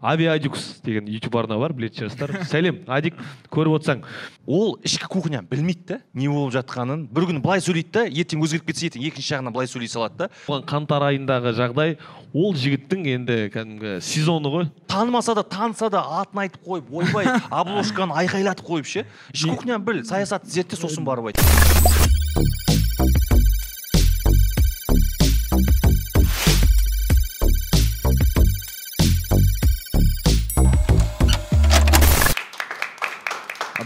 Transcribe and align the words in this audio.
авиадюкс 0.00 0.80
деген 0.84 1.08
ютуб 1.08 1.36
арна 1.36 1.58
бар 1.60 1.72
білетін 1.76 2.08
шығарсыздар. 2.08 2.44
Сәлем 2.50 2.80
адик 2.88 3.18
көріп 3.52 3.76
отырсаң. 3.78 4.02
Ол 4.46 4.78
ішкі 4.84 5.08
кухняны 5.12 5.46
білмейді 5.50 5.84
да 5.86 6.00
не 6.14 6.28
болып 6.28 6.54
жатқанын. 6.56 7.06
Бір 7.12 7.28
күні 7.30 7.42
былай 7.44 7.62
сөйлейді 7.64 7.92
да 7.94 8.04
ертең 8.08 8.44
өзгеріп 8.46 8.70
кетсе 8.70 8.88
ертең 8.88 9.04
екінші 9.10 9.34
жағынан 9.34 9.54
былай 9.54 9.70
сөйлей 9.70 9.92
салады 9.92 10.24
да. 10.24 10.30
Оған 10.48 10.66
қаңтар 10.70 11.06
айындағы 11.10 11.54
жағдай 11.58 11.96
ол 12.32 12.56
жігіттің 12.56 13.06
енді 13.14 13.38
кәдімгі 13.54 13.98
сезоны 14.04 14.52
ғой. 14.52 14.68
Танымаса 14.90 15.36
да 15.36 15.44
таныса 15.44 15.90
да 15.92 16.04
атын 16.22 16.44
айтып 16.46 16.64
қойып 16.66 16.92
ойбай 17.02 17.30
обложканы 17.50 18.16
айқайлатып 18.24 18.66
қойып 18.70 18.88
ше 18.88 19.06
ішкі 19.34 19.56
кухняны 19.56 19.84
біл 19.84 20.04
саясатты 20.08 20.50
зертте 20.50 20.80
сосын 20.80 21.04
барып 21.04 21.32
айт. 21.32 22.69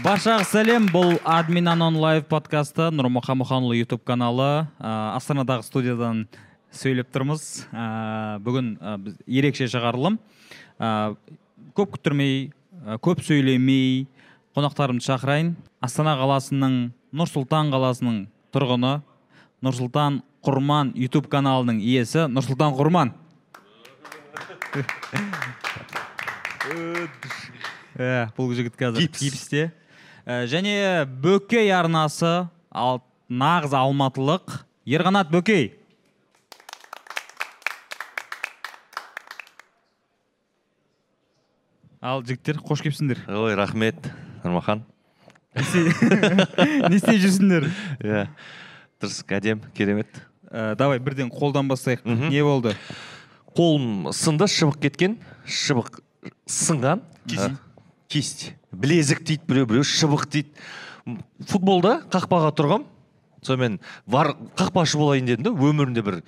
Баршаға 0.05 0.43
сәлем 0.45 0.85
бұл 0.93 1.15
админ 1.25 1.65
анон 1.71 1.95
лайв 1.97 2.27
подкасты 2.29 2.91
нұрмұхан 2.93 3.39
мұханұлы 3.39 3.79
ютуб 3.79 4.03
каналы. 4.05 4.67
Ә, 4.77 4.89
астанадағы 5.17 5.63
студиядан 5.65 6.27
сөйлеп 6.69 7.07
тұрмыз. 7.09 7.65
Ә, 7.73 8.37
бүгін 8.45 8.67
ә, 8.77 8.99
біз 9.01 9.15
ерекше 9.25 9.65
шығарылым. 9.71 10.19
Ә, 10.77 11.15
көп 11.73 11.95
күттірмей 11.95 12.51
ә, 12.85 12.99
көп 13.01 13.23
сөйлемей 13.25 14.05
қонақтарымды 14.53 15.01
шақырайын. 15.07 15.55
Астана 15.81 16.13
қаласының 16.19 16.75
нұр 17.09 17.31
сұлтан 17.31 17.73
қаласының 17.73 18.19
тұрғыны 18.53 18.99
нұрсұлтан 19.65 20.19
құрман 20.45 20.91
ютуб 21.01 21.31
каналының 21.33 21.81
иесі 21.81 22.27
нұрсұлтан 22.29 22.77
құрман. 22.77 23.15
Ә, 27.95 28.27
бұл 28.35 28.49
жігіт 28.51 28.73
қазір 28.75 29.05
Гипс. 29.05 29.21
гипсте. 29.23 29.69
Ә, 30.25 30.47
және 30.49 31.05
бөкей 31.21 31.69
арнасы 31.69 32.47
ал 32.73 33.03
нағыз 33.29 33.75
алматылық 33.77 34.63
ерқанат 34.89 35.29
бөкей. 35.29 35.67
Ал 42.01 42.25
жігіттер 42.25 42.57
қош 42.65 42.81
келіпсіңдер. 42.85 43.21
Ой 43.37 43.53
рахмет 43.57 44.09
нұрмахан. 44.41 44.81
Не 45.55 46.97
істеп 46.97 47.21
жүрсіңдер? 47.23 47.69
Иә 48.01 48.25
дұрыс 49.01 49.21
әдем 49.29 49.61
керемет. 49.77 50.09
Ә, 50.49 50.73
давай 50.73 50.97
бірден 50.99 51.29
қолдан 51.29 51.69
бастайық. 51.69 52.01
Не 52.05 52.41
болды? 52.45 52.73
Қолым 53.53 54.09
сынды 54.09 54.49
шыбық 54.49 54.81
кеткен 54.87 55.19
шыбық 55.45 55.99
сынған. 56.49 57.05
Кисть. 57.29 57.45
Ә, 57.45 57.57
кисть. 58.09 58.45
Білезік 58.81 59.23
дейді 59.23 59.47
біреу 59.47 59.69
біреу 59.69 59.87
шыбық 59.87 60.27
дейді. 60.29 60.51
Футболда 61.45 61.99
қақпаға 62.11 62.51
тұрғам 62.57 62.85
сонымен 63.45 63.79
var 64.07 64.33
қақпашы 64.57 64.97
болайын 64.97 65.27
дедім 65.29 65.47
да 65.47 65.51
өмірімде 65.53 66.03
бір 66.05 66.21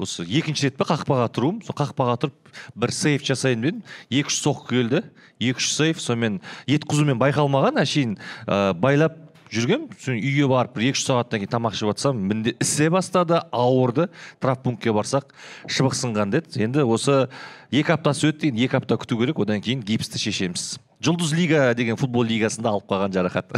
осы 0.00 0.24
екінші 0.24 0.70
рет 0.70 0.78
па 0.80 0.86
қақпаға 0.88 1.28
тұруым 1.36 1.60
сол 1.66 1.76
қақпаға 1.76 2.16
тұрып 2.22 2.54
бір 2.74 2.94
сейф 2.96 3.26
жасайын 3.28 3.66
дедім. 3.66 3.82
Екі 4.10 4.32
үш 4.32 4.38
соққы 4.40 4.78
келді 4.78 5.02
екі 5.40 5.60
үш 5.60 5.72
сейф 5.76 6.00
сонымен 6.00 6.40
ет 6.66 6.86
байқалмаған 6.88 7.82
әшейін 7.82 8.16
ә, 8.46 8.72
байлап 8.72 9.18
жүргем. 9.52 9.88
Сосын 9.98 10.16
үйге 10.16 10.48
барып 10.48 10.76
бір 10.76 10.88
екі 10.90 10.98
үш 10.98 11.04
сағаттан 11.06 11.42
кейін 11.42 11.52
тамақ 11.52 11.76
ішіп 11.76 11.92
жатсам 11.92 12.22
мінде 12.28 12.54
ісе 12.62 12.88
бастады 12.90 13.42
ауырды. 13.52 14.08
Травмпунктке 14.40 14.94
барсақ 14.96 15.34
шыбық 15.68 15.96
сынған 15.98 16.32
деді. 16.32 16.64
Енді 16.64 16.86
осы 16.88 17.28
екі 17.70 17.92
аптасы 17.92 18.32
өтті 18.32 18.52
енді 18.52 18.64
екі 18.64 18.80
апта 18.80 18.96
күту 18.96 19.20
керек 19.20 19.44
одан 19.44 19.60
кейін 19.60 19.84
гипсті 19.84 20.18
шешеміз. 20.22 20.78
Жұлдыз 21.02 21.34
лига 21.36 21.74
деген 21.74 21.98
футбол 22.00 22.26
лигасында 22.28 22.72
алып 22.72 22.86
қалған 22.90 23.14
жарақат. 23.14 23.52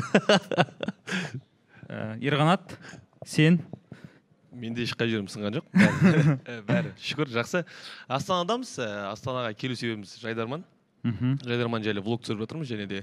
Ә, 1.84 2.16
ерқанат 2.24 2.76
сен? 3.28 3.60
Менде 4.54 4.84
ешқай 4.86 5.10
жерім 5.10 5.26
сынған 5.28 5.58
жоқ. 5.58 5.66
Бәрі, 6.68 6.92
ә, 6.94 6.98
шүкір 7.02 7.32
жақсы. 7.34 7.64
Астанадамыз. 8.08 8.70
Ә, 8.80 8.88
астанаға 9.10 9.52
келу 9.58 9.76
себебіміз 9.76 10.16
жайдарман. 10.22 10.64
Мхм. 11.04 11.36
Жайдарман 11.44 11.84
жайлы 11.84 12.00
влог 12.04 12.22
түсіріп 12.24 12.46
жатырмыз 12.46 12.70
және 12.70 12.86
де 12.88 13.02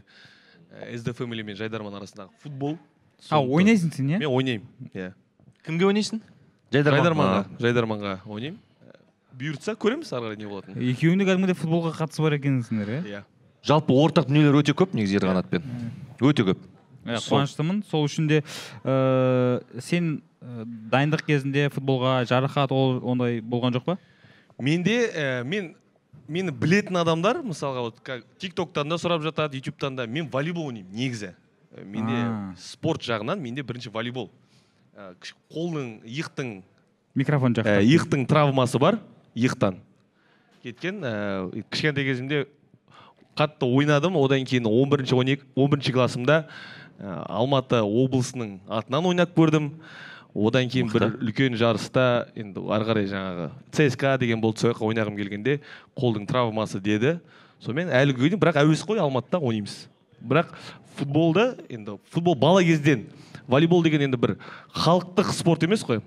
sd 0.96 1.14
family 1.14 1.46
мен 1.46 1.60
жайдарман 1.60 2.00
арасындағы 2.00 2.34
футбол. 2.42 2.78
А 3.30 3.42
ойнайсың 3.44 3.94
сен 3.94 4.10
иә? 4.10 4.22
мен 4.24 4.32
ойнаймын 4.32 4.92
иә. 4.96 5.12
Кімге 5.68 5.86
ойнайсың? 5.92 6.24
Жайдарманға. 6.74 7.44
Жайдарманға. 7.62 8.16
Ойнаймын. 8.26 8.58
Ә, 8.88 8.98
бұйыртса 9.38 9.76
көреміз 9.78 10.10
ары 10.16 10.32
қарай 10.32 10.40
не 10.40 10.50
болатынын. 10.50 10.82
Екеуіңде 10.96 11.28
кәдімгідей 11.30 11.60
футболға 11.60 11.94
қатысы 12.00 12.24
бар 12.26 12.40
екенсіңдер 12.40 12.94
иә? 12.96 13.02
Иә. 13.12 13.22
Жалпы 13.68 13.94
ортақ 13.94 14.28
дүниелер 14.30 14.62
өте 14.62 14.74
көп 14.78 14.96
негізі 14.98 15.20
ерқанатпен 15.22 15.66
өте 16.22 16.46
көп. 16.46 16.62
Иә, 17.06 17.18
қуаныштымын. 17.18 17.82
Сол 17.90 18.06
үшін 18.06 18.28
де 18.30 18.42
ә, 18.86 19.62
сен 19.82 20.22
ә, 20.42 20.66
дайындық 20.94 21.26
кезінде 21.26 21.70
футболға 21.74 22.22
жарақат 22.30 22.74
ол 22.74 23.00
ондай 23.02 23.40
болған 23.42 23.74
жоқ 23.74 23.88
па? 23.88 23.98
Менде 24.62 24.98
ә, 25.10 25.44
мен 25.44 25.74
мені 26.32 26.54
білетін 26.54 27.02
адамдар 27.02 27.42
мысалға 27.44 27.88
вот 27.88 28.02
как 28.06 28.26
тиктоктан 28.40 28.90
да 28.90 29.00
сұрап 29.02 29.26
жатады 29.26 29.58
ютубтан 29.58 29.98
да 29.98 30.06
мен 30.06 30.30
волейбол 30.30 30.70
ойнаймын 30.70 30.94
негізі. 30.94 31.34
Ә, 31.74 31.86
менде 31.86 32.14
А. 32.22 32.54
спорт 32.58 33.02
жағынан 33.02 33.42
менде 33.42 33.64
бірінші 33.64 33.90
волейбол. 33.90 34.30
Ә, 34.96 35.16
қолдың 35.50 36.04
иықтың 36.06 36.62
микрофон 37.16 37.56
жақта 37.58 37.80
ә, 37.80 37.84
иықтың 37.84 38.28
травмасы 38.28 38.78
бар 38.80 39.00
иықтан. 39.34 39.82
Кеткен 40.64 41.02
ә, 41.02 41.64
кішкентай 41.72 42.06
кезімде 42.06 42.46
қатты 43.38 43.68
ойнадым. 43.68 44.18
Одан 44.19 44.46
кейін 44.46 44.68
11 44.68 45.14
он 45.14 45.34
екі 45.34 45.44
он 45.56 45.69
бірінші 45.72 45.94
классымда 45.96 46.46
ә, 47.00 47.25
алматы 47.28 47.81
облысының 47.81 48.59
атынан 48.68 49.12
ойнап 49.12 49.36
көрдім. 49.38 49.72
Одан 50.34 50.69
кейін 50.72 50.92
бір 50.92 51.09
үлкен 51.19 51.58
жарыста 51.59 52.28
енді 52.40 52.64
ары 52.72 52.88
қарай 52.88 53.08
жаңағы 53.12 53.47
цска 53.75 54.18
деген 54.22 54.40
болды 54.41 54.62
сол 54.62 54.72
жаққа 54.72 54.88
ойнағым 54.88 55.18
келгенде 55.20 55.59
қолдың 55.97 56.28
травмасы 56.30 56.80
деді. 56.80 57.18
Сонымен 57.59 57.91
әлі 57.91 58.16
күнге 58.16 58.31
дейін 58.31 58.44
бірақ 58.44 58.62
әуес 58.64 58.86
қой 58.88 59.02
алматыда 59.03 59.41
ойнаймыз. 59.41 59.90
Бірақ 60.24 60.53
футболда 60.96 61.56
енді 61.70 61.97
футбол 62.14 62.36
бала 62.36 62.64
кезден 62.64 63.09
волейбол 63.47 63.84
деген 63.84 64.08
енді 64.08 64.18
бір 64.18 64.38
халықтық 64.72 65.34
спорт 65.36 65.64
емес 65.68 65.84
қой. 65.84 66.00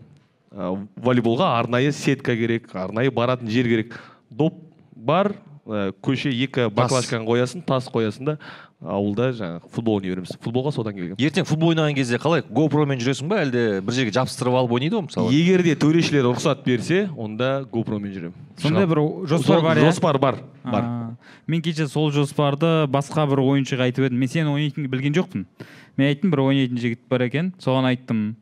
Ә, 0.51 0.73
волейболға 0.97 1.59
арнайы 1.59 1.93
сетка 1.93 2.37
керек 2.37 2.71
арнайы 2.75 3.13
баратын 3.13 3.51
жер 3.51 3.69
керек. 3.69 3.99
Доп 4.31 4.57
бар 4.95 5.35
ә, 5.67 5.91
көше 6.05 6.31
екі 6.33 6.69
баклажканы 6.75 7.27
қоясың 7.29 7.65
тас 7.67 7.89
қоясың 7.93 8.33
да 8.33 8.39
ауылда 8.85 9.31
жаңағы 9.33 9.71
футбол 9.73 9.99
ойнай 9.99 10.13
береміз. 10.13 10.35
Футболға 10.45 10.73
содан 10.75 10.95
келген. 10.97 11.17
Ертең 11.17 11.47
футбол 11.49 11.73
ойнаған 11.73 11.97
кезде 11.97 12.19
қалай? 12.21 12.43
GoPro-мен 12.45 13.01
жүресің 13.01 13.31
ба? 13.31 13.41
Әлде 13.45 13.81
бір 13.85 13.97
жерге 13.97 14.13
жабыстырып 14.13 14.59
алып 14.61 14.75
ойнайды 14.77 14.99
ғой 14.99 15.07
мысалы? 15.07 15.33
Егер 15.33 15.65
де 15.65 15.75
төрешілер 15.81 16.27
рұқсат 16.29 16.65
берсе 16.67 17.07
онда 17.17 17.65
GoPro-мен 17.73 18.13
жүремін. 18.13 18.35
Сондай 18.61 18.89
бір 18.91 19.01
жоспар 19.31 19.63
бар 19.65 19.81
иә? 19.81 19.89
жоспар 19.89 20.19
бар 20.19 20.43
бар. 20.65 20.91
Мен 21.47 21.63
кеше 21.65 21.89
сол 21.89 22.11
жоспарды 22.13 22.85
басқа 22.93 23.25
бір 23.31 23.41
ойыншыға 23.45 23.89
айтып 23.89 24.11
едім. 24.11 24.21
Мен 24.21 24.29
сені 24.29 24.53
ойнайтыныңды 24.53 24.93
білген 24.93 25.17
жоқпын. 25.17 25.47
Мен 25.97 26.11
айттым 26.11 26.35
бір 26.35 26.45
ойнайтын 26.45 26.81
жігіт 26.81 27.09
бар 27.09 27.25
екен. 27.29 27.55
Соған 27.63 27.89
айттым. 27.89 28.37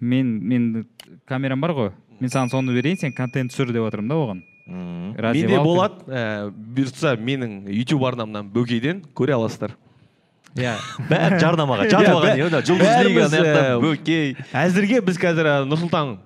Мен 0.00 0.36
мен 0.44 0.86
камерам 1.28 1.60
бар 1.64 1.74
ғой. 1.76 1.90
Мен 2.20 2.30
саған 2.32 2.52
соны 2.52 2.76
берейін 2.76 3.00
сен 3.00 3.12
контент 3.16 3.52
түсір 3.54 3.72
деп 3.72 3.88
жатырмын 3.88 4.12
да 4.12 4.20
оған. 4.20 4.42
Менде 4.68 5.58
болады 5.64 6.04
ә, 6.06 6.22
бұйыртса 6.52 7.16
менің 7.16 7.60
ютуб 7.72 8.04
арнамнан 8.08 8.48
бөкейден 8.52 9.02
көре 9.16 9.36
аласыздар. 9.38 9.74
Иә. 10.58 10.76
Бәрі 11.10 11.38
жарнамаға 11.42 11.88
жатып 11.90 12.24
Иә, 12.28 12.36
не 12.38 12.62
жұлдыз 12.68 13.04
лига 13.06 13.28
ә, 13.28 13.76
бөкей 13.82 14.34
әзірге 14.56 15.02
біз 15.04 15.20
қазір 15.20 15.50
ә, 15.50 15.54
нұрсұлтан 15.68 16.16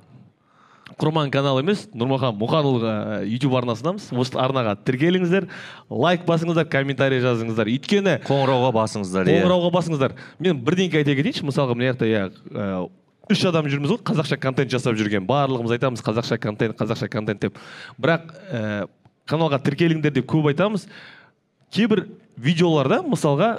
құрман 1.01 1.31
каналы 1.33 1.63
емес 1.65 1.87
нұрмахан 1.97 2.37
мұханұлы 2.39 2.93
ютуб 3.33 3.55
арнасындамыз 3.59 4.11
осы 4.13 4.39
арнаға 4.39 4.77
тіркеліңіздер 4.87 5.49
лайк 5.91 6.27
басыңыздар 6.29 6.69
комментарий 6.71 7.23
жазыңыздар. 7.25 7.71
Өйткені 7.73 8.19
қоңырауға 8.27 8.73
басыңыздар 8.77 9.27
иә. 9.31 9.41
қоңырауға 9.41 9.73
басыңыздар. 9.79 10.17
Мен 10.43 10.61
бірдеңке 10.63 11.01
айта 11.01 11.17
кетейінші 11.19 11.47
мысалға 11.49 11.79
мына 11.79 11.93
жақта 11.95 12.11
иә 12.11 12.89
үш 13.33 13.45
адам 13.49 13.69
жүрміз 13.73 13.95
ғой 13.95 14.01
қазақша 14.07 14.39
контент 14.41 14.73
жасап 14.73 14.97
жүрген. 14.99 15.27
Барлығымыз 15.29 15.75
айтамыз 15.77 16.05
қазақша 16.05 16.39
контент 16.43 16.77
қазақша 16.79 17.09
контент 17.13 17.43
деп. 17.43 17.59
Бірақ 18.01 18.33
ә, 18.53 18.87
каналға 19.29 19.61
тіркеліңдер 19.65 20.15
деп 20.19 20.29
көп 20.31 20.51
айтамыз. 20.53 20.87
Кейбір 21.73 22.07
видеоларда 22.37 23.01
мысалға 23.07 23.55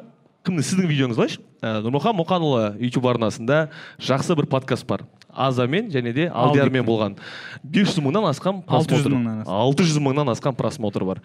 кімнің 0.45 0.67
сіздің 0.67 0.89
видеоңыз 0.91 1.19
қойшы 1.19 1.41
ә, 1.63 1.79
нұрмұхан 1.85 2.15
мұқанұлы 2.19 2.63
ютуб 2.83 3.07
арнасында 3.07 3.67
жақсы 4.03 4.35
бір 4.39 4.49
подкаст 4.51 4.87
бар. 4.87 5.05
Азамен 5.33 5.89
және 5.89 6.13
де 6.13 6.27
алдиярмен 6.29 6.85
болған. 6.85 7.17
500 7.63 8.03
мыңнан 8.05 8.27
асқан 8.29 8.61
600 8.67 8.89
просмотр. 8.91 9.15
мыңнан 9.15 9.43
асқан. 9.43 9.61
600 9.63 10.01
мыңнан 10.03 10.33
асқан 10.35 10.57
просмотр 10.59 11.05
бар. 11.07 11.21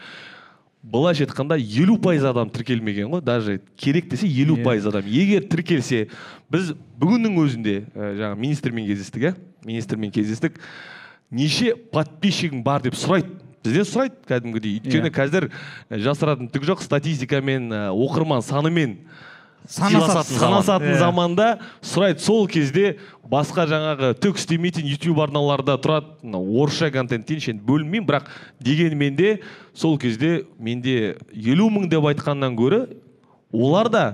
Былайша 0.83 1.25
айтқанда 1.27 1.59
елу 1.59 1.99
пайыз 1.99 2.25
адам 2.25 2.51
тіркелмеген 2.51 3.11
ғой. 3.11 3.23
Даже 3.23 3.61
керек 3.77 4.09
десе 4.09 4.27
елу 4.29 4.57
Иә. 4.57 4.65
пайыз 4.65 4.87
адам. 4.87 5.05
Егер 5.07 5.43
тіркелсе 5.49 6.09
біз 6.51 6.73
бүгіннің 7.01 7.37
өзінде 7.43 7.75
ә, 7.95 8.15
жаңа 8.21 8.39
министрмен 8.39 8.87
кездестік 8.87 9.23
иә? 9.23 9.35
Министрмен 9.67 10.11
кездестік. 10.15 10.61
Неше 11.31 11.75
подписчигің 11.93 12.63
бар 12.63 12.83
деп 12.83 12.95
сұрайды. 12.95 13.35
Бізден 13.65 13.85
сұрайды 13.85 14.15
кәдімгідей. 14.31 14.79
Өйткені 14.79 15.11
Иә. 15.11 15.15
қазір 15.19 15.49
э, 15.51 15.99
жасыратын 15.99 16.49
түк 16.49 16.65
жоқ. 16.65 16.81
Статистикамен 16.87 17.73
э, 17.73 17.81
оқырман 17.91 18.41
санымен. 18.41 19.01
Санасатын 19.67 20.39
санасатын 20.39 20.99
заманда 20.99 21.49
сұрайды 21.83 22.23
сол 22.25 22.47
кезде 22.49 22.97
басқа 23.29 23.67
жаңағы 23.69 24.15
түк 24.23 24.39
істемейтін 24.41 24.87
ютуб 24.89 25.21
арналарда 25.21 25.77
тұрады. 25.81 26.15
Мына 26.23 26.41
орысша 26.41 26.91
контент 26.95 27.27
дейінші 27.29 27.53
енді 27.57 27.67
бөлінбеймін 27.69 28.07
бірақ 28.09 28.31
дегенмен 28.65 29.17
де 29.17 29.41
сол 29.75 29.99
кезде 29.99 30.47
менде 30.59 31.19
елу 31.33 31.69
мың 31.69 31.91
деп 31.93 32.09
айтқаннан 32.09 32.57
гөрі 32.57 32.87
олар 33.53 33.91
да 33.93 34.05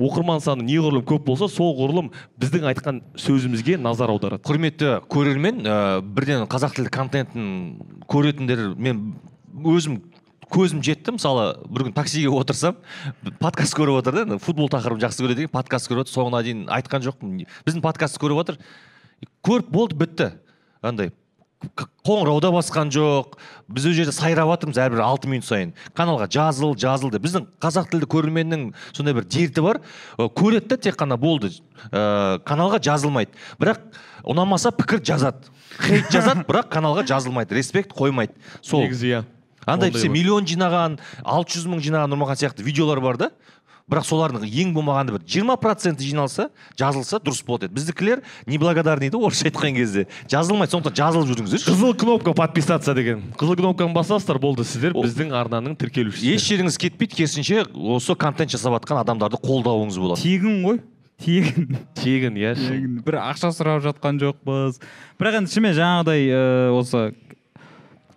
оқырман 0.00 0.40
саны 0.40 0.64
неғұрлым 0.64 1.04
көп 1.04 1.26
болса 1.26 1.48
сол 1.50 1.74
ғұрлым 1.76 2.12
біздің 2.40 2.68
айтқан 2.70 3.02
сөзімізге 3.20 3.76
назар 3.76 4.12
аударады. 4.14 4.42
Құрметті 4.46 5.00
көрермен 5.10 5.60
ә, 5.66 6.00
бірден 6.00 6.46
қазақ 6.48 6.78
тілді 6.78 6.94
контентін 6.94 7.50
көретіндер 8.08 8.70
мен 8.80 9.02
өзім 9.60 10.00
көзім 10.50 10.82
жетті. 10.84 11.14
Мысалы 11.16 11.46
бір 11.70 11.88
күн 11.88 11.96
таксиге 11.96 12.32
отырсам 12.34 12.76
подкаст 13.40 13.76
көріп 13.78 14.00
отыр 14.02 14.20
да 14.24 14.38
футбол 14.42 14.70
тақырыбын 14.72 15.06
жақсы 15.06 15.24
көреді 15.24 15.46
екен 15.46 15.54
подкаст 15.54 15.90
көріп 15.90 16.04
отыр. 16.04 16.14
Соңына 16.16 16.42
дейін 16.46 16.66
айтқан 16.70 17.06
жоқпын. 17.06 17.40
Біздің 17.66 17.84
подкастты 17.84 18.22
көріп 18.22 18.44
отыр. 18.44 18.60
Көріп 19.46 19.72
болды 19.72 19.98
бітті. 20.00 20.32
Андай 20.82 21.12
қоңырау 22.06 22.40
да 22.40 22.48
басқан 22.54 22.88
жоқ. 22.92 23.36
Біз 23.68 23.86
ол 23.90 23.94
жерде 23.94 24.14
сайрап 24.16 24.48
жатырмыз 24.48 24.78
әрбір 24.80 25.02
алты 25.04 25.28
минут 25.28 25.44
сайын. 25.44 25.74
Каналға 25.96 26.28
жазыл 26.32 26.72
жазыл 26.72 27.12
деп. 27.12 27.22
Біздің 27.26 27.46
қазақ 27.60 27.90
тілді 27.92 28.08
көрерменнің 28.10 28.62
сондай 28.96 29.14
бір 29.16 29.26
дерті 29.28 29.64
бар. 29.64 29.80
Көреді 30.16 30.72
да 30.72 30.78
тек 30.80 30.96
қана 30.96 31.18
болды. 31.20 31.52
Ә, 31.92 32.40
каналға 32.48 32.80
жазылмайды. 32.80 33.36
Бірақ 33.60 33.82
ұнамаса 34.24 34.72
пікір 34.72 35.04
жазады. 35.04 35.52
Хейт 35.84 36.08
жазады 36.08 36.46
бірақ 36.48 36.72
каналға 36.72 37.04
жазылмайды. 37.12 37.54
Респект 37.60 37.92
қоймайды. 37.92 38.32
Сол. 38.62 38.86
Негізі 38.86 39.12
иә. 39.12 39.22
Андай 39.66 39.90
бізде 39.90 40.08
миллион 40.08 40.46
жинаған 40.48 40.98
алты 41.24 41.58
жүз 41.58 41.70
мың 41.70 41.82
жинаған 41.84 42.14
нұрмахан 42.14 42.38
сияқты 42.40 42.66
видеолар 42.66 43.00
бар 43.00 43.20
да. 43.20 43.30
Бірақ 43.90 44.06
солардың 44.06 44.44
ең 44.46 44.70
болмағанда 44.70 45.16
бір. 45.16 45.22
Жиырма 45.26 45.56
проценті 45.58 46.06
жиналса 46.06 46.44
жазылса 46.78 47.18
дұрыс 47.18 47.40
болады 47.42 47.66
еді. 47.66 47.74
Біздікілер 47.74 48.20
неблагодарный 48.46 49.10
да 49.10 49.18
орысша 49.18 49.48
айтқан 49.48 49.74
кезде. 49.74 50.04
Жазылмайды 50.30 50.76
сондықтан 50.76 50.94
жазылып 50.94 51.32
жүріңіздерші. 51.32 51.66
Қызыл 51.72 51.96
кнопка 51.98 52.30
подписаться 52.38 52.94
деген. 52.94 53.24
Қызыл 53.34 53.58
кнопканы 53.58 53.90
басасыздар 53.96 54.38
болды 54.38 54.62
сіздер. 54.62 54.94
Біздің 54.94 55.34
арнаның 55.34 55.74
тіркелушісі. 55.80 56.36
Еш 56.36 56.46
жеріңіз 56.52 56.78
кетпейді 56.78 57.18
керісінше 57.18 57.64
осы 57.74 58.14
контент 58.14 58.54
жасап 58.54 58.78
жатқан 58.78 59.02
адамдарды 59.02 59.42
қолдауыңыз 59.42 59.98
болады. 59.98 60.22
Тегін 60.22 60.62
ғой. 60.68 60.78
Тегін. 61.20 61.80
Тегін 61.98 62.38
иә 62.38 62.54
тегін. 62.56 63.00
Бір 63.02 63.18
ақша 63.24 63.50
сұрап 63.52 63.82
жатқан 63.84 64.22
жоқпыз. 64.22 64.78
Бірақ 65.18 65.42
енді 65.42 65.52
шынымен 65.52 65.74
жаңағыдай 65.76 66.30
э, 66.30 66.70
осы 66.78 67.10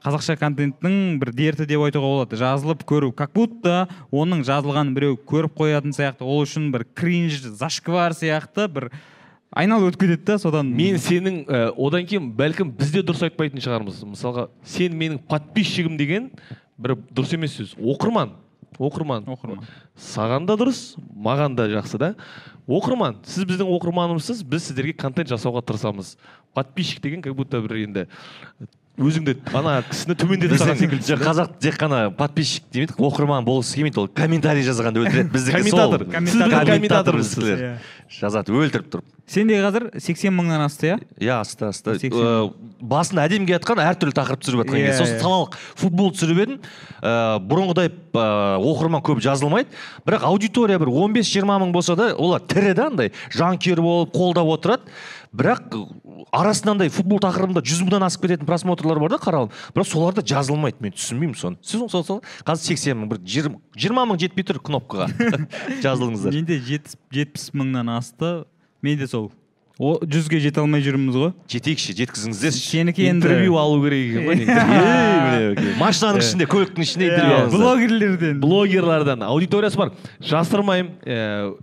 қазақша 0.03 0.35
контенттің 0.41 1.17
бір 1.21 1.31
дерті 1.35 1.65
деп 1.67 1.85
айтуға 1.85 2.09
болады. 2.11 2.37
Жазылып 2.39 2.83
көру. 2.87 3.13
Как 3.15 3.31
будто 3.35 3.87
оның 4.11 4.43
жазылғанын 4.47 4.93
біреу 4.97 5.17
көріп 5.29 5.55
қоятын 5.61 5.95
сияқты. 5.95 6.27
Ол 6.27 6.43
үшін 6.43 6.71
бір 6.73 6.83
кринж 6.97 7.39
зашквар 7.59 8.15
сияқты 8.17 8.67
бір 8.67 8.89
айналып 9.55 9.93
өтіп 9.93 10.03
кетеді 10.03 10.27
да 10.27 10.37
содан. 10.43 10.73
Мен 10.75 10.99
сенің 10.99 11.43
ә, 11.47 11.61
одан 11.71 12.07
кейін 12.09 12.33
бәлкім 12.35 12.73
біз 12.75 12.91
де 12.91 13.05
дұрыс 13.05 13.23
айтпайтын 13.29 13.63
шығармыз. 13.63 14.03
Мысалға 14.11 14.49
сен 14.67 14.97
менің 14.99 15.21
подписчигім 15.29 15.95
деген 15.99 16.31
бір 16.77 16.97
дұрыс 17.13 17.33
емес 17.37 17.55
сөз. 17.61 17.77
Оқырман. 17.79 18.35
Оқырман. 18.75 19.23
Оқырман. 19.29 19.63
Саған 19.95 20.49
да 20.49 20.59
дұрыс 20.59 20.97
маған 21.15 21.55
да 21.55 21.69
жақсы 21.77 22.01
да. 22.01 22.13
Оқырман. 22.67 23.21
Сіз 23.23 23.47
біздің 23.47 23.71
оқырманымызсыз. 23.77 24.43
Біз 24.43 24.67
сіздерге 24.67 24.97
контент 24.97 25.31
жасауға 25.31 25.63
тырысамыз. 25.63 26.17
Подписчик 26.53 27.01
деген 27.03 27.21
как 27.21 27.35
будто 27.35 27.61
бір 27.61 27.85
енді 27.85 28.07
өзіңді 28.93 29.33
ана 29.57 29.79
кісіні 29.87 30.15
төмендетіп 30.21 30.51
тастаған 30.53 30.77
секілді 30.77 31.15
да. 31.15 31.25
қазақ 31.25 31.53
тек 31.63 31.77
қана 31.81 32.01
подписчик 32.13 32.67
демейді 32.69 32.93
оқырман 33.01 33.45
болғысы 33.47 33.79
келмейді 33.79 34.03
ол 34.03 34.09
комментарий 34.13 34.61
жазғанды 34.67 35.01
өлтіреді 35.01 35.31
біздікі 35.33 35.63
Комментатор. 35.63 36.05
Комментатор 36.69 37.17
біздікілер. 37.17 37.63
Иә. 37.63 37.71
жазады 38.13 38.53
өлтіріп 38.53 38.91
тұрып 38.93 39.07
сенде 39.25 39.57
қазір 39.63 39.87
80 39.97 40.35
мыңнан 40.37 40.61
асты 40.67 40.91
иә 40.91 40.99
иә 41.17 41.39
асты 41.39 41.65
асты 41.71 41.95
Сексен. 41.97 42.21
Э, 42.21 42.51
басын 42.83 43.23
әдемі 43.23 43.47
келе 43.49 43.57
жатқан 43.57 43.81
әртүрлі 43.81 44.13
тақырып 44.19 44.43
түсіріп 44.43 44.61
жатқан 44.61 44.77
Иә, 44.77 44.91
кезде 44.91 44.99
сосын 45.01 45.17
иә. 45.17 45.23
салалық 45.23 45.57
футбол 45.79 46.11
түсіріп 46.13 46.43
едім 46.43 46.59
ә, 47.01 47.39
бұрынғыдай 47.41 47.89
ә, 47.89 48.27
оқырман 48.61 49.01
көп 49.01 49.23
жазылмайды 49.25 49.73
бірақ 50.05 50.27
аудитория 50.29 50.77
бір 50.77 50.91
15-20 50.93 51.49
мың 51.63 51.73
болса 51.73 51.95
да 51.97 52.11
олар 52.13 52.43
тірі 52.45 52.75
да 52.77 52.89
андай 52.91 53.13
жанкүйер 53.33 53.81
болып 53.81 54.13
қолдап 54.13 54.51
отырады 54.59 54.83
бірақ 55.33 55.71
арасында 56.31 56.75
андай 56.77 56.89
футбол 56.93 57.19
тақырыбында 57.23 57.63
жүз 57.65 57.83
мыңнан 57.85 58.07
асып 58.07 58.25
кететін 58.25 58.47
просмотрлар 58.47 59.01
бар 59.03 59.13
да 59.15 59.19
қаралым 59.21 59.51
бірақ 59.75 59.89
солар 59.89 60.17
да 60.17 60.23
жазылмайды 60.25 60.83
мен 60.83 60.95
түсінбеймін 60.95 61.37
соны. 61.37 61.59
Сіз 61.61 61.83
сол 61.91 62.03
сол 62.03 62.23
қазір 62.45 62.73
сексен 62.73 63.03
мың 63.03 63.13
бір 63.13 63.21
жиырма 63.75 64.07
мың 64.07 64.19
жетпей 64.21 64.47
тұр 64.47 64.61
кнопкаға. 64.63 65.09
Жазылыңыздар. 65.85 66.35
Менде 66.35 66.59
жетпіс 66.61 67.49
мыңнан 67.53 67.95
асты. 67.97 68.43
Менде 68.83 69.07
сол. 69.07 69.31
О 69.81 69.95
жүзге 70.05 70.37
жете 70.37 70.61
алмай 70.61 70.83
жүрміз 70.85 71.15
ғой. 71.17 71.31
Жетейікші 71.49 71.95
жеткізіңіздерші 71.97 72.59
сенікі 72.61 73.07
енді 73.09 73.25
интервью 73.25 73.55
алу 73.57 73.79
керек 73.81 74.11
екен 74.11 74.27
ғой 74.29 75.79
машинаның 75.79 76.21
ішінде 76.21 76.45
көліктің 76.51 76.85
ішінде 76.85 77.07
интервью 77.09 77.37
алыңыздар. 77.39 77.63
Блогерлерден. 77.63 78.41
Блогерлардан. 78.43 79.25
Аудиториясы 79.25 79.81
бар. 79.81 79.95
Жасырмаймын. 80.21 81.57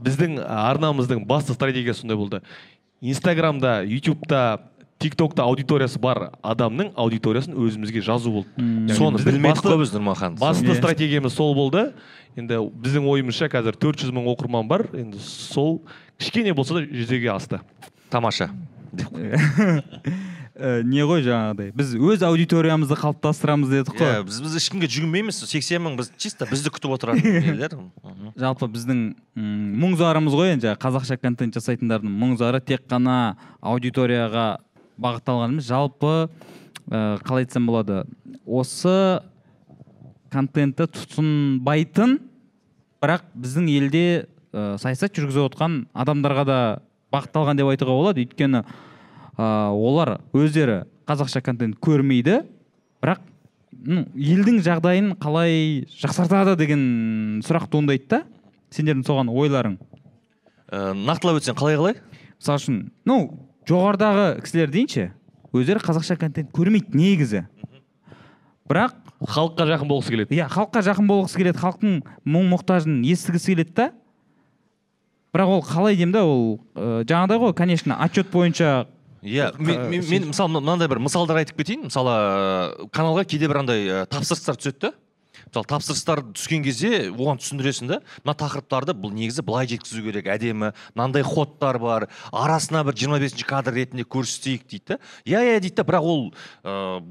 Біздің 0.00 0.40
арнамыздың 0.42 1.22
басты 1.28 1.54
стратегиясы 1.54 2.02
сондай 2.02 2.18
болды. 2.18 2.42
Инстаграмда 3.00 3.82
ютубта 3.84 4.60
тиктокта 5.00 5.46
аудиториясы 5.48 5.98
бар 5.98 6.30
адамның 6.44 6.90
аудиториясын 7.00 7.54
өзімізге 7.56 8.02
жазу 8.04 8.30
болды. 8.34 8.50
Яғни 8.60 8.96
соны 8.98 9.22
білмедік 9.24 9.64
қой 9.64 9.78
біз 9.80 9.94
нұрмахан 9.96 10.36
басты 10.40 10.66
Иә. 10.68 10.76
стратегиямыз 10.76 11.32
сол 11.32 11.54
болды. 11.56 11.92
Енді 12.36 12.58
біздің 12.68 13.08
ойымызша 13.08 13.48
қазір 13.48 13.78
400 13.80 14.12
мың 14.12 14.28
оқырман 14.34 14.68
бар. 14.68 14.86
Енді 14.92 15.18
сол 15.18 15.80
кішкене 16.20 16.52
болса 16.54 16.74
да 16.76 16.84
жүзеге 16.84 17.32
асты. 17.32 17.60
Тамаша. 18.10 18.50
Э, 20.60 20.82
не 20.84 21.00
ғой 21.08 21.22
жаңағыдай. 21.24 21.70
Біз 21.72 21.94
өз 21.96 22.22
аудиториямызды 22.26 22.96
қалыптастырамыз 23.00 23.70
дедік 23.72 23.94
қой. 23.96 24.10
Иә 24.18 24.24
біз 24.28 24.40
біз 24.44 24.56
ешкімге 24.58 24.90
жүгінбейміз. 24.92 25.38
сексен 25.48 25.80
мың 25.86 25.94
біз 25.96 26.10
чисто 26.20 26.44
бізді 26.50 26.68
күтіп 26.74 26.92
отыратын 26.98 27.86
жалпы 28.42 28.68
біздің 28.68 29.00
мұң 29.40 29.94
зарымыз 29.96 30.36
ғой 30.36 30.52
енді 30.52 30.68
жаңағы 30.68 30.82
қазақша 30.82 31.16
контент 31.16 31.56
жасайтындардың 31.56 32.12
мұң 32.12 32.34
зары 32.36 32.60
тек 32.60 32.84
қана 32.90 33.38
аудиторияға 33.62 34.60
бағытталған 35.00 35.56
емес. 35.56 35.70
Жалпы 35.70 36.28
ә, 36.90 37.16
қалай 37.24 37.46
айтсам 37.46 37.64
болады 37.64 38.02
осы 38.44 39.22
контентті 40.28 40.90
тұтынбайтын 40.92 42.18
бірақ 43.00 43.24
біздің 43.32 43.72
елде 43.78 44.04
ә, 44.52 44.76
саясат 44.76 45.16
жүргізіп 45.16 45.48
отқан 45.54 45.80
адамдарға 45.96 46.44
да 46.44 46.60
бағытталған 47.16 47.64
деп 47.64 47.72
айтуға 47.72 47.96
болады. 47.96 48.28
Өйткені 48.28 48.64
ә, 49.40 49.72
олар 49.72 50.18
өздері 50.36 50.82
қазақша 51.08 51.40
контент 51.44 51.78
көрмейді 51.82 52.42
бірақ 53.00 53.22
ну, 53.72 54.04
елдің 54.14 54.60
жағдайын 54.64 55.14
қалай 55.20 55.86
жақсартады 56.00 56.56
деген 56.60 56.82
сұрақ 57.46 57.70
туындайды 57.72 58.08
да. 58.10 58.22
Сендердің 58.70 59.06
соған 59.06 59.30
ойларың? 59.32 59.78
Ә, 60.70 60.92
нақтылап 60.94 61.40
өтсең 61.40 61.56
қалай 61.58 61.78
қалай? 61.80 61.96
Мысалы 62.38 62.60
үшін 62.60 62.82
ну 63.08 63.16
жоғарыдағы 63.68 64.26
кісілер 64.44 64.74
дейінші 64.74 65.08
өздері 65.56 65.82
қазақша 65.82 66.18
контент 66.20 66.52
көрмейді 66.54 66.94
негізі. 66.94 67.46
Бірақ 68.70 68.94
халыққа 69.26 69.66
жақын 69.72 69.88
болғысы 69.90 70.14
келеді. 70.14 70.36
иә 70.36 70.46
халыққа 70.52 70.84
жақын 70.86 71.08
болғысы 71.10 71.40
келеді 71.40 71.58
халықтың 71.58 71.96
мұң 72.24 72.46
мұқтажын 72.54 73.00
естігісі 73.02 73.56
келеді 73.56 73.74
да. 73.74 73.90
Бірақ 75.34 75.56
ол 75.56 75.62
қалай 75.66 75.96
деймін 75.98 76.14
да 76.14 76.24
ол 76.24 76.60
ә, 76.74 77.02
жаңағыдай 77.02 77.42
ғой 77.42 77.54
конечно 77.54 77.98
отчет 77.98 78.30
бойынша 78.30 78.86
иә 79.22 79.50
мен, 79.58 80.30
мысалы 80.30 80.56
мынандай 80.56 80.88
бір 80.90 81.02
мысалдар 81.04 81.42
айтып 81.42 81.60
кетейін. 81.60 81.88
Мысалы 81.90 82.16
ә, 82.16 82.88
каналға 82.94 83.26
кейде 83.28 83.48
бір 83.50 83.62
андай 83.62 83.86
ә, 83.86 84.02
тапсырыстар 84.10 84.58
түседі 84.60 84.88
да 84.88 84.92
мысалы 85.50 85.66
тапсырыстар 85.70 86.22
түскен 86.34 86.64
кезде 86.64 87.10
оған 87.10 87.40
түсіндіресің 87.40 87.90
да 87.90 88.00
мына 88.24 88.36
тақырыптарды 88.38 88.94
бұл 88.94 89.12
негізі 89.14 89.44
былай 89.46 89.68
жеткізу 89.70 90.02
керек 90.04 90.28
әдемі 90.30 90.72
мынандай 90.94 91.24
ходтар 91.26 91.78
бар 91.82 92.08
арасына 92.30 92.84
бір 92.86 92.94
25 92.94 93.24
бесінші 93.24 93.48
кадр 93.48 93.74
ретінде 93.78 94.04
көрсетейік 94.04 94.66
дейді 94.68 94.94
да 94.94 95.00
иә 95.24 95.42
иә 95.56 95.60
дейді 95.64 95.80
да 95.80 95.86
бірақ 95.88 96.06
ол 96.06 96.22
ә, 96.62 97.02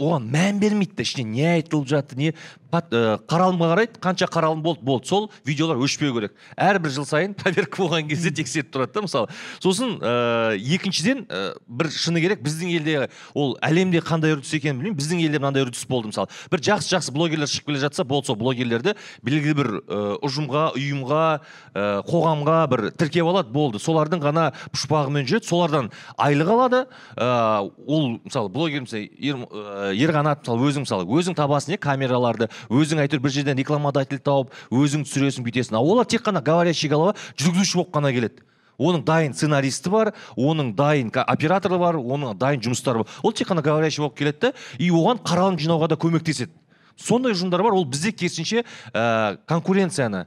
оған 0.00 0.26
мән 0.26 0.58
бермейді 0.58 1.04
ішіне 1.04 1.24
не 1.28 1.46
айтылып 1.54 1.86
жатыр 1.86 2.18
не 2.18 2.32
ә, 2.74 3.18
қаралымға 3.30 3.68
қарайды 3.70 4.00
қанша 4.02 4.26
қаралым 4.26 4.62
болды 4.64 4.82
болды. 4.82 5.06
Сол 5.06 5.30
видеолар 5.46 5.78
өшпеу 5.78 6.10
керек. 6.16 6.32
Әрбір 6.58 6.90
жыл 6.90 7.06
сайын 7.06 7.34
проверка 7.38 7.82
болған 7.84 8.08
кезде 8.08 8.32
тексеріп 8.34 8.72
тұрады 8.74 8.96
да 8.96 9.04
мысалы. 9.04 9.28
Сосын 9.62 10.00
ә, 10.02 10.56
екіншіден 10.58 11.24
ә, 11.28 11.54
бір 11.68 11.90
шыны 11.94 12.18
керек 12.24 12.42
біздің 12.42 12.72
елде 12.74 13.08
ол 13.34 13.54
әлемде 13.62 14.02
қандай 14.02 14.34
үрдіс 14.34 14.50
екенін 14.58 14.80
білмеймін. 14.80 14.98
Біздің 14.98 15.22
елде 15.28 15.38
мынандай 15.38 15.62
үрдіс 15.68 15.86
болды 15.86 16.10
мысалы. 16.10 16.26
бір 16.50 16.64
жақсы 16.66 16.90
жақсы 16.96 17.14
блогерлер 17.14 17.46
шығып 17.46 17.70
келе 17.70 17.84
жатса 17.84 18.02
болды 18.02 18.26
сол 18.26 18.36
блогерлерді 18.42 18.96
белгілі 19.22 19.54
бір 19.54 19.70
ә, 19.86 20.18
ұжымға 20.26 20.64
ұйымға 20.74 21.22
ә, 21.38 22.02
қоғамға 22.10 22.58
бір 22.74 22.84
тіркеп 22.98 23.30
алады 23.30 23.54
болды. 23.54 23.78
Солардың 23.78 24.26
ғана 24.26 24.50
пұшпағымен 24.74 25.30
жүреді 25.30 25.46
солардан 25.46 25.92
айлық 26.18 26.52
алады. 26.56 26.84
Ә, 27.14 27.70
ол 27.86 28.18
мысалы 28.24 28.50
блогер 28.50 28.82
мысалы 28.82 29.83
Э, 29.83 29.83
ерқанат 29.92 30.44
мысалы 30.44 30.70
өзің 30.70 30.86
мысалы 30.86 31.04
өзің 31.04 31.36
табасың 31.36 31.74
иә 31.74 31.80
камераларды 31.82 32.48
өзің 32.70 33.02
әйтеуір 33.04 33.22
бір 33.24 33.34
жерден 33.34 33.60
рекламодатель 33.60 34.22
тауып 34.24 34.54
өзің 34.70 35.04
түсіресің 35.04 35.44
бүйтесің. 35.44 35.76
Ал 35.76 35.90
олар 35.90 36.08
тек 36.08 36.24
қана 36.24 36.42
говорящий 36.44 36.88
голова 36.88 37.14
жүргізуші 37.36 37.80
болып 37.82 37.94
қана 37.94 38.12
келеді. 38.14 38.44
Оның 38.78 39.04
дайын 39.06 39.34
сценаристі 39.34 39.90
бар 39.90 40.12
оның 40.36 40.74
дайын 40.74 41.12
операторы 41.14 41.78
бар 41.78 41.98
оның 42.00 42.34
дайын 42.38 42.62
жұмыстары 42.64 43.04
бар. 43.04 43.18
Ол 43.22 43.32
тек 43.32 43.48
қана 43.48 43.62
говорящий 43.62 44.02
болып 44.02 44.16
келеді 44.18 44.52
и 44.78 44.90
оған 44.90 45.22
қаралым 45.22 45.58
жинауға 45.60 45.92
да 45.92 46.00
көмектеседі. 46.00 46.50
Сондай 46.96 47.34
ұжымдар 47.34 47.62
бар 47.62 47.74
ол 47.74 47.84
бізде 47.84 48.12
керісінше 48.12 48.64
ә, 48.92 49.38
конкуренцияны 49.46 50.26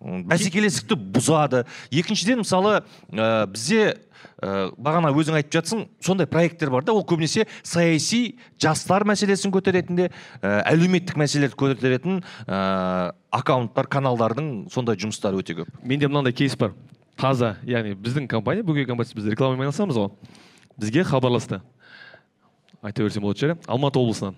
бәсекелестікті 0.00 0.98
бұзады. 1.14 1.64
Екіншіден 1.90 2.42
мысалы 2.42 2.80
ә, 3.10 3.46
бізде 3.50 3.96
ә, 4.42 4.68
бағана 4.76 5.12
өзің 5.16 5.38
айтып 5.40 5.56
жатсың 5.58 5.86
сондай 6.04 6.28
проекттер 6.30 6.70
бар 6.70 6.84
да. 6.84 6.92
Ол 6.92 7.04
көбінесе 7.06 7.46
саяси 7.62 8.38
жастар 8.60 9.06
мәселесін 9.08 9.54
көтеретін 9.54 10.02
де 10.02 10.10
ә, 10.42 10.60
әлеуметтік 10.72 11.16
мәселелерді 11.20 11.58
көтеретін 11.62 12.20
ә, 12.46 13.14
аккаунттар 13.32 13.88
каналдардың 13.88 14.68
сондай 14.72 15.00
жұмыстары 15.00 15.40
өте 15.40 15.56
көп. 15.62 15.72
Менде 15.82 16.10
мынандай 16.10 16.36
кейс 16.36 16.56
бар. 16.56 16.76
Таза 17.16 17.56
яғни 17.64 17.96
біздің 17.96 18.28
компания 18.28 18.66
бөкей 18.66 18.84
компаниясы 18.84 19.16
біз 19.16 19.30
рекламамен 19.32 19.66
айналысамыз 19.66 19.96
ғой. 19.96 20.10
Бізге 20.76 21.04
хабарласты. 21.08 21.62
Айта 22.82 23.02
берсем 23.02 23.24
болатын 23.24 23.56
шығар 23.56 23.70
алматы 23.72 23.98
облысынан. 23.98 24.36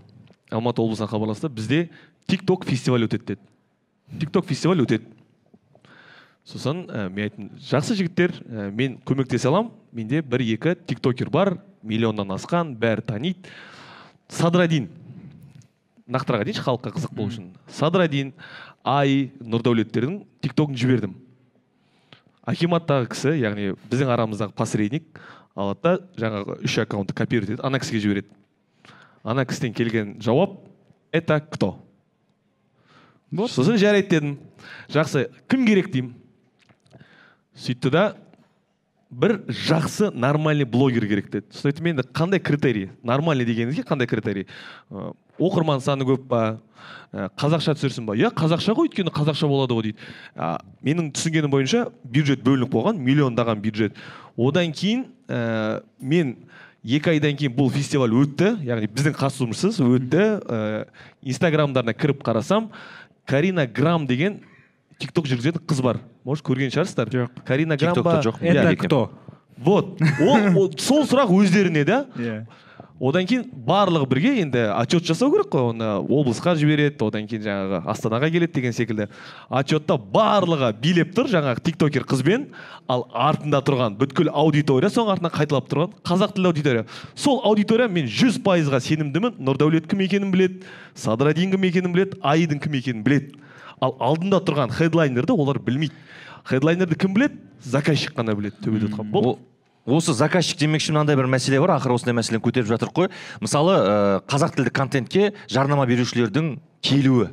Алматы 0.50 0.82
облысынан 0.82 1.10
хабарласты. 1.10 1.50
Бізде 1.50 1.88
тик 2.30 2.46
ток 2.46 2.64
фестиваль 2.64 3.08
өтеді 3.08 3.34
деді. 3.34 3.40
Тик 4.20 4.30
ток 4.30 4.46
фестиваль 4.46 4.84
өтеді. 4.84 5.17
Сосын 6.49 6.87
ә, 6.88 7.09
мен 7.12 7.28
айттым 7.28 7.49
жақсы 7.61 7.97
жігіттер 7.99 8.33
ә, 8.40 8.69
мен 8.73 8.97
көмектесе 9.07 9.50
аламын 9.50 9.73
менде 9.93 10.23
бір 10.23 10.45
екі 10.47 10.75
тиктокер 10.88 11.28
бар 11.31 11.59
миллионнан 11.83 12.33
асқан 12.37 12.73
бәрі 12.78 13.05
таниды. 13.05 13.50
Садрадин 14.28 14.88
нақтырақ 16.09 16.43
айтайыншы 16.43 16.64
халыққа 16.64 16.95
қызық 16.97 17.14
болу 17.17 17.33
үшін. 17.33 17.50
Садрадин 17.69 18.33
ай 18.85 19.31
нұрдәулеттердің 19.45 20.23
тиктогын 20.45 20.78
жібердім. 20.78 21.17
Акиматтағы 22.49 23.11
кісі 23.12 23.35
яғни 23.37 23.75
біздің 23.90 24.12
арамыздағы 24.14 24.57
посредник 24.57 25.21
алады 25.59 25.83
да 25.85 25.93
жаңағы 26.17 26.62
үш 26.64 26.78
аккаунтты 26.81 27.17
копировать 27.17 27.52
етеді 27.52 27.67
ана 27.67 27.81
кісіге 27.83 28.00
жібереді. 28.07 28.33
Ана 29.23 29.45
кісіден 29.45 29.75
келген 29.75 30.17
жауап 30.23 30.62
это 31.12 31.40
кто? 31.40 31.76
Сосын 33.28 33.76
жарайды 33.76 34.09
дедім. 34.09 34.38
Жақсы 34.88 35.28
кім 35.49 35.67
керек? 35.67 35.93
деймін. 35.93 36.14
Сөйтті 37.58 37.90
да 37.90 38.04
бір 39.10 39.38
жақсы 39.48 40.10
нормальный 40.12 40.66
блогер 40.68 41.06
керек 41.08 41.30
деді. 41.32 41.46
Сосын 41.52 41.72
айттым 41.72 41.90
енді 41.92 42.04
қандай 42.12 42.40
критерий? 42.40 42.90
Нормальный 43.02 43.46
дегеніңізге 43.48 43.86
қандай 43.88 44.06
критерий? 44.06 44.46
Оқырман 45.38 45.80
саны 45.80 46.04
көп 46.04 46.26
па? 46.28 46.42
Ә, 47.12 47.28
қазақша 47.40 47.74
түсірсін 47.78 48.04
ба? 48.06 48.16
Иә 48.18 48.28
қазақша 48.36 48.74
ғой 48.76 48.90
өйткені 48.90 49.12
қазақша 49.14 49.48
болады 49.48 49.76
ғой 49.76 49.88
дейді. 49.88 50.08
Менің 50.84 51.08
түсінгенім 51.16 51.52
бойынша 51.54 51.86
бюджет 52.04 52.44
бөлініп 52.44 52.74
қойған 52.74 53.00
миллиондаған 53.00 53.62
бюджет. 53.64 53.96
Одан 54.36 54.72
кейін 54.76 55.06
ә, 55.26 55.80
мен 56.00 56.36
екі 56.84 57.14
айдан 57.14 57.38
кейін 57.38 57.56
бұл 57.56 57.72
фестиваль 57.72 58.12
өтті. 58.12 58.58
Яғни 58.66 58.90
біздің 58.92 59.16
қатысуымызсыз 59.16 59.80
өтті. 59.84 60.26
Ә, 60.44 60.84
инстаграмдарына 61.22 61.96
кіріп 61.96 62.22
қарасам 62.26 62.68
карина 63.26 63.66
грам 63.66 64.06
деген 64.06 64.42
тикток 64.98 65.26
жүргізетін 65.30 65.64
қыз 65.64 65.82
бар. 65.82 66.02
Может 66.28 66.44
көрген 66.44 66.68
шығарсыздар? 66.75 67.08
Жоқ. 67.08 67.42
карина 67.49 67.76
грам 67.76 67.94
TikTokта 67.94 68.02
ба 68.04 68.23
жоқ. 68.23 68.42
это 68.44 68.76
кто? 68.76 69.11
Вот. 69.56 69.99
Ол, 70.20 70.64
ол- 70.64 70.73
сол 70.78 71.04
сұрақ 71.08 71.32
өздеріне 71.32 71.85
да. 71.85 72.04
Иә. 72.16 72.42
Одан 72.99 73.26
кейін 73.30 73.44
барлығы 73.66 74.08
бірге 74.11 74.30
енді 74.42 74.58
отчет 74.75 75.06
жасау 75.06 75.30
керек 75.30 75.47
қой. 75.52 75.70
Оны 75.70 75.87
облысқа 76.02 76.56
жібереді 76.58 76.99
одан 77.06 77.28
кейін 77.30 77.44
жаңағы 77.47 77.78
астанаға 77.92 78.30
келеді 78.35 78.52
деген 78.58 78.75
секілді. 78.75 79.06
Отчетта 79.49 79.94
барлығы 79.94 80.73
билеп 80.82 81.14
тұр 81.14 81.30
жаңағы 81.30 81.62
тиктокер 81.62 82.02
қызбен. 82.02 82.49
Ал 82.90 83.06
артында 83.14 83.62
тұрған 83.62 83.94
бүткіл 84.00 84.32
аудитория 84.35 84.90
соның 84.90 85.14
артынан 85.14 85.30
қайталап 85.30 85.70
тұрған 85.70 85.94
қазақ 86.02 86.35
тілді 86.35 86.50
аудитория. 86.50 86.87
Сол 87.14 87.40
аудитория 87.47 87.87
мен 87.88 88.11
жүз 88.11 88.42
пайызға 88.42 88.82
сенімдімін. 88.82 89.38
Нұрдәулет 89.38 89.87
кім 89.87 90.02
екенін 90.02 90.35
біледі 90.35 90.64
садрадин 90.94 91.54
кім 91.54 91.70
екенін 91.70 91.94
біледі 91.94 92.18
айдың 92.20 92.58
кім 92.66 92.75
екенін 92.82 93.06
біледі. 93.06 93.38
Ал 93.80 93.94
алдында 94.00 94.40
тұрған 94.44 94.73
хедлайнерді 94.75 95.32
олар 95.32 95.61
білмейді. 95.62 95.94
Хедлайнерді 96.49 96.99
кім 96.99 97.14
біледі? 97.14 97.38
Заказчик 97.62 98.14
қана 98.16 98.35
біледі 98.38 98.56
төбеде 98.64 98.88
отырған 98.90 99.11
болды. 99.12 99.38
осы 99.88 100.12
заказчик 100.12 100.58
демекші 100.58 100.92
мынандай 100.92 101.16
бір 101.16 101.26
мәселе 101.32 101.61
бар. 101.61 101.78
Ақыры 101.78 101.97
осындай 101.97 102.14
мәселені 102.18 102.42
көтеріп 102.44 102.68
жатырмық 102.68 102.94
қой. 102.94 103.08
Мысалы 103.40 103.73
ә, 103.73 104.20
қазақ 104.28 104.56
тілді 104.56 104.73
контентке 104.76 105.32
жарнама 105.49 105.87
берушілердің 105.88 106.58
келуі. 106.85 107.30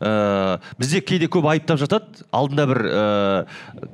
Ә, 0.00 0.60
бізде 0.80 1.00
кейде 1.04 1.28
көп 1.30 1.46
айыптап 1.50 1.78
жатады. 1.80 2.24
Алдында 2.32 2.66
бір 2.70 2.80
ә, 2.88 3.04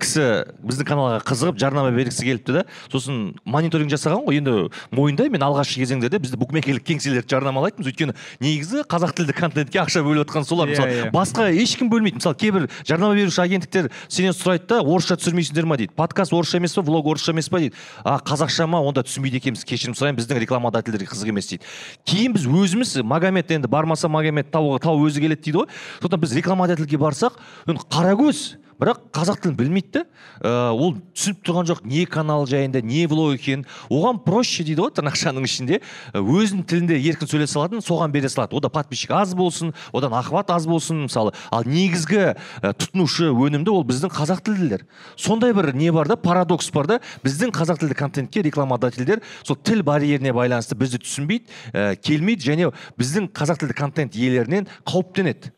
кісі 0.01 0.27
біздің 0.63 0.89
каналға 0.89 1.21
қызығып 1.27 1.59
жарнама 1.61 1.91
бергісі 1.95 2.27
келіпті 2.27 2.57
да. 2.61 2.65
Сосын 2.93 3.35
мониторинг 3.45 3.91
жасаған 3.91 4.25
ғой. 4.27 4.41
Енді 4.41 4.55
мойындаймын 4.95 5.37
мен 5.37 5.47
алғашқы 5.47 5.83
кезеңдерде 5.83 6.21
бізді 6.23 6.39
букмекерлік 6.41 6.87
кеңселерді 6.87 7.31
жарнамалайтынбыз. 7.35 7.91
Өйткені 7.91 8.17
негізі 8.41 8.85
қазақ 8.87 9.17
тілді 9.19 9.37
контентке 9.37 9.83
ақша 9.83 10.05
бөліп 10.07 10.27
жатқан 10.27 10.47
солар. 10.47 10.71
Иә, 10.71 10.77
мысалы 10.77 10.97
иә. 10.97 11.11
басқа 11.15 11.49
ешкім 11.51 11.91
бөлмейді. 11.91 12.21
Мысалы 12.21 12.39
кейбір 12.39 12.69
жарнама 12.87 13.17
беруші 13.19 13.43
агенттіктер 13.43 13.91
сенен 14.09 14.37
сұрайды 14.37 14.69
да 14.71 14.81
орысша 14.83 15.19
түсірмейсіңдер 15.19 15.67
ма 15.67 15.77
дейді. 15.81 15.95
Подкаст 15.97 16.33
орысша 16.33 16.61
емес 16.61 16.75
па 16.77 16.83
влог 16.87 17.07
орысша 17.07 17.35
емес 17.35 17.49
па 17.51 17.59
дейді. 17.63 17.75
А 18.05 18.19
қазақша 18.21 18.67
ма 18.71 18.81
онда 18.81 19.03
түсінбейді 19.07 19.41
екенбіз. 19.41 19.65
Кешірім 19.67 19.97
сұраймын 19.97 20.21
біздің 20.21 20.41
рекламодательдерге 20.45 21.11
қызық 21.11 21.33
емес 21.33 21.51
дейді. 21.51 21.65
Кейін 22.07 22.37
біз 22.37 22.47
өзіміз 22.47 22.95
магомед 23.03 23.51
енді 23.51 23.71
бармаса 23.71 24.09
магомед 24.09 24.51
тауға 24.53 24.81
тау 24.87 25.01
өзі 25.07 25.23
келеді 25.25 25.43
дейді 25.43 25.59
ғой. 25.63 25.69
Сондықтан 26.01 26.21
біз 26.21 26.37
рекламодательге 26.37 27.01
барсақ 27.01 27.39
енді 27.67 27.87
қаракөз 27.91 28.45
бірақ 28.77 29.07
қазақ 29.17 29.41
тілін 29.43 29.57
білмейді 29.57 29.93
да 30.01 30.05
Ә, 30.45 30.73
ол 30.75 30.97
түсініп 31.17 31.41
тұрған 31.47 31.69
жоқ 31.71 31.81
не 31.89 32.05
канал 32.09 32.45
жайында 32.49 32.83
не 32.85 33.07
влог 33.09 33.37
екенін. 33.39 33.65
Оған 33.89 34.19
проще 34.25 34.65
дейді 34.67 34.85
ғой 34.85 34.93
тырнақшаның 34.97 35.47
ішінде. 35.49 35.81
Ә, 36.13 36.21
өзінің 36.21 36.67
тілінде 36.69 36.99
еркін 37.01 37.31
сөйлесе 37.31 37.55
салатын 37.55 37.85
соған 37.85 38.13
бере 38.13 38.29
салады. 38.29 38.57
Ода 38.57 38.69
подписчик 38.73 39.15
аз 39.17 39.33
болсын 39.37 39.73
одан 39.97 40.13
охват 40.17 40.53
аз 40.53 40.69
болсын 40.69 41.07
мысалы. 41.07 41.33
Ал 41.51 41.65
негізгі 41.65 42.37
ә, 42.37 42.75
тұтынушы 42.77 43.33
өнімді 43.33 43.73
ол 43.73 43.85
біздің 43.89 44.13
қазақ 44.13 44.45
тілділер. 44.45 44.85
Сондай 45.17 45.57
бір 45.57 45.73
не 45.75 45.91
бар 45.93 46.09
да 46.09 46.17
парадокс 46.21 46.71
бар 46.75 46.87
да 46.87 47.01
біздің 47.25 47.55
қазақ 47.57 47.81
тілді 47.81 47.97
контентке 47.97 48.45
рекламодательдер 48.45 49.25
сол 49.43 49.57
тіл 49.57 49.83
барьеріне 49.87 50.37
байланысты 50.37 50.77
бізді 50.77 51.01
түсінбейді 51.01 51.49
ә, 51.73 51.97
келмейді 51.97 52.53
және 52.53 52.73
біздің 53.01 53.33
қазақ 53.33 53.65
тілді 53.65 53.79
контент 53.79 54.17
иелерінен 54.17 54.69
қауіптенеді. 54.85 55.56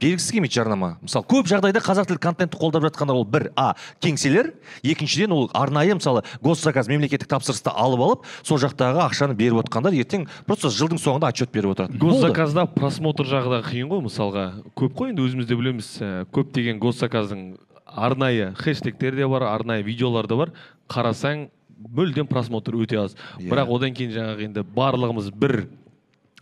Бергісі 0.00 0.32
келмейді 0.34 0.56
жарнама. 0.56 0.90
Мысалы 1.04 1.26
көп 1.30 1.48
жағдайда 1.50 1.82
қазақ 1.84 2.08
тілді 2.08 2.22
контентті 2.24 2.58
қолдап 2.60 2.86
жатқандар 2.88 3.18
ол 3.20 3.24
бір 3.28 3.50
а 3.56 3.74
кеңселер 4.02 4.52
екіншіден 4.82 5.32
ол 5.36 5.50
арнайы 5.54 5.94
мысалы 5.98 6.24
госзаказ 6.42 6.88
мемлекеттік 6.88 7.28
тапсырысты 7.30 7.72
алып 7.74 8.04
алып 8.06 8.26
сол 8.42 8.60
жақтағы 8.62 9.04
ақшаны 9.06 9.36
беріп 9.38 9.62
отқандар 9.64 9.96
ертең 9.96 10.26
просто 10.46 10.72
жылдың 10.72 11.00
соңында 11.02 11.30
отчет 11.30 11.52
беріп 11.52 11.74
отырады. 11.74 11.98
Госзаказда 12.00 12.66
просмотр 12.66 13.28
жағы 13.28 13.56
да 13.58 13.62
қиын 13.68 13.90
ғой 13.92 14.04
мысалға. 14.08 14.46
Көп 14.78 14.96
қой 14.96 15.12
енді 15.12 15.26
өзіміз 15.28 15.48
де 15.48 15.58
білеміз 15.58 15.92
ә, 16.00 16.10
көптеген 16.32 16.80
госзаказдың 16.80 17.46
арнайы 17.84 18.54
хэштегтер 18.58 19.16
де 19.16 19.26
бар 19.28 19.48
арнайы 19.50 19.84
видеолар 19.84 20.26
да 20.30 20.36
бар. 20.36 20.54
Қарасаң 20.90 21.48
мүлдем 21.80 22.28
просмотр 22.28 22.76
өте 22.76 22.98
аз. 23.00 23.16
Иә. 23.38 23.50
бірақ 23.50 23.70
одан 23.72 23.94
кейін 23.96 24.12
жаңағы 24.16 24.48
енді 24.48 24.64
барлығымыз 24.76 25.30
бір 25.32 25.68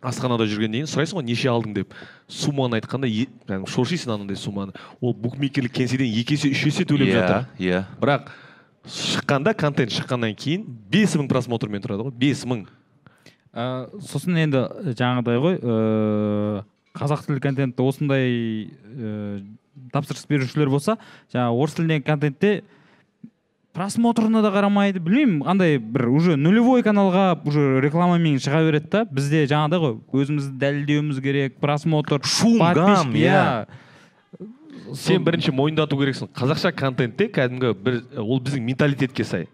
асханада 0.01 0.47
жүргеннен 0.47 0.85
кейін 0.85 0.91
сұрайсың 0.91 1.19
ғой 1.19 1.27
неше 1.27 1.51
алдың 1.51 1.75
деп. 1.75 1.95
Сумманы 2.31 2.79
айтқанда 2.79 3.09
кәдімгі 3.11 3.71
шоршисың 3.73 4.15
анандай 4.15 4.39
сумманы. 4.39 4.75
Ол 5.01 5.15
букмекерлік 5.15 5.75
кеңседен 5.75 6.07
екі 6.07 6.39
есе 6.39 6.53
үш 6.55 6.65
есе 6.71 6.87
төлеп 6.89 7.11
иә 7.11 7.19
жатыр. 7.19 7.49
иә. 7.59 7.85
Бірақ 8.01 8.31
шыққанда 8.87 9.55
контент 9.59 9.93
шыққаннан 9.93 10.37
кейін 10.39 10.67
бес 10.91 11.17
мың 11.19 11.29
просмотрмен 11.29 11.83
тұрады 11.83 12.09
ғой 12.09 12.15
бес 12.15 12.45
мың. 12.47 12.67
Ә, 13.53 13.89
сосын 13.99 14.39
енді 14.39 14.65
жаңағыдай 14.95 15.43
ғой 15.43 15.59
ыыы 15.59 16.65
қазақ 16.99 17.27
тілді 17.27 17.43
контентті 17.43 17.83
осындай 17.83 18.31
ыыы 18.95 19.43
тапсырыс 19.93 20.27
берушілер 20.29 20.71
болса 20.71 20.99
жаңағы 21.33 21.63
орыс 21.63 21.77
тіліндегі 21.79 22.07
контентте 22.07 22.53
просмотрына 23.79 24.43
да 24.43 24.51
қарамайды. 24.51 24.99
Білмеймін 24.99 25.45
андай 25.47 25.79
бір 25.79 26.09
уже 26.11 26.37
нулевой 26.37 26.83
каналға 26.83 27.39
уже 27.47 27.79
рекламамен 27.85 28.41
шыға 28.43 28.65
береді 28.67 28.91
да. 28.91 29.05
Бізде 29.07 29.45
жаңағыдай 29.47 29.83
ғой 29.85 30.25
өзімізді 30.25 30.59
дәлелдеуіміз 30.59 31.23
керек 31.23 31.61
просмотр 31.63 32.19
Шум, 32.27 32.59
иә. 33.15 33.67
сен 34.99 35.23
бірінші 35.23 35.53
мойындату 35.53 35.99
керексің. 36.01 36.31
Қазақша 36.35 36.73
контентте 36.75 37.29
кәдімгі 37.31 37.75
бір 37.77 38.01
ол 38.19 38.41
біздің 38.41 38.65
менталитетке 38.67 39.25
сай. 39.25 39.47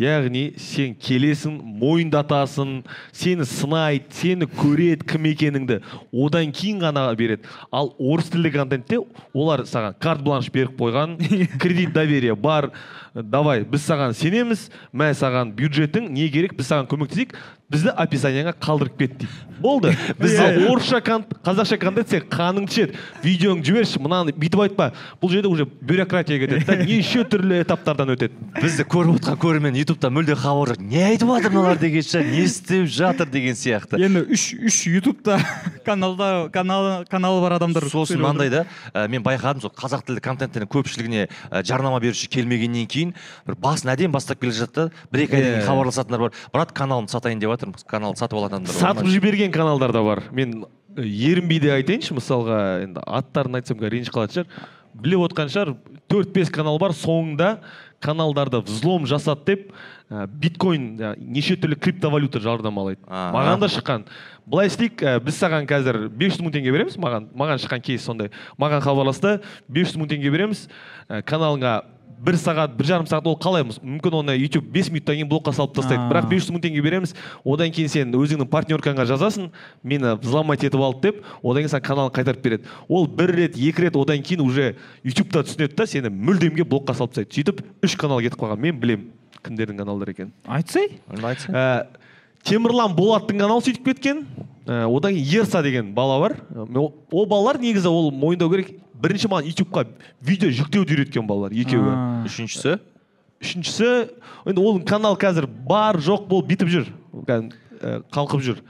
Яғни 0.00 0.54
сен 0.60 0.94
келесің 0.96 1.58
мойындатасың 1.80 2.78
сені 3.12 3.44
сынайды 3.48 4.14
сені 4.16 4.48
көреді 4.48 5.04
кім 5.08 5.28
екеніңді. 5.32 5.80
Одан 6.12 6.52
кейін 6.54 6.80
ғана 6.80 7.10
береді. 7.16 7.48
Ал 7.72 7.92
орыс 7.98 8.30
тілді 8.32 8.54
контентте 8.54 9.02
олар 9.34 9.66
саған 9.68 9.98
карт 10.00 10.24
бланш 10.24 10.48
беріп 10.52 10.78
қойған 10.80 11.18
кредит 11.60 11.92
доверие 11.92 12.34
бар 12.34 12.70
давай 13.14 13.64
біз 13.68 13.84
саған 13.86 14.14
сенеміз. 14.16 14.68
Мә 14.92 15.12
саған 15.16 15.52
бюджетің 15.56 16.08
не 16.12 16.28
керек 16.32 16.56
біз 16.56 16.70
саған 16.72 16.88
көмектесейік. 16.90 17.34
Бізді 17.72 17.88
описанияңа 17.96 18.52
қалдырып 18.60 18.98
кет 18.98 19.14
дейді. 19.16 19.32
Болды. 19.62 19.94
Біз 20.20 20.34
орысша 20.68 20.98
кон- 21.00 21.22
қазақша 21.44 21.78
контент 21.80 22.10
сен 22.10 22.24
қаныңды 22.28 22.68
ішеді 22.68 22.98
видеоңды 23.22 23.64
жіберші 23.64 24.00
мынаны 24.02 24.34
бүйтіп 24.36 24.60
айтпа. 24.66 24.90
Бұл 25.22 25.30
жерде 25.32 25.48
уже 25.48 25.64
бюрократия 25.64 26.36
кетеді 26.42 26.66
да 26.66 26.76
неше 26.82 27.22
түрлі 27.24 27.62
этаптардан 27.62 28.12
өтеді. 28.12 28.34
Бізді 28.58 28.84
көріп 28.92 29.22
отқан 29.22 29.38
көрермен 29.40 29.78
ютубта 29.78 30.10
мүлде 30.12 30.34
хабар 30.36 30.74
жоқ. 30.74 30.82
Не 30.84 31.00
айтып 31.14 31.30
жатыр 31.32 31.54
мыналар 31.54 31.80
деген 31.80 32.04
шығар 32.04 32.28
не 32.28 32.42
істеп 32.44 32.90
жатыр 32.92 33.30
деген 33.32 33.56
сияқты. 33.56 34.02
Енді 34.04 34.26
үш 34.28 34.50
үш 34.58 34.82
ютубта 34.92 35.38
каналда 35.86 36.50
канал 36.52 37.06
каналы 37.08 37.40
бар 37.46 37.56
адамдар 37.56 37.88
сосын 37.88 38.20
мынандай 38.20 38.50
да 38.50 38.66
ә, 38.92 39.08
мен 39.08 39.22
байқадым 39.24 39.62
сол 39.64 39.72
қазақ 39.72 40.04
тілді 40.10 40.20
контенттердің 40.26 40.68
көпшілігіне 40.68 41.28
ә, 41.48 41.62
жарнама 41.64 42.02
беруші 42.02 42.28
келмегеннен 42.28 42.86
кейін 42.86 43.01
бір 43.10 43.56
басын 43.58 43.90
әдемі 43.96 44.14
бастап 44.14 44.40
келе 44.40 44.54
жатты. 44.54 44.90
бір 45.10 45.24
екі 45.24 45.36
айдан 45.36 45.56
кейін 45.56 45.66
хабарласатындар 45.66 46.20
бар. 46.20 46.32
Брат 46.54 46.72
каналымды 46.72 47.10
сатайын 47.10 47.42
деп 47.42 47.50
жатырмын. 47.50 47.82
Каналды 47.90 48.22
сатып 48.22 48.38
алатын 48.38 48.62
адамдар 48.62 48.72
бар. 48.72 48.80
Сатып 48.80 49.10
жіберген 49.10 49.52
каналдар 49.52 49.92
да 49.92 50.02
бар. 50.02 50.22
Мен 50.30 50.64
ерінбей 50.96 51.60
де 51.60 51.72
айтайыншы 51.74 52.14
мысалға 52.14 52.60
енді 52.86 53.02
аттарын 53.06 53.58
айтсам 53.58 53.80
қазір 53.80 53.96
ренжіп 53.96 54.14
қалатын 54.14 54.38
шығар. 54.38 54.68
Біліп 55.02 55.26
отқан 55.26 55.48
шығар 55.52 55.74
төрт 56.12 56.34
бес 56.34 56.50
канал 56.52 56.78
бар 56.78 56.92
соңында 56.92 57.56
каналдарды 58.02 58.60
взлом 58.60 59.06
жасады 59.08 59.46
деп 59.46 59.70
ә, 60.10 60.26
биткоин 60.26 60.84
ә, 60.98 61.14
неше 61.16 61.56
түрлі 61.56 61.78
криптовалюта 61.80 62.42
жарнамалайды 62.42 63.00
маған 63.08 63.62
да 63.62 63.70
шыққан. 63.72 64.04
Былай 64.44 64.68
істейік 64.68 65.00
ә, 65.00 65.16
біз 65.22 65.38
саған 65.38 65.68
қазір 65.70 66.08
500 66.18 66.42
мың 66.44 66.54
теңге 66.58 66.74
береміз. 66.74 66.98
Маған 67.00 67.30
маған 67.38 67.62
шыққан 67.62 67.84
кейс 67.86 68.04
сондай. 68.04 68.32
Маған 68.60 68.82
хабарласты. 68.84 69.38
500 69.70 70.00
мың 70.02 70.10
теңге 70.12 70.34
береміз. 70.34 70.66
Ә, 71.08 71.22
каналыңа 71.22 71.78
бір 72.22 72.36
сағат 72.40 72.74
бір 72.76 72.88
жарым 72.88 73.06
сағат 73.08 73.28
ол 73.30 73.36
қалай 73.40 73.64
мүмкін 73.66 74.16
оны 74.20 74.34
YouTube 74.36 74.68
5 74.74 74.90
минуттан 74.92 75.16
кейін 75.18 75.30
блокқа 75.30 75.54
салып 75.56 75.74
тастайды. 75.78 76.02
Бірақ 76.10 76.28
500 76.30 76.52
мың 76.54 76.62
теңге 76.66 76.82
береміз. 76.84 77.14
Одан 77.44 77.72
кейін 77.74 77.90
сен 77.92 78.12
өзіңнің 78.18 78.50
партнеркаңа 78.52 79.06
жазасың 79.08 79.48
мені 79.82 80.14
взломать 80.22 80.64
етіп 80.66 80.82
алды 80.82 81.10
деп 81.10 81.24
одан 81.42 81.62
кейін 81.62 81.72
саған 81.72 81.86
каналын 81.88 82.14
қайтарып 82.14 82.44
береді. 82.44 82.70
Ол 82.88 83.06
бір 83.06 83.34
рет 83.38 83.56
екі 83.56 83.86
рет 83.86 83.96
одан 83.96 84.22
кейін 84.22 84.44
уже 84.44 84.76
ютубта 85.02 85.42
түсінеді 85.46 85.76
да 85.78 85.86
сені 85.86 86.12
мүлдемге 86.12 86.66
блокқа 86.68 86.94
салып 86.98 87.16
тастайды. 87.16 87.34
Сөйтіп 87.34 87.64
үш 87.82 87.96
канал 87.96 88.22
кетіп 88.22 88.38
қалған. 88.42 88.62
Мен 88.62 88.78
білемін 88.78 89.10
кімдердің 89.42 89.82
каналдары 89.82 90.14
екенін. 90.14 90.32
Айтсай. 90.46 90.88
Айтса 91.22 91.50
ә, 91.50 91.64
темірлан 92.46 92.94
болаттың 92.96 93.42
каналы 93.42 93.64
сөйтіп 93.66 93.90
кеткен. 93.90 94.24
Ә, 94.66 94.84
одан 94.86 95.16
кейін 95.16 95.42
ерса 95.42 95.62
деген 95.62 95.92
бала 95.94 96.20
бар. 96.22 96.36
Ол 96.54 97.26
балалар 97.26 97.58
негізі 97.58 97.90
ол 97.90 98.12
мойындау 98.14 98.50
керек. 98.52 98.76
Бірінші 99.02 99.30
маған 99.32 99.50
ютубқа 99.50 99.86
видео 100.22 100.52
жүктеуді 100.54 100.96
үйреткен 100.96 101.26
балалар 101.26 101.52
екеуі. 101.52 101.96
Үшіншісі? 102.28 102.78
Үшіншісі 103.42 103.90
енді 104.46 104.62
ол 104.62 104.80
канал 104.86 105.18
қазір 105.18 105.48
бар 105.50 105.98
жоқ 105.98 106.28
болып 106.30 106.52
бітіп 106.52 106.70
жүр. 106.70 106.88
Кәдімгі, 107.26 107.58
қалқып 108.14 108.44
жүр. 108.46 108.62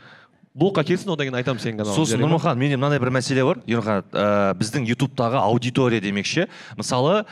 Блокқа 0.52 0.84
келсін 0.84 1.14
одан 1.14 1.28
кейін 1.28 1.38
айтамын 1.40 1.62
сенің 1.62 1.78
каналың 1.80 1.96
сосын 1.96 2.20
нұрмұхан 2.20 2.58
менде 2.60 2.76
мынандай 2.76 3.00
бір 3.00 3.12
мәселе 3.16 3.44
бар. 3.46 3.60
Ерхан 3.64 4.02
ә, 4.12 4.52
біздің 4.60 4.84
ютубтағы 4.90 5.40
аудитория 5.40 6.00
демекші. 6.04 6.44
Мысалы 6.76 7.22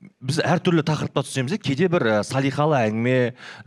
біз 0.00 0.38
әртүрлі 0.40 0.80
тақырыпта 0.88 1.22
түсеміз 1.26 1.52
де 1.52 1.58
кейде 1.60 1.88
бір 1.92 2.06
ә, 2.08 2.14
салиқалы 2.24 2.78
әңгіме 2.86 3.16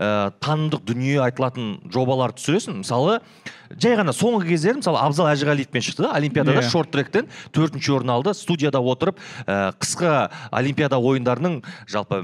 ә, 0.01 0.31
танымдық 0.41 0.81
дүние 0.87 1.19
айтылатын 1.21 1.75
жобалар 1.93 2.33
түсіресің. 2.33 2.79
Мысалы 2.81 3.19
жай 3.77 3.93
ғана 3.99 4.15
соңғы 4.17 4.47
кездері 4.49 4.81
мысалы 4.81 4.97
абзал 5.03 5.29
әжіғалиевпен 5.29 5.85
шықты 5.85 6.07
да 6.07 6.15
олимпиадада 6.17 6.63
Иә. 6.63 6.71
шорт 6.73 6.89
тректен 6.89 7.29
төртінші 7.53 7.93
орын 7.99 8.15
алды 8.15 8.33
студияда 8.33 8.81
отырып 8.81 9.21
ә, 9.45 9.77
қысқы 9.77 10.09
олимпиада 10.49 10.97
ойындарының 10.97 11.61
жалпы 11.85 12.23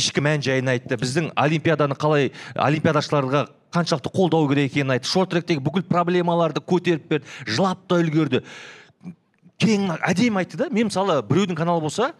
ішкі 0.00 0.24
мән 0.24 0.40
жайын 0.40 0.72
айтты. 0.72 0.96
Біздің 0.96 1.34
олимпиаданы 1.36 1.96
қалай 2.00 2.32
олимпиадашыларға 2.56 3.50
қаншалықты 3.72 4.12
қолдау 4.16 4.48
керек 4.48 4.72
екенін 4.72 4.96
айтты. 4.96 5.12
Шорт 5.12 5.34
тректегі 5.36 5.60
бүкіл 5.60 5.84
проблемаларды 5.92 6.64
көтеріп 6.64 7.04
берді 7.08 7.28
жылап 7.44 7.84
та 7.88 8.00
үлгерді. 8.00 8.46
Кең 9.60 9.92
әдемі 10.00 10.40
айтты 10.40 10.56
да. 10.56 10.70
Мен 10.72 10.88
мысалы 10.88 11.20
біреудің 11.22 11.60
каналы 11.60 11.84
болса 11.84 12.14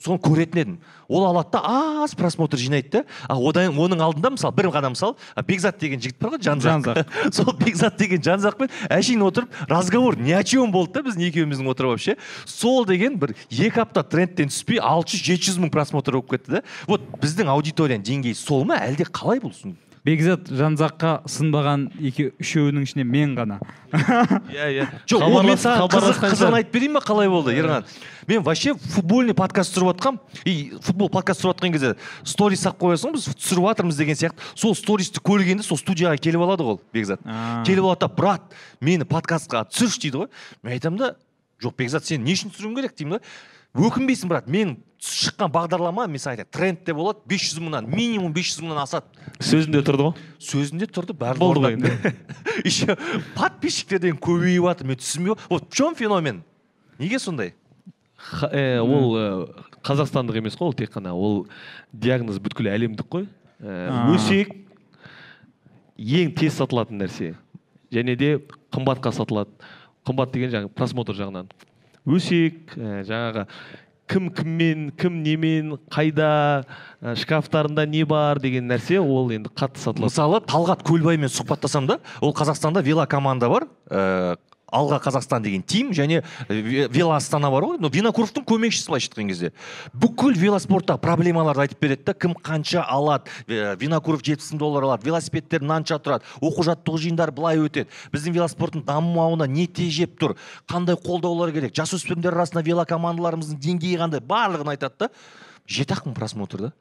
соны 0.00 0.20
көретін 0.22 0.60
едім. 0.60 0.78
Ол 1.08 1.26
алады 1.26 1.50
да 1.52 1.60
аз 2.04 2.14
просмотр 2.14 2.58
жинайды 2.58 2.90
да. 2.90 3.04
А 3.28 3.36
одан 3.36 3.76
оның 3.76 4.00
алдында 4.04 4.32
мысалы 4.36 4.56
бір 4.56 4.70
ғана 4.72 4.92
мысал 4.94 5.16
бекзат 5.46 5.78
деген 5.80 6.00
жігіт 6.00 6.18
бар 6.20 6.36
ғой 6.36 6.42
жанзақ. 6.46 6.88
Жанзақ. 6.88 7.34
сол 7.36 7.52
бекзат 7.58 7.98
деген 8.00 8.22
жанзақпен 8.24 8.72
әшейін 8.88 9.26
отырып 9.26 9.60
разговор 9.68 10.16
ни 10.18 10.32
о 10.32 10.42
чем 10.42 10.72
болды 10.72 10.98
да 10.98 11.04
біздің 11.08 11.28
екеуміздің 11.28 11.70
отырып 11.74 11.94
вообще. 11.96 12.16
Сол 12.46 12.86
деген 12.88 13.18
бір 13.20 13.34
екі 13.50 13.84
апта 13.84 14.04
трендтен 14.04 14.48
түспей 14.48 14.80
алты 14.80 15.18
жүз 15.18 15.26
жеті 15.28 15.50
жүз 15.50 15.62
мың 15.66 15.74
просмотр 15.74 16.16
болып 16.16 16.32
кетті 16.36 16.58
да. 16.58 16.64
Вот 16.88 17.04
біздің 17.20 17.52
аудиторияның 17.52 18.06
деңгейі 18.06 18.38
сол 18.38 18.64
ма? 18.64 18.80
Әлде 18.80 19.08
қалай 19.10 19.42
бұл 19.42 19.52
бекзат 20.06 20.48
жанзаққа 20.48 21.10
сынбаған 21.28 21.88
екі 22.00 22.30
үшеуінің 22.40 22.86
ішінен 22.86 23.08
мен 23.10 23.34
ғана. 23.36 23.58
Иә 24.54 24.68
иә. 24.72 24.86
Жоқ 25.10 25.24
ол 25.26 25.42
мен 25.44 25.58
саған 25.60 25.90
қызығын 26.22 26.56
айтып 26.60 26.72
берейін 26.76 26.96
ба? 26.96 27.02
Қалай 27.04 27.28
болды 27.28 27.52
ерлан 27.56 27.84
мен 28.26 28.42
вообще 28.46 28.74
футбольный 28.74 29.34
подкаст 29.36 29.74
түсіріп 29.74 29.92
жатқанмын 29.92 30.44
и 30.48 30.72
футбол 30.80 31.10
подкаст 31.12 31.42
түсіріп 31.42 31.56
жатқан 31.56 31.74
кезде 31.76 31.94
сторис 32.24 32.64
салып 32.64 32.80
қоясың 32.80 33.10
ғой 33.12 33.18
біз 33.18 33.28
түсіріп 33.34 33.68
жатырмыз 33.68 34.00
деген 34.00 34.20
сияқты. 34.20 34.50
Сол 34.54 34.76
стористі 34.78 35.20
көргенде 35.20 35.66
сол 35.66 35.80
студияға 35.80 36.20
келіп 36.22 36.46
алады 36.46 36.64
ғой 36.64 36.78
ол 36.78 36.82
бекзат. 36.94 37.20
Келіп 37.66 37.84
алады 37.84 38.06
да 38.06 38.12
брат 38.14 38.58
мені 38.80 39.04
подкастқа 39.04 39.66
түсірші 39.68 40.06
дейді 40.06 40.24
ғой. 40.24 40.30
Мен 40.62 40.78
айтамын 40.78 41.02
да 41.02 41.14
жоқ 41.60 41.76
бекзат 41.76 42.06
сен 42.06 42.24
не 42.24 42.36
үшін 42.38 42.54
түсіруің 42.54 42.78
керек? 42.78 42.96
деймін 42.96 43.18
да. 43.18 43.24
Өкінбейсің 43.74 44.30
брат. 44.30 44.48
Мен 44.50 44.78
шыққан 45.00 45.50
бағдарлама 45.52 46.04
мен 46.10 46.20
саған 46.20 46.42
айтайын 46.42 46.50
трендте 46.52 46.94
болады 46.94 47.22
500 47.30 47.62
мыңнан 47.64 47.86
минимум 47.88 48.34
500 48.36 48.64
мыңнан 48.64 48.82
асады. 48.82 49.08
Сөзінде 49.40 49.80
тұрды 49.86 50.10
ғой 50.10 50.26
сөзінде 50.44 50.88
тұрды 50.92 51.16
барлығы 51.16 51.40
Болды 51.40 51.62
ғой 51.64 51.76
орындады. 51.78 52.12
еще 52.68 52.96
подписчиктер 53.34 54.02
деген 54.02 54.20
көбейіп 54.20 54.66
жатыр 54.68 54.90
мен 54.90 55.00
түсінбей 55.00 55.38
вот 55.48 55.70
в 55.70 55.74
чем 55.74 55.96
феномен? 55.96 56.42
Неге 56.98 57.18
сондай? 57.18 57.54
Э, 58.52 58.80
ол 58.84 59.16
э, 59.16 59.46
қазақстандық 59.80 60.36
емес 60.36 60.58
қой 60.58 60.68
ол 60.68 60.76
тек 60.76 60.92
қана. 60.92 61.14
Ол 61.16 61.46
диагноз 61.92 62.38
бүткіл 62.42 62.68
әлемдік 62.68 63.08
қой. 63.08 63.26
Э, 63.60 64.12
өсек 64.12 64.52
ең 65.96 66.34
тез 66.36 66.60
сатылатын 66.60 67.00
нәрсе. 67.00 67.32
Және 67.90 68.16
де 68.20 68.34
қымбатқа 68.68 69.14
сатылады. 69.16 69.56
Қымбат 70.04 70.36
деген 70.36 70.52
жаңағы 70.52 70.74
просмотр 70.76 71.16
жағынан. 71.16 71.48
Өсек 72.08 72.76
э, 72.76 73.02
жаңағы 73.08 73.46
кім 74.10 74.30
кіммен 74.34 74.90
кім 74.98 75.20
немен 75.22 75.74
қайда 75.92 76.64
э, 77.00 77.14
шкафтарында 77.20 77.86
не 77.86 78.02
бар 78.08 78.40
деген 78.42 78.66
нәрсе 78.70 78.98
ол 79.00 79.30
енді 79.30 79.52
қатты 79.54 79.82
сатылады. 79.82 80.08
Мысалы 80.08 80.40
талғат 80.50 80.82
көлбаймен 80.86 81.30
сұхбаттасам 81.30 81.86
да 81.90 82.00
ол 82.20 82.34
қазақстанда 82.34 82.82
велокоманда 82.82 83.50
бар 83.52 83.68
ә, 83.90 84.36
алға 84.72 85.00
қазақстан 85.02 85.42
деген 85.42 85.62
тим 85.62 85.90
және 85.92 86.22
ве- 86.48 86.88
вело 86.88 87.12
астана 87.16 87.50
бар 87.50 87.62
ғой. 87.62 87.80
Но 87.80 87.88
винокуровтың 87.88 88.44
көмекшісі 88.44 88.88
былайша 88.90 89.10
айтқан 89.10 89.28
кезде. 89.28 89.52
Бүкіл 89.94 90.34
велоспорттағы 90.38 90.98
проблемаларды 91.00 91.66
айтып 91.66 91.80
береді 91.80 92.04
да 92.06 92.14
кім 92.14 92.34
қанша 92.34 92.84
алады 92.86 93.30
Э, 93.50 93.76
винокуров 93.76 94.22
жетпіс 94.22 94.52
мың 94.52 94.58
доллар 94.58 94.84
алады 94.84 95.06
велосипедтер 95.08 95.60
мынанша 95.62 95.98
тұрады 95.98 96.22
оқу 96.40 96.62
жаттығу 96.66 96.98
жиындары 97.02 97.32
былай 97.34 97.58
өтеді. 97.58 97.88
Біздің 98.12 98.34
велоспорттың 98.36 98.84
дамымауына 98.86 99.46
не 99.48 99.66
тежеп 99.66 100.18
тұр 100.20 100.36
қандай 100.70 100.96
қолдаулар 100.96 101.52
керек 101.52 101.74
жасөспірімдер 101.74 102.34
арасында 102.36 102.62
велокомандаларымыздың 102.66 103.58
деңгейі 103.60 103.98
қандай 104.00 104.20
барлығын 104.20 104.72
айтады 104.74 105.06
да. 105.06 105.10
Жеті 105.66 105.94
ақ 105.96 106.06
мың 106.08 106.14
просмотр 106.18 106.66
да. 106.68 106.72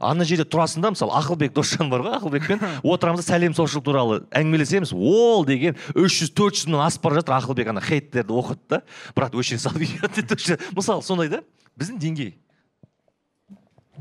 Ана 0.00 0.24
жерде 0.24 0.44
тұрасың 0.48 0.82
да 0.82 0.90
мысалы 0.94 1.12
ақылбек 1.18 1.52
досжан 1.54 1.90
бар 1.90 2.02
ғой 2.04 2.16
ақылбекпен 2.18 2.62
отырамыз 2.82 3.24
да 3.24 3.32
сәлем 3.34 3.54
сошыл 3.54 3.82
туралы 3.84 4.22
әңгімелесеміз. 4.34 4.92
Ол 4.94 5.44
деген 5.44 5.76
300 5.94 6.32
400 6.34 6.66
мыңнан 6.70 6.86
асып 6.88 7.02
бара 7.06 7.20
жатыр 7.20 7.36
ақылбек 7.38 7.70
ана 7.70 7.80
хейттерді 7.84 8.34
оқыды 8.34 8.60
да. 8.68 8.82
Брат 9.14 9.34
өшіре 9.34 9.58
сал 9.62 9.72
видео 9.78 10.08
деді 10.14 10.34
өшіре- 10.34 10.60
мысалы 10.74 11.02
сондай 11.02 11.28
да 11.28 11.42
біздің 11.78 12.00
деңгей. 12.02 12.34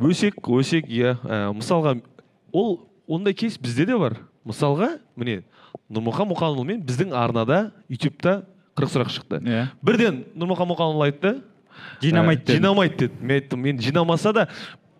Өсек 0.01 0.39
өсек 0.49 0.87
иә. 0.89 1.17
Ә, 1.21 1.51
мысалға 1.53 1.99
ол 2.51 2.89
ондай 3.07 3.33
кейс 3.37 3.57
бізде 3.61 3.85
де 3.85 3.97
бар. 3.97 4.17
Мысалға 4.45 4.97
міне 5.15 5.43
нұрмұхан 5.93 6.27
мұқанұлы 6.31 6.65
мен 6.65 6.81
біздің 6.83 7.13
арнада 7.15 7.71
ютубта 7.91 8.43
қырық 8.75 8.89
сұрақ 8.89 9.11
шықты. 9.13 9.39
Иә. 9.45 9.67
Бірден 9.85 10.23
нұрмұхан 10.33 10.71
мұқанұлы 10.73 11.11
айтты. 11.11 11.35
Жинамайды 12.01 12.41
ә, 12.41 12.45
деді. 12.47 12.57
жинамайды 12.57 12.97
деді. 13.03 13.21
Мен 13.21 13.37
айттым 13.37 13.61
мен 13.61 13.79
жинамаса 13.81 14.33
да 14.33 14.47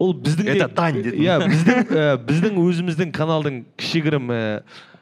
ол 0.03 0.13
біздің 0.13 0.43
де- 0.49 0.55
Это 0.57 0.67
дань 0.75 0.99
дедім. 1.01 1.21
иә 1.23 1.37
біздің 1.47 1.93
ә, 1.93 2.17
біздің 2.27 2.59
өзіміздің 2.63 3.11
каналдың 3.15 3.61
кішігірім 3.79 4.27
ә, 4.35 4.41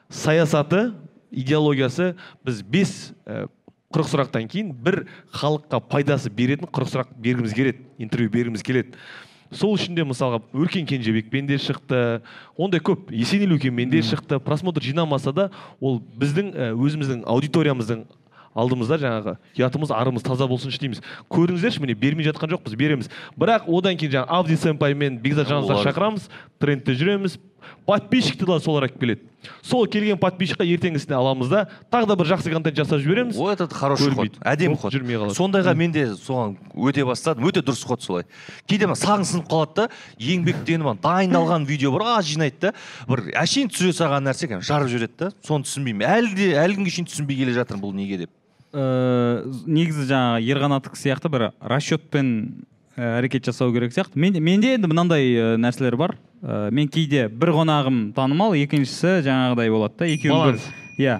саясаты 0.10 0.92
идеологиясы 1.32 2.14
біз 2.46 2.62
бес 2.64 2.94
ә, 3.26 3.48
қырық 3.92 4.08
сұрақтан 4.12 4.48
кейін 4.52 4.72
бір 4.84 5.06
халыққа 5.36 5.82
пайдасы 5.92 6.30
беретін 6.32 6.70
қырық 6.72 6.92
сұрақ 6.94 7.12
бергіміз 7.20 7.54
келеді 7.56 7.84
интервью 8.00 8.30
бергіміз 8.32 8.64
келеді 8.64 8.94
сол 9.52 9.74
үшін 9.76 9.96
де 9.98 10.04
мысалға 10.08 10.38
өркен 10.56 10.86
кенжебекпен 10.88 11.48
де 11.50 11.58
шықты 11.60 12.22
ондай 12.56 12.80
көп 12.80 13.10
есенел 13.12 13.58
өкенмен 13.58 13.90
де 13.92 14.00
шықты 14.00 14.40
просмотр 14.40 14.80
жинамаса 14.84 15.34
да 15.36 15.50
ол 15.82 16.00
біздің 16.00 16.54
өзіміздің 16.72 17.26
аудиториямыздың 17.28 18.06
алдымызда 18.56 18.98
жаңағы 19.02 19.36
ұятымыз 19.58 19.94
арымыз 19.96 20.26
таза 20.26 20.48
болсыншы 20.50 20.80
дейміз. 20.82 21.04
Көріңіздерші 21.32 21.84
міне 21.84 21.96
бермей 21.96 22.28
жатқан 22.28 22.52
жоқпыз 22.56 22.76
береміз. 22.76 23.12
Бірақ 23.40 23.70
одан 23.72 23.98
кейін 23.98 24.18
жаңағы 24.18 24.40
авди 24.40 24.60
сэмпай 24.60 24.98
мен 24.98 25.22
бекзат 25.24 25.52
жанұзақ 25.52 25.86
шақырамыз 25.88 26.28
трендте 26.60 26.96
жүреміз. 26.98 27.40
Подписчикті 27.86 28.46
да 28.46 28.60
солар 28.60 28.88
алып 28.88 28.98
келеді. 29.00 29.22
Сол 29.62 29.86
келген 29.90 30.18
подписчикқа 30.22 30.66
ертеңгісіне 30.66 31.14
аламыз 31.18 31.50
да 31.50 31.62
тағы 31.94 32.08
да 32.10 32.16
бір 32.18 32.30
жақсы 32.32 32.52
контент 32.54 32.78
жасап 32.78 33.02
жібереміз. 33.02 33.36
Вот 33.38 33.54
этот 33.54 33.74
хороший 33.74 34.12
ход. 34.12 34.38
Әдемі 34.42 34.78
ход. 34.78 34.94
жүрмей 34.94 35.18
қалады. 35.18 35.38
сондайға 35.38 35.76
мен 35.78 35.92
де 35.92 36.08
соған 36.14 36.58
өте 36.74 37.06
бастадым. 37.06 37.46
Өте 37.46 37.62
дұрыс 37.62 37.86
ход 37.86 38.02
солай. 38.02 38.26
Кейде 38.66 38.90
мына 38.90 38.98
сағың 38.98 39.26
сынып 39.30 39.48
қалады 39.50 39.76
да 39.76 39.90
еңбектеніп 40.18 40.90
ана 40.90 41.02
дайындалған 41.02 41.66
видео 41.70 41.94
бір 41.94 42.06
аз 42.18 42.26
жинайды 42.26 42.58
да. 42.60 42.74
Бір 43.08 43.30
әшейін 43.38 43.70
түсіре 43.70 43.94
салған 43.94 44.26
нәрсе 44.26 44.50
жарып 44.62 44.90
жібереді 44.90 45.18
да. 45.18 45.32
Соны 45.46 45.66
түсінбеймін. 45.66 46.06
Әлі 46.06 46.36
де 46.36 46.54
әлі 46.58 46.82
күнге 46.82 46.94
шейін 46.98 47.10
түсінбей 47.10 47.42
келе 47.46 47.58
жатырмын 47.58 47.82
бұл 47.86 47.94
неге 47.94 48.26
деп. 48.26 48.30
Ә, 48.74 49.44
негізі 49.68 50.08
жаңағы 50.10 50.44
ерқанаттікі 50.54 51.00
сияқты 51.00 51.32
бір 51.32 51.48
расчетпен 51.60 52.30
ә, 52.96 53.18
әрекет 53.20 53.48
жасау 53.50 53.74
керек 53.76 53.94
сияқты. 53.96 54.20
Мен, 54.20 54.38
менде 54.44 54.76
енді 54.76 54.90
мынандай 54.92 55.32
ә, 55.36 55.50
нәрселер 55.62 55.98
бар. 56.00 56.16
Ә, 56.42 56.72
мен 56.72 56.88
кейде 56.92 57.28
бір 57.30 57.54
қонағым 57.58 58.00
танымал 58.18 58.56
екіншісі 58.58 59.20
жаңағыдай 59.28 59.72
болады 59.74 60.00
да 60.00 60.10
екеуін 60.10 60.32
бір 60.34 60.56
Баланс. 60.56 60.70
иә. 60.98 61.20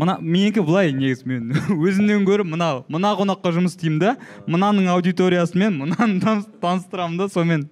Мына 0.00 0.16
менікі 0.20 0.62
былай 0.64 0.92
негізі 0.96 1.28
мен 1.28 1.50
өзімнен 1.86 2.24
гөрі 2.24 2.46
мына 2.48 2.70
мына 2.88 3.12
қонаққа 3.18 3.52
жұмыс 3.58 3.76
істеймін 3.76 3.98
да 4.00 4.12
мынаның 4.48 4.88
аудиториясымен 4.94 5.76
мынаны 5.82 6.20
таныс- 6.24 6.48
таныстырамын 6.62 7.18
да 7.20 7.28
сонымен. 7.28 7.66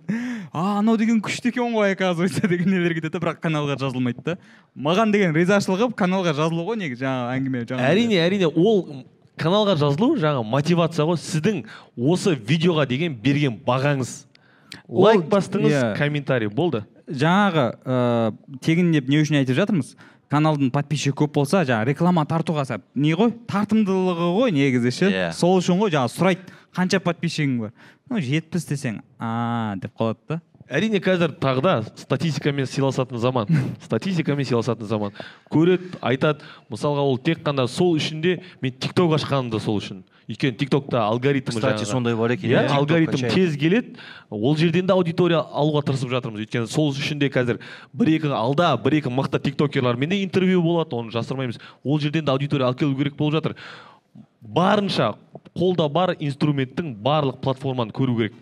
А 0.53 0.79
анау 0.79 0.97
деген 0.97 1.21
күшті 1.25 1.51
екен 1.53 1.73
ғой 1.77 1.93
оказывается 1.95 2.49
деген 2.53 2.71
нелер 2.73 2.95
кетеді 2.97 3.17
да 3.19 3.23
бірақ 3.25 3.41
каналға 3.45 3.77
жазылмайды 3.81 4.23
да. 4.25 4.37
Маған 4.77 5.13
деген 5.13 5.35
ризашылығы 5.37 5.91
каналға 5.97 6.33
жазылу 6.37 6.65
ғой 6.69 6.79
негізі 6.81 7.05
жаңағы 7.05 7.35
әңгіме 7.39 7.65
жаңағы 7.69 7.91
әрине 7.93 8.21
әрине 8.25 8.49
ол 8.49 9.05
каналға 9.39 9.77
жазылу 9.79 10.17
жаңа 10.19 10.43
мотивация 10.43 11.05
ғой. 11.09 11.21
Сіздің 11.21 11.65
осы 11.97 12.33
видеоға 12.35 12.87
деген 12.89 13.15
берген 13.23 13.61
бағаңыз. 13.67 14.25
Лайк 14.89 15.29
бастыңыз 15.29 15.73
иә. 15.73 15.97
комментарий 15.97 16.49
болды. 16.49 16.83
Жаңағы 17.09 17.63
ә, 17.85 18.33
тегін 18.65 18.91
деп 18.93 19.09
не 19.09 19.21
үшін 19.23 19.39
айтып 19.41 19.57
жатырмыз? 19.57 19.95
Каналдың 20.33 20.71
подписчигі 20.75 21.17
көп 21.23 21.35
болса 21.39 21.63
жаңағы 21.69 21.89
реклама 21.93 22.25
тартуға 22.29 22.65
не 22.95 23.15
ғой? 23.17 23.33
Тартымдылығы 23.49 24.29
ғой 24.37 24.53
негізі 24.53 24.93
ше? 24.93 25.09
Иә. 25.09 25.31
сол 25.33 25.59
үшін 25.63 25.81
ғой 25.81 25.93
жаңағы 25.95 26.15
сұрайды 26.15 26.57
қанша 26.77 27.01
подписчигің 27.01 27.59
бар? 27.63 27.73
Ну 28.11 28.21
жетпіс 28.21 28.69
десең 28.69 29.01
а 29.19 29.77
деп 29.81 29.97
қалады 29.97 30.21
да. 30.29 30.41
Әрине 30.69 31.01
қазір 31.03 31.33
тағы 31.41 31.63
да 31.65 31.73
статистикамен 31.97 32.69
сыйласатын 32.69 33.19
заман 33.19 33.49
статистикамен 33.87 34.47
сыйласатын 34.47 34.89
заман. 34.89 35.17
Көреді 35.53 35.99
айтады. 36.01 36.45
Мысалға 36.71 37.05
ол 37.05 37.19
тек 37.19 37.43
қана 37.45 37.67
сол 37.69 37.97
үшін 37.97 38.23
де 38.23 38.39
мен 38.63 38.73
тикток 38.73 39.17
ашқаным 39.17 39.51
да 39.51 39.61
сол 39.63 39.81
үшін. 39.81 40.05
Өйткені 40.29 40.59
тиктокта 40.61 41.07
алгоритм 41.07 41.55
кстати 41.57 41.85
сондай 41.89 42.15
бар 42.17 42.35
екен. 42.35 42.51
Иә 42.51 42.67
алгоритм 42.69 43.17
тез 43.33 43.57
келеді. 43.57 43.97
Ол 44.31 44.57
жерден 44.57 44.87
де 44.87 44.93
аудитория 44.93 45.41
алуға 45.41 45.87
тырысып 45.89 46.13
жатырмыз. 46.13 46.45
Өйткені 46.45 46.69
сол 46.69 46.93
үшін 46.93 47.23
де 47.23 47.31
қазір 47.33 47.63
бір 47.97 48.13
екі 48.19 48.33
алда 48.37 48.75
бір 48.77 48.99
екі 49.01 49.13
мықты 49.13 49.41
тиктокерлармен 49.41 50.13
де 50.13 50.23
интервью 50.23 50.61
болады. 50.63 50.97
Оны 50.97 51.15
жасырмаймыз. 51.15 51.57
Ол 51.83 51.99
жерден 51.99 52.27
де 52.27 52.31
аудитория 52.31 52.69
алып 52.69 52.83
келу 52.85 52.97
керек 52.99 53.17
болып 53.17 53.39
жатыр. 53.41 53.57
Барынша 54.43 55.15
қолда 55.57 55.89
бар 55.89 56.13
инструменттің 56.21 56.93
барлық 57.01 57.41
платформаны 57.41 57.97
көру 57.97 58.19
керек. 58.21 58.37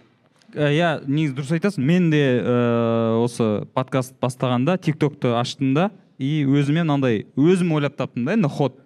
Иә 0.56 0.90
негізі 1.06 1.36
дұрыс 1.36 1.52
айтасың. 1.56 1.84
Мен 1.86 2.10
де 2.10 2.22
ә, 2.40 3.22
осы 3.22 3.66
подкаст 3.76 4.16
бастағанда 4.22 4.78
тиктокты 4.80 5.34
аштым 5.36 5.74
да 5.76 5.90
и 6.18 6.46
өзіме 6.48 6.82
мынандай 6.82 7.26
өзім 7.36 7.74
ойлап 7.76 7.96
таптым 8.00 8.24
да 8.26 8.36
енді 8.36 8.48
ход. 8.48 8.78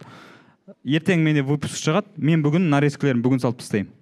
Ертең 0.85 1.23
менде 1.23 1.45
выпуск 1.47 1.79
шығады 1.79 2.11
мен 2.17 2.43
бүгін 2.43 2.69
нарезкілерін 2.73 3.23
бүгін 3.23 3.43
салып 3.43 3.61
тастаймын. 3.63 3.93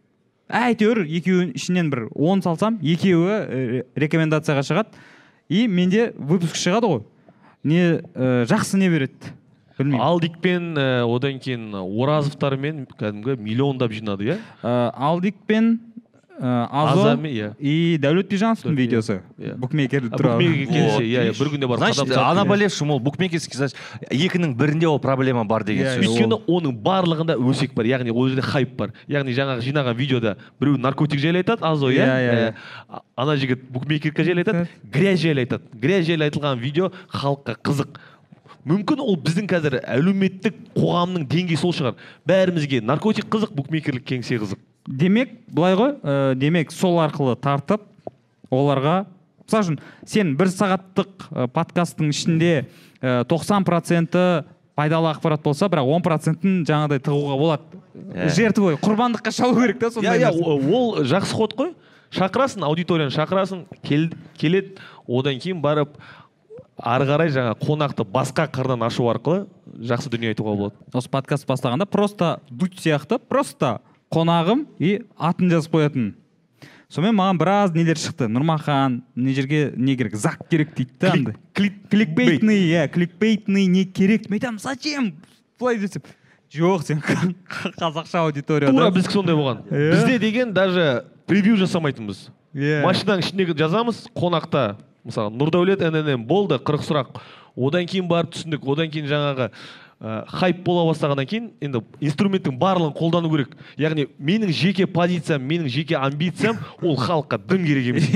Әйтеуір 0.49 1.03
екеуінің 1.05 1.57
ішінен 1.59 1.91
бір 1.93 2.07
он 2.17 2.41
салсам 2.45 2.79
екеуі 2.81 3.35
ә, 3.37 3.83
рекомендацияға 4.01 4.65
шығады. 4.65 5.03
И 5.49 5.67
менде 5.69 6.13
выпуск 6.17 6.57
шығады 6.57 6.89
ғой. 6.89 7.03
Не 7.65 7.83
ә, 8.01 8.47
жақсы 8.49 8.81
не 8.81 8.89
береді 8.89 9.35
білмеймін. 9.79 10.03
Алдикпен 10.03 10.71
ә, 10.75 10.87
одан 11.07 11.39
кейін 11.43 11.77
оразовтармен 11.77 12.87
кәдімгі 12.99 13.37
миллиондап 13.41 13.93
жинады 13.95 14.33
иә? 14.33 14.39
Ә, 14.63 14.91
алдик 14.95 15.37
пен 16.39 16.69
азо 16.71 17.01
Азами, 17.01 17.29
иә. 17.29 17.55
и 17.59 17.99
дәулет 18.01 18.29
бижановтың 18.29 18.75
видеосы 18.75 19.23
букмекер 19.57 20.05
А, 20.11 20.17
туралы 20.17 20.45
Вот, 20.69 21.03
иә 21.03 21.29
иә 21.29 21.39
бір 21.39 21.49
күнде 21.53 21.67
барып 21.67 21.79
значит 21.95 22.17
ана 22.17 22.45
болевшим 22.45 22.91
ол 22.91 23.01
букмекерский 23.01 23.57
значит 23.57 23.77
екінің 24.11 24.55
бірінде 24.55 24.87
ол 24.87 24.99
проблема 25.01 25.45
бар 25.45 25.65
деген 25.65 25.87
сөз. 25.87 26.07
өйткені 26.07 26.39
оның 26.47 26.77
барлығында 26.83 27.37
өсек 27.39 27.75
бар 27.75 27.87
яғни 27.87 28.11
ол 28.11 28.29
жерде 28.29 28.43
хайп 28.43 28.77
бар. 28.77 28.93
Яғни 29.09 29.35
жаңағы 29.35 29.63
жинаған 29.67 29.97
видеода 29.97 30.37
біреу 30.61 30.79
наркотик 30.79 31.19
жайлы 31.21 31.43
айтады 31.43 31.65
азо 31.67 31.91
иә 31.91 32.07
Иә, 32.07 32.55
иә, 32.89 33.01
ана 33.17 33.37
жігіт 33.37 33.67
букмекерка 33.71 34.25
жайлы 34.25 34.45
айтады 34.45 34.69
грязь 34.93 35.21
жайлы 35.21 35.41
айтады. 35.43 35.65
Грязь 35.75 36.07
жайлы 36.07 36.29
айтылған 36.31 36.59
видео 36.59 36.93
халыққа 37.13 37.57
қызық. 37.63 37.99
Мүмкін 38.69 39.01
ол 39.01 39.17
біздің 39.17 39.47
қазір 39.49 39.79
әлеуметтік 39.87 40.57
қоғамның 40.77 41.25
деңгейі 41.31 41.57
сол 41.57 41.73
шығар. 41.73 41.95
Бәрімізге 42.29 42.83
наркотик 42.85 43.25
қызық 43.33 43.55
букмекерлік 43.57 44.05
кеңсе 44.05 44.37
қызық. 44.43 44.59
Демек 44.87 45.33
былай 45.51 45.75
ғой 45.79 45.95
ә, 46.03 46.35
демек 46.39 46.73
сол 46.73 47.01
арқылы 47.03 47.37
тартып 47.41 47.83
оларға 48.51 49.07
мысалы 49.49 49.65
үшін 49.65 49.81
сен 50.07 50.37
бір 50.39 50.53
сағаттық 50.53 51.29
ә, 51.33 51.49
подкасттың 51.53 52.13
ішінде 52.13 52.53
ә, 53.03 53.25
90 53.29 53.65
проценті 53.69 54.25
пайдалы 54.79 55.11
ақпарат 55.11 55.43
болса 55.43 55.67
бірақ 55.67 55.89
10 55.91 56.05
процентін 56.07 56.59
жаңағыдай 56.69 57.01
тығуға 57.03 57.37
болады. 57.41 57.81
Иә. 57.99 58.29
жертвой 58.31 58.77
құрбандыққа 58.79 59.33
шалу 59.35 59.57
керек 59.59 59.81
та 59.81 59.89
иә 59.89 59.91
сондай 59.97 60.21
иә 60.23 60.31
о- 60.31 60.61
ол 60.71 61.03
жақсы 61.03 61.35
ход 61.35 61.57
қой. 61.59 61.75
Шақырасың 62.15 62.63
аудиторияны 62.65 63.11
шақырасың 63.13 63.65
кел, 63.83 64.07
келеді. 64.39 64.79
Одан 65.09 65.41
кейін 65.43 65.61
барып 65.61 65.99
ары 66.79 67.05
қарай 67.05 67.29
жаңа 67.35 67.57
қонақты 67.59 68.07
басқа 68.07 68.47
қырынан 68.49 68.87
ашу 68.87 69.09
арқылы 69.11 69.49
жақсы 69.83 70.09
дүние 70.15 70.31
айтуға 70.33 70.55
болады. 70.57 70.75
Осы 70.95 71.11
подкаст 71.11 71.45
бастағанда 71.49 71.87
просто 71.87 72.41
дуть 72.49 72.79
сияқты 72.79 73.19
просто 73.19 73.81
қонағым 74.13 74.67
и 74.79 75.03
атын 75.17 75.51
жазып 75.53 75.75
қоятын. 75.77 76.13
Сонымен 76.89 77.19
маған 77.19 77.39
біраз 77.41 77.75
нелер 77.77 77.99
шықты. 78.01 78.31
Нұрмахан 78.33 79.03
мына 79.13 79.35
жерге 79.37 79.75
не 79.77 79.97
керек 79.97 80.17
зак 80.17 80.47
керек 80.49 80.75
дейді 80.75 80.95
да 81.01 81.13
андай. 81.13 81.35
кликбейтный 81.53 82.63
иә 82.65 82.89
кликбейтный 82.89 83.67
не 83.67 83.85
керек. 83.85 84.31
Мен 84.31 84.41
айтамын 84.41 84.59
зачем 84.59 85.13
былай 85.61 85.79
десем? 85.79 86.03
Жоқ 86.51 86.87
сен 86.87 87.03
қазақша 87.77 88.25
аудитория 88.25 88.71
тура 88.73 88.91
біздікі 88.91 89.13
сондай 89.13 89.37
болған. 89.37 89.67
Иә. 89.69 89.91
бізде 89.93 90.19
деген 90.19 90.55
даже 90.55 91.05
превью 91.27 91.59
жасамайтынбыз. 91.59 92.31
Иә. 92.55 92.81
машинаның 92.87 93.21
ішіндегі 93.21 93.53
жазамыз 93.59 94.07
қонақта. 94.17 94.79
Мысалы 95.05 95.29
нұрдәулет 95.37 95.85
ннм 95.85 96.25
болды 96.25 96.57
қырық 96.57 96.89
сұрақ. 96.89 97.21
Одан 97.55 97.85
кейін 97.85 98.09
барып 98.09 98.33
түсіндік. 98.33 98.65
Одан 98.65 98.89
кейін 98.89 99.13
жаңағы 99.13 99.51
ә, 100.01 100.25
хайп 100.31 100.63
бола 100.65 100.85
бастағаннан 100.89 101.27
кейін 101.29 101.51
енді 101.65 101.83
инструменттің 102.01 102.59
барлығын 102.61 102.95
қолдану 102.97 103.31
керек. 103.33 103.55
Яғни 103.79 104.09
менің 104.19 104.53
жеке 104.55 104.87
позициям 104.87 105.43
менің 105.43 105.69
жеке 105.73 105.99
амбициям 105.99 106.59
ол 106.83 106.97
халыққа 106.97 107.41
дым 107.49 107.65
керек 107.67 107.91
емес 107.93 108.11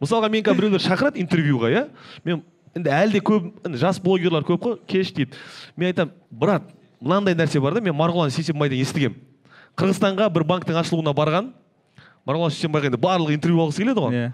мысалға 0.00 0.30
мен 0.32 0.44
қазір 0.44 0.62
біреулер 0.62 0.84
шақырады 0.84 1.20
интервьюға 1.20 1.72
иә? 1.74 1.86
Мен 2.24 2.44
енді 2.76 2.92
әлі 2.94 3.18
де 3.18 3.24
көп 3.24 3.50
енді 3.66 3.80
жас 3.80 3.98
блогерлар 4.02 4.46
көп 4.46 4.62
қой 4.62 4.78
кеш 4.86 5.12
дейді. 5.16 5.36
Мен 5.76 5.90
айтамын 5.90 6.14
брат 6.30 6.70
мынандай 7.00 7.34
нәрсе 7.34 7.60
бар 7.60 7.74
да 7.74 7.82
мен 7.84 7.96
марғұлан 7.98 8.30
сейсенбайдан 8.30 8.80
естігемін 8.80 9.18
қырғызстанға 9.80 10.28
бір 10.34 10.44
банктің 10.48 10.78
ашылуына 10.80 11.14
барған 11.16 11.50
марғұлан 12.28 12.52
сейсенбайға 12.54 12.90
енді 12.90 13.00
барлығы 13.00 13.36
интервью 13.36 13.64
алғысы 13.64 13.82
келеді 13.82 14.04
ғой. 14.04 14.16
Иә. 14.16 14.32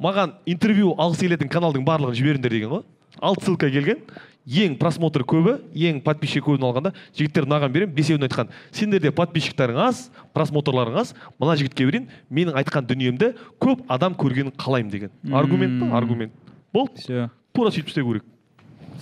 маған 0.00 0.32
интервью 0.46 0.94
алғысы 0.98 1.26
келетін 1.26 1.50
каналдың 1.52 1.84
барлығын 1.86 2.16
жіберіңдер 2.18 2.50
деген 2.56 2.70
ғой. 2.74 2.82
Ал 3.20 3.36
ссылка 3.36 3.70
келген. 3.70 4.00
Ең 4.48 4.78
просмотр 4.80 5.22
көбі 5.28 5.58
ең 5.76 6.00
подписчик 6.04 6.44
көбін 6.46 6.64
алғанда 6.70 6.92
жігіттер 7.18 7.44
мынаған 7.44 7.72
беремін 7.74 7.94
бесеуіне 7.94 8.26
айтқан 8.28 8.48
сендерде 8.72 9.12
подписчиктарың 9.12 9.76
аз 9.84 10.06
просмотрларың 10.34 10.96
аз 11.02 11.14
мына 11.38 11.56
жігітке 11.60 11.86
берейін 11.86 12.08
менің 12.30 12.56
айтқан 12.62 12.88
дүниемді 12.88 13.34
көп 13.60 13.84
адам 13.88 14.14
көргенін 14.18 14.52
қалаймын 14.56 14.90
деген. 14.90 15.10
Аргумент 15.32 15.80
па? 15.82 15.96
Аргумент. 15.98 16.32
Болды. 16.72 17.02
Всё. 17.04 17.28
тура 17.52 17.70
сөйтіп 17.70 17.88
істеу 17.92 18.06
керек. 18.12 18.24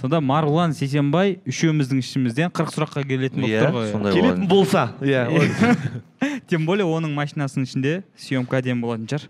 Сонда 0.01 0.21
марғұлан 0.23 0.73
сейсенбай 0.79 1.39
үшеуміздің 1.49 1.99
ішімізден 2.05 2.53
қырық 2.55 2.71
сұраққа 2.75 3.03
келетін 3.09 3.43
болып 3.43 3.51
Иә, 3.51 3.63
тұр 3.65 3.75
ғой. 3.75 3.89
сондай 3.91 4.15
келетін 4.15 4.47
болса 4.49 4.85
иә 5.03 5.27
тем 6.51 6.67
более 6.67 6.87
оның 6.87 7.15
машинасының 7.19 7.67
ішінде 7.67 7.97
съемка 8.17 8.61
әдемі 8.63 8.81
болатын 8.87 9.11
шығар. 9.11 9.27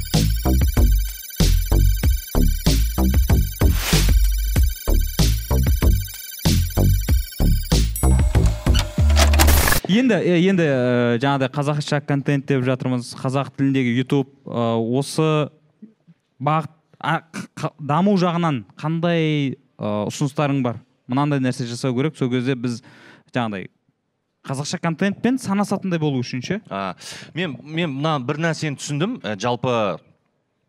енді 9.90 10.14
енді 10.50 10.66
жаңағыдай 11.22 11.50
қазақша 11.50 12.00
контент 12.06 12.46
деп 12.46 12.62
жатырмыз. 12.66 13.10
Қазақ 13.18 13.50
тіліндегі 13.56 13.96
ютуб 13.98 14.30
осы 14.46 15.48
бағыт 16.38 16.70
даму 17.80 18.14
жағынан 18.20 18.62
қандай 18.78 19.56
ұсыныстарың 19.80 20.62
бар? 20.62 20.80
Мынандай 21.10 21.42
нәрсе 21.42 21.66
жасау 21.66 21.96
керек. 21.96 22.16
Сол 22.18 22.30
кезде 22.30 22.54
біз 22.54 22.80
жаңағыдай 23.34 23.70
қазақша 24.46 24.78
контентпен 24.80 25.40
санасатындай 25.40 26.00
болу 26.00 26.22
үшін 26.22 26.44
ше? 26.44 26.60
Мен 27.34 27.58
мен 27.64 27.90
мына 27.92 28.18
бір 28.24 28.40
нәрсені 28.46 28.78
түсіндім. 28.80 29.18
Ә, 29.24 29.34
жалпы 29.40 29.74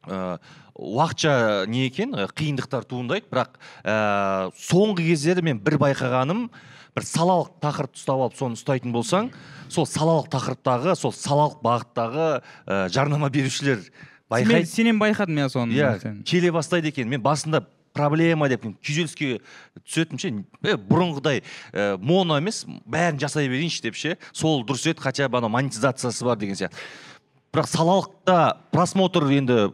ә, 0.08 0.40
уақытша 0.76 1.68
не 1.72 1.86
екен? 1.88 2.16
Қиындықтар 2.36 2.84
туындайды. 2.90 3.30
Бірақ 3.32 3.56
ә, 3.86 4.52
соңғы 4.58 5.12
кездері 5.12 5.46
мен 5.46 5.62
бір 5.64 5.78
байқағаным 5.82 6.50
бір 6.96 7.06
салалық 7.08 7.52
тақырып 7.64 7.98
ұстап 7.98 8.22
алып 8.26 8.38
соны 8.40 8.58
ұстайтын 8.60 8.94
болсаң 8.96 9.30
сол 9.72 9.88
салалық 9.88 10.32
тақырыптағы 10.34 10.96
сол 11.00 11.14
салалық 11.16 11.62
бағыттағы 11.64 12.30
ә, 12.68 12.90
жарнама 12.92 13.30
берушілер 13.32 13.86
мен 14.32 14.48
байқайды 14.48 14.72
сенен 14.72 15.00
байқадым 15.00 15.40
иә 15.40 15.50
соны 15.52 15.76
иә 15.76 16.24
келе 16.28 16.52
бастайды 16.52 16.92
екен. 16.92 17.08
Мен 17.10 17.22
басында 17.22 17.64
проблема 17.94 18.48
деп 18.50 18.64
мен 18.66 18.76
күйзеліске 18.80 19.40
түсетінмін 19.84 20.20
ше 20.20 20.32
е, 20.64 20.76
бұрынғыдай 20.76 21.42
ә, 21.74 21.98
моно 21.98 22.38
емес 22.40 22.64
бәрін 22.86 23.20
жасай 23.20 23.50
берейінші 23.52 23.84
деп 23.88 24.00
ше. 24.00 24.18
Сол 24.32 24.64
дұрыс 24.64 24.88
еді 24.92 25.04
хотя 25.04 25.28
бы 25.30 25.40
анау 25.40 25.52
монетизациясы 25.52 26.26
бар 26.26 26.40
деген 26.40 26.56
сияқты. 26.56 26.80
Бірақ 27.52 27.68
салалықта 27.68 28.38
просмотр 28.72 29.28
енді 29.32 29.74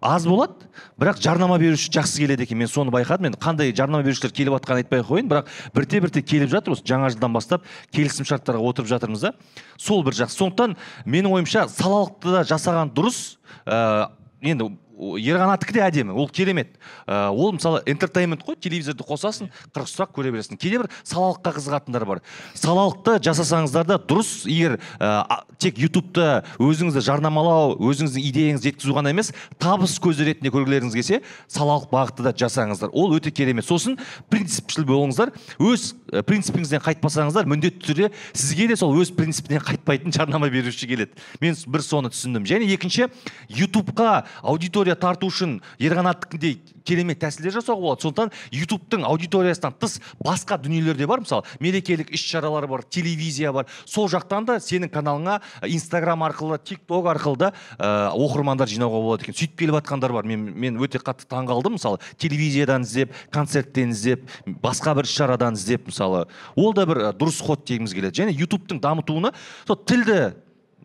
аз 0.00 0.26
болады 0.26 0.68
бірақ 1.00 1.20
жарнама 1.22 1.58
беруші 1.58 1.90
жақсы 1.90 2.22
келеді 2.22 2.44
екен. 2.46 2.58
Мен 2.58 2.68
соны 2.70 2.92
байқадым. 2.94 3.30
Енді 3.30 3.40
қандай 3.42 3.72
жарнама 3.74 4.04
берушілер 4.06 4.32
келіп 4.32 4.54
жатқанын 4.58 4.84
айтпай 4.84 5.02
ақ 5.02 5.10
қояйын. 5.10 5.30
Бірақ 5.30 5.50
бірте 5.74 6.00
бірте 6.00 6.22
келіп 6.22 6.52
жатыр. 6.52 6.76
Осы 6.76 6.86
жаңа 6.86 7.10
жылдан 7.10 7.34
бастап 7.34 7.66
келісім 7.90 8.28
шарттарға 8.28 8.62
отырып 8.62 8.90
жатырмыз 8.90 9.26
да. 9.26 9.32
Сол 9.76 10.04
бір 10.06 10.14
жақсы. 10.18 10.38
Сондықтан 10.38 10.76
менің 11.04 11.34
ойымша 11.38 11.66
салалықты 11.72 12.36
да 12.36 12.44
жасаған 12.46 12.94
дұрыс. 12.94 13.38
Ә, 13.66 14.10
енді 14.42 14.70
ерқанатікі 14.98 15.72
де 15.76 15.82
әдемі 15.86 16.14
ол 16.18 16.28
керемет. 16.28 16.74
Ә, 17.06 17.30
ол 17.30 17.52
мысалы 17.54 17.82
энтертеймент 17.86 18.42
қой 18.42 18.56
телевизорды 18.58 19.04
қосасың 19.06 19.50
қырық 19.70 19.88
сұрақ 19.88 20.12
көре 20.16 20.32
бересің. 20.34 20.58
Кейде 20.58 20.82
бір 20.82 20.90
салалыққа 21.06 21.54
қызығатындар 21.58 22.04
бар. 22.08 22.22
Салалықты 22.58 23.18
жасасаңыздар 23.22 23.86
да 23.86 23.98
дұрыс 23.98 24.48
егер 24.50 24.78
ә, 24.98 25.44
тек 25.58 25.78
ютубта 25.78 26.42
өзіңізді 26.58 27.02
жарнамалау 27.06 27.76
өзіңіздің 27.78 28.26
идеяңызды 28.28 28.72
жеткізу 28.72 28.96
ғана 28.98 29.12
емес 29.14 29.32
табыс 29.62 29.98
көзі 30.02 30.26
ретінде 30.28 30.52
көргілеріңіз 30.54 30.98
келсе 30.98 31.22
салалық 31.46 31.88
бағытты 31.92 32.26
да 32.26 32.34
жасаңыздар. 32.34 32.90
Ол 32.92 33.14
өте 33.16 33.30
керемет. 33.30 33.66
Сосын 33.68 33.98
принципшіл 34.30 34.86
болыңыздар. 34.88 35.32
Өз 35.62 35.92
ә, 36.10 36.22
принципіңізден 36.26 36.82
қайтпасаңыздар 36.82 37.46
міндетті 37.48 37.84
түрде 37.86 38.10
сізге 38.32 38.68
де 38.72 38.76
сол 38.78 38.96
өз 38.98 39.12
принципінен 39.14 39.62
қайтпайтын 39.62 40.14
жарнама 40.14 40.50
беруші 40.50 40.88
келеді. 40.88 41.14
Мен 41.40 41.56
бір 41.66 41.84
соны 41.84 42.10
түсіндім. 42.12 42.46
Және 42.48 42.68
екінші 42.74 43.08
ютубқа 43.48 44.24
аудитория 44.42 44.87
тарту 44.96 45.28
үшін 45.28 45.58
ерқанаттікіндей 45.78 46.58
керемет 46.88 47.20
тәсілдер 47.20 47.52
жасауға 47.58 47.82
болады. 47.82 48.04
Сондықтан 48.06 48.30
ютубтың 48.54 49.04
аудиториясынан 49.04 49.74
тыс 49.76 49.98
басқа 50.24 50.56
дүниелер 50.62 50.96
де 50.96 51.06
бар. 51.06 51.20
Мысалы 51.20 51.44
мерекелік 51.60 52.10
іс 52.14 52.24
шаралар 52.24 52.66
бар 52.66 52.82
телевизия 52.88 53.52
бар. 53.52 53.66
Сол 53.84 54.08
жақтан 54.08 54.46
да 54.48 54.56
сенің 54.62 54.92
каналыңа 54.94 55.40
инстаграм 55.68 56.24
арқылы 56.24 56.58
тик 56.64 56.80
ток 56.88 57.06
арқылы 57.12 57.36
да 57.36 57.52
ә, 57.76 58.08
оқырмандар 58.16 58.70
жинауға 58.70 59.02
болады 59.04 59.28
екен. 59.28 59.36
Сөйтіп 59.36 59.58
келіп 59.58 59.78
жатқандар 59.82 60.16
бар. 60.16 60.24
Мен, 60.24 60.48
мен 60.54 60.80
өте 60.80 61.02
қатты 61.02 61.28
таңғалдым. 61.28 61.76
Мысалы 61.76 62.00
телевизиядан 62.16 62.88
іздеп 62.88 63.12
концерттен 63.34 63.92
іздеп 63.92 64.24
басқа 64.64 64.96
бір 64.96 65.08
іс 65.08 65.16
шарадан 65.18 65.60
іздеп 65.60 65.90
мысалы. 65.92 66.26
Ол 66.56 66.72
да 66.72 66.86
бір 66.88 67.04
ә, 67.10 67.12
дұрыс 67.12 67.42
ход 67.44 67.66
дегіміз 67.68 67.92
келеді. 67.92 68.22
Және 68.22 68.36
ютубтың 68.38 68.80
дамытуына 68.80 69.34
сол 69.66 69.82
тілді 69.84 70.32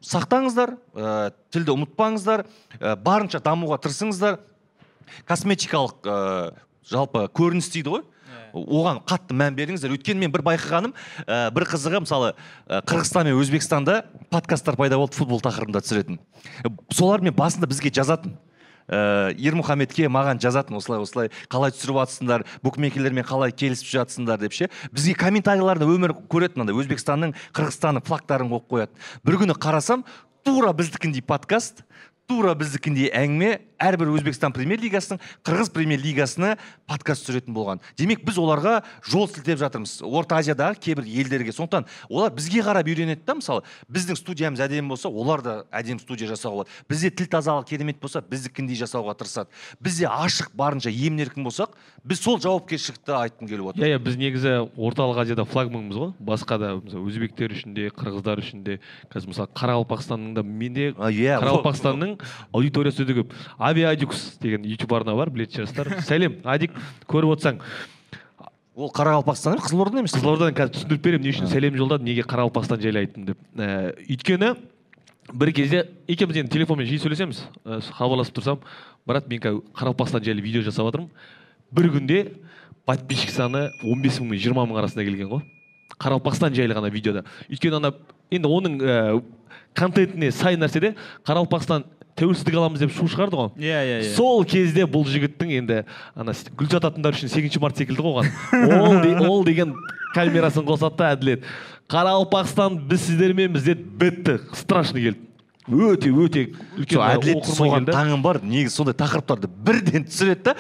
сақтаңыздар 0.04 0.76
ә, 0.94 1.32
тілді 1.54 1.74
ұмытпаңыздар 1.78 2.46
ә, 2.80 2.96
барынша 3.00 3.42
дамуға 3.44 3.80
тырысыңыздар. 3.84 4.40
Косметикалық 5.30 6.08
ә, 6.08 6.18
жалпы 6.90 7.28
көрініс 7.36 7.72
дейді 7.74 7.96
ғой. 7.96 8.04
Оған 8.54 9.00
қатты 9.10 9.34
мән 9.34 9.56
беріңіздер. 9.58 9.96
Өйткені 9.96 10.26
мен 10.26 10.34
бір 10.34 10.44
байқағаным 10.46 10.94
ә, 11.26 11.50
бір 11.56 11.66
қызығы 11.72 12.04
мысалы 12.06 12.34
ә, 12.68 12.84
қырғызстан 12.86 13.26
мен 13.26 13.40
өзбекстанда 13.42 14.04
подкасттар 14.30 14.78
пайда 14.78 15.00
болды 15.02 15.18
футбол 15.18 15.42
тақырыбында 15.42 15.82
түсіретін. 15.82 16.20
Солар 16.94 17.24
мен 17.26 17.34
басында 17.34 17.70
бізге 17.72 17.90
жазатын. 17.94 18.36
Ә, 18.88 19.34
ермұхаметке 19.38 20.10
маған 20.12 20.42
жазатын 20.44 20.78
осылай 20.80 21.04
осылай 21.04 21.32
қалай 21.52 21.74
түсіріп 21.76 22.02
жатсыңдар 22.02 22.46
букмекерлермен 22.66 23.28
қалай 23.28 23.54
келісіп 23.56 23.92
жатсыңдар 23.94 24.42
деп 24.42 24.56
ше. 24.56 24.70
Бізге 24.92 25.16
комментарийларда 25.20 25.88
өмір 25.88 26.16
көреді 26.32 26.60
мынандай 26.60 26.78
өзбекстанның 26.82 27.36
қырғызстанның 27.56 28.06
флагтарын 28.08 28.52
қойып 28.52 28.70
қояды. 28.74 29.04
Бір 29.26 29.40
күні 29.44 29.58
қарасам 29.58 30.06
тура 30.44 30.74
біздікіндей 30.76 31.24
подкаст 31.26 31.84
тура 32.28 32.54
біздікіндей 32.56 33.12
әңгіме 33.16 33.58
әрбір 33.84 34.12
өзбекстан 34.16 34.54
премьер 34.56 34.80
лигасының 34.82 35.20
қырғыз 35.46 35.72
премьер 35.74 36.00
лигасына 36.04 36.54
подкаст 36.88 37.26
түсіретін 37.28 37.54
болған. 37.56 37.82
Демек 38.00 38.24
біз 38.26 38.38
оларға 38.40 38.78
жол 39.10 39.28
сілтеп 39.28 39.60
жатырмыз. 39.60 39.98
Орта 40.04 40.40
азиядағы 40.40 40.80
кейбір 40.80 41.08
елдерге. 41.08 41.52
Сондықтан 41.56 41.88
олар 42.10 42.32
бізге 42.36 42.64
қарап 42.64 42.88
үйренеді 42.88 43.26
да 43.28 43.36
мысалы. 43.40 43.64
Біздің 43.92 44.20
студиямыз 44.20 44.64
әдемі 44.64 44.94
болса 44.94 45.10
олар 45.10 45.44
да 45.44 45.56
әдемі 45.72 46.00
студия 46.04 46.30
жасауға 46.32 46.64
болады. 46.64 46.78
Бізде 46.90 47.12
тіл 47.12 47.28
тазалығы 47.34 47.68
керемет 47.74 48.00
болса 48.02 48.22
біздікіндей 48.22 48.80
жасауға 48.80 49.16
тырысады. 49.20 49.50
Бізде 49.84 50.08
ашық 50.08 50.54
барынша 50.56 50.92
емін 50.94 51.26
еркін 51.26 51.44
болсақ 51.48 51.76
біз 52.04 52.22
сол 52.24 52.40
жауапкершілікті 52.44 53.16
айтқым 53.20 53.50
келіп 53.52 53.72
отыр. 53.74 53.84
Иә 53.84 53.98
иә 53.98 54.00
біз 54.04 54.18
негізі 54.20 54.56
орталық 54.78 55.22
азияда 55.24 55.46
флагманбыз 55.48 55.98
ғой. 55.98 56.12
Басқа 56.20 56.58
да 56.60 56.72
мысалы 56.80 57.08
өзбектер 57.10 57.54
үшін 57.56 57.74
де 57.76 57.88
қырғыздар 57.96 58.42
үшін 58.44 58.64
де. 58.68 58.80
Қазір 59.14 59.32
мысалы 59.34 59.50
қарақалпақстанның 59.56 60.34
да 60.38 60.44
менде 60.44 60.92
А, 60.98 61.10
иә 61.10 61.40
қарақалпақстанның 61.42 62.18
аудиториясы 62.54 63.04
өте 63.04 63.16
көп. 63.22 63.32
ави 63.58 63.73
адикус 63.82 64.38
деген 64.42 64.64
ютуб 64.70 64.94
арна 64.94 65.16
бар 65.18 65.32
білетін 65.34 65.64
шығарсыздар. 65.64 66.04
Сәлем 66.10 66.38
адик 66.46 66.76
көріп 67.10 67.34
отырсаң. 67.34 67.60
Ол 68.76 68.90
қарақалпақстан 68.94 69.60
қызылорда 69.62 70.02
емес? 70.02 70.14
Қызылордадан 70.16 70.56
қазір 70.58 70.74
түсіндіріп 70.78 71.04
беремін 71.04 71.28
не 71.28 71.34
үшін 71.34 71.50
сәлем 71.52 71.76
жолдадым 71.78 72.08
неге 72.08 72.24
қарақалпақстан 72.26 72.82
жайлы 72.82 73.04
айттым 73.04 73.28
деп. 73.28 73.42
Ә, 73.58 73.94
өйткені 74.08 74.54
бір 75.34 75.52
кезде 75.54 75.84
екеуміз 76.10 76.40
енді 76.42 76.54
телефонмен 76.56 76.90
жиі 76.90 77.04
сөйлесеміз. 77.04 77.44
Ә, 77.66 77.82
хабарласып 77.98 78.40
тұрсам 78.40 78.64
брат 79.06 79.30
мен 79.30 79.44
қазір 79.44 79.62
қарақалпақстан 79.78 80.26
жайлы 80.26 80.42
видео 80.42 80.66
жасап 80.66 80.90
жатырмын. 80.90 81.12
Бір 81.70 81.92
күнде 81.94 82.20
подписчик 82.86 83.30
саны 83.30 83.68
15 83.84 84.24
мың 84.24 84.34
мен 84.34 84.42
жиырма 84.42 84.66
мың 84.66 84.82
арасында 84.82 85.06
келген 85.06 85.30
ғой. 85.36 85.46
Қарақалпақстан 86.00 86.58
жайлы 86.58 86.74
ғана 86.74 86.90
видеода. 86.90 87.28
Өйткені 87.54 87.78
ана 87.78 87.94
енді 88.34 88.50
оның 88.50 88.82
ә, 88.82 88.98
контентіне 89.78 90.32
сай 90.34 90.58
нәрседе 90.58 90.96
қарақалпақстан 91.28 91.86
тәуелсіздік 92.20 92.56
аламыз 92.60 92.80
деп 92.84 92.92
шу 92.94 93.08
шығарды 93.10 93.40
ғой. 93.40 93.50
Иә 93.58 93.80
иә 93.88 93.98
иә. 94.04 94.14
Сол 94.16 94.44
кезде 94.46 94.86
бұл 94.86 95.06
жігіттің 95.10 95.52
енді 95.58 95.80
ана 96.16 96.34
гүл 96.58 96.70
жататындар 96.70 97.16
үшін 97.18 97.32
сегізінші 97.34 97.62
март 97.64 97.78
секілді 97.82 98.06
ғой 98.06 98.22
оған. 98.22 98.80
Ол, 98.80 98.98
де- 99.02 99.28
ол 99.28 99.44
деген 99.48 99.74
камерасын 100.14 100.66
қосады 100.68 100.98
да 101.02 101.12
әділет. 101.16 101.44
Қарақалпақстан 101.90 102.78
біз 102.88 103.02
сіздерменбіз 103.08 103.64
деді 103.64 103.84
бітті. 104.00 104.40
Страшный 104.54 105.04
келді. 105.10 105.20
Өте 105.68 106.12
өте 106.12 106.44
үлкен 106.76 106.98
сол 106.98 107.04
әділет 107.08 107.48
соған 107.48 107.88
таңым 107.88 108.24
бар 108.26 108.42
негізі 108.44 108.76
сондай 108.76 108.98
тақырыптарды 109.00 109.48
бірден 109.48 110.06
түсіреді 110.10 110.44
да. 110.50 110.56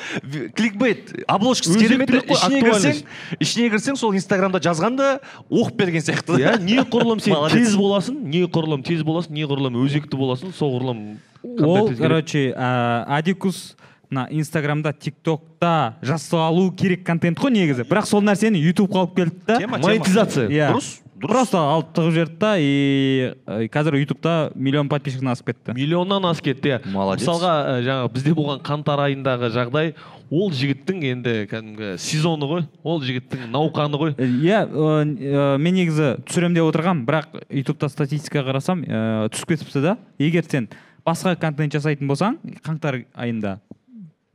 Кликбейт 0.55 1.11
обложкасы 1.27 1.75
керемет 1.81 2.13
ішіне 2.23 2.61
кірсең 2.63 3.03
ішіне 3.43 3.69
кірсең 3.73 3.99
сол 3.99 4.15
инстаграмда 4.15 4.61
жазған 4.63 4.97
да 4.99 5.11
оқып 5.51 5.75
берген 5.81 6.05
сияқты. 6.05 6.39
Иә 6.39 6.55
неғұрлым 6.63 7.19
сен 7.23 7.35
тез 7.51 7.75
боласың 7.75 8.23
неғұрлым 8.31 8.87
тез 8.87 9.03
боласың 9.03 9.35
неғұрлым 9.41 9.79
өзекті 9.83 10.19
боласың 10.19 10.55
соғұрлым 10.55 11.05
ол 11.43 11.91
короче 11.99 12.53
адикус 12.55 13.73
мына 14.13 14.27
инстаграмда 14.31 14.93
тик 14.93 15.15
токта 15.23 15.97
жасалу 16.01 16.71
керек 16.71 17.03
контент 17.05 17.39
қой 17.41 17.51
негізі. 17.51 17.83
Бірақ 17.89 18.05
сол 18.07 18.21
нәрсені 18.23 18.61
ютубқа 18.61 19.03
алып 19.03 19.15
келді 19.17 19.35
да. 19.47 19.57
Монетизация. 19.67 20.47
Иә. 20.47 20.69
дұрыс. 20.71 21.02
Дұрыс. 21.23 21.33
Просто 21.33 21.61
алып 21.63 21.93
тығып 21.95 22.13
жіберді 22.17 22.37
да 22.39 22.51
и 22.59 23.33
э, 23.47 23.67
қазір 23.71 23.97
ютубта 24.01 24.51
миллион 24.55 24.89
подписчиктен 24.91 25.31
асып 25.31 25.53
кетті. 25.53 25.75
Миллионнан 25.77 26.25
асып 26.29 26.51
кетті. 26.51 26.75
Иә 26.75 26.91
Молодец. 26.91 27.23
мысалға 27.23 27.53
ә, 27.63 27.81
жаңағы 27.87 28.13
бізде 28.13 28.33
болған 28.37 28.61
қаңтар 28.67 29.03
айындағы 29.07 29.49
жағдай 29.55 29.93
ол 30.29 30.51
жігіттің 30.51 31.03
енді 31.11 31.35
кәдімгі 31.51 31.91
сезоны 32.01 32.49
ғой 32.49 32.65
ол 32.83 33.01
жігіттің 33.03 33.47
науқаны 33.53 33.99
ғой. 34.01 34.15
Э, 34.17 34.27
иә 34.27 34.63
э, 34.67 35.03
э, 35.33 35.57
мен 35.57 35.77
негізі 35.79 36.15
түсіремін 36.27 36.59
деп 36.59 36.71
отырғанмын 36.71 37.05
бірақ 37.07 37.37
ютубта 37.49 37.89
статистикаға 37.89 38.51
қарасам 38.51 38.83
э, 38.83 39.29
түсіп 39.33 39.53
кетіпті 39.55 39.83
да. 39.85 39.97
Егер 40.19 40.45
сен 40.49 40.69
басқа 41.05 41.35
контент 41.39 41.73
жасайтын 41.75 42.07
болсаң 42.09 42.39
қаңтар 42.65 43.03
айында 43.13 43.59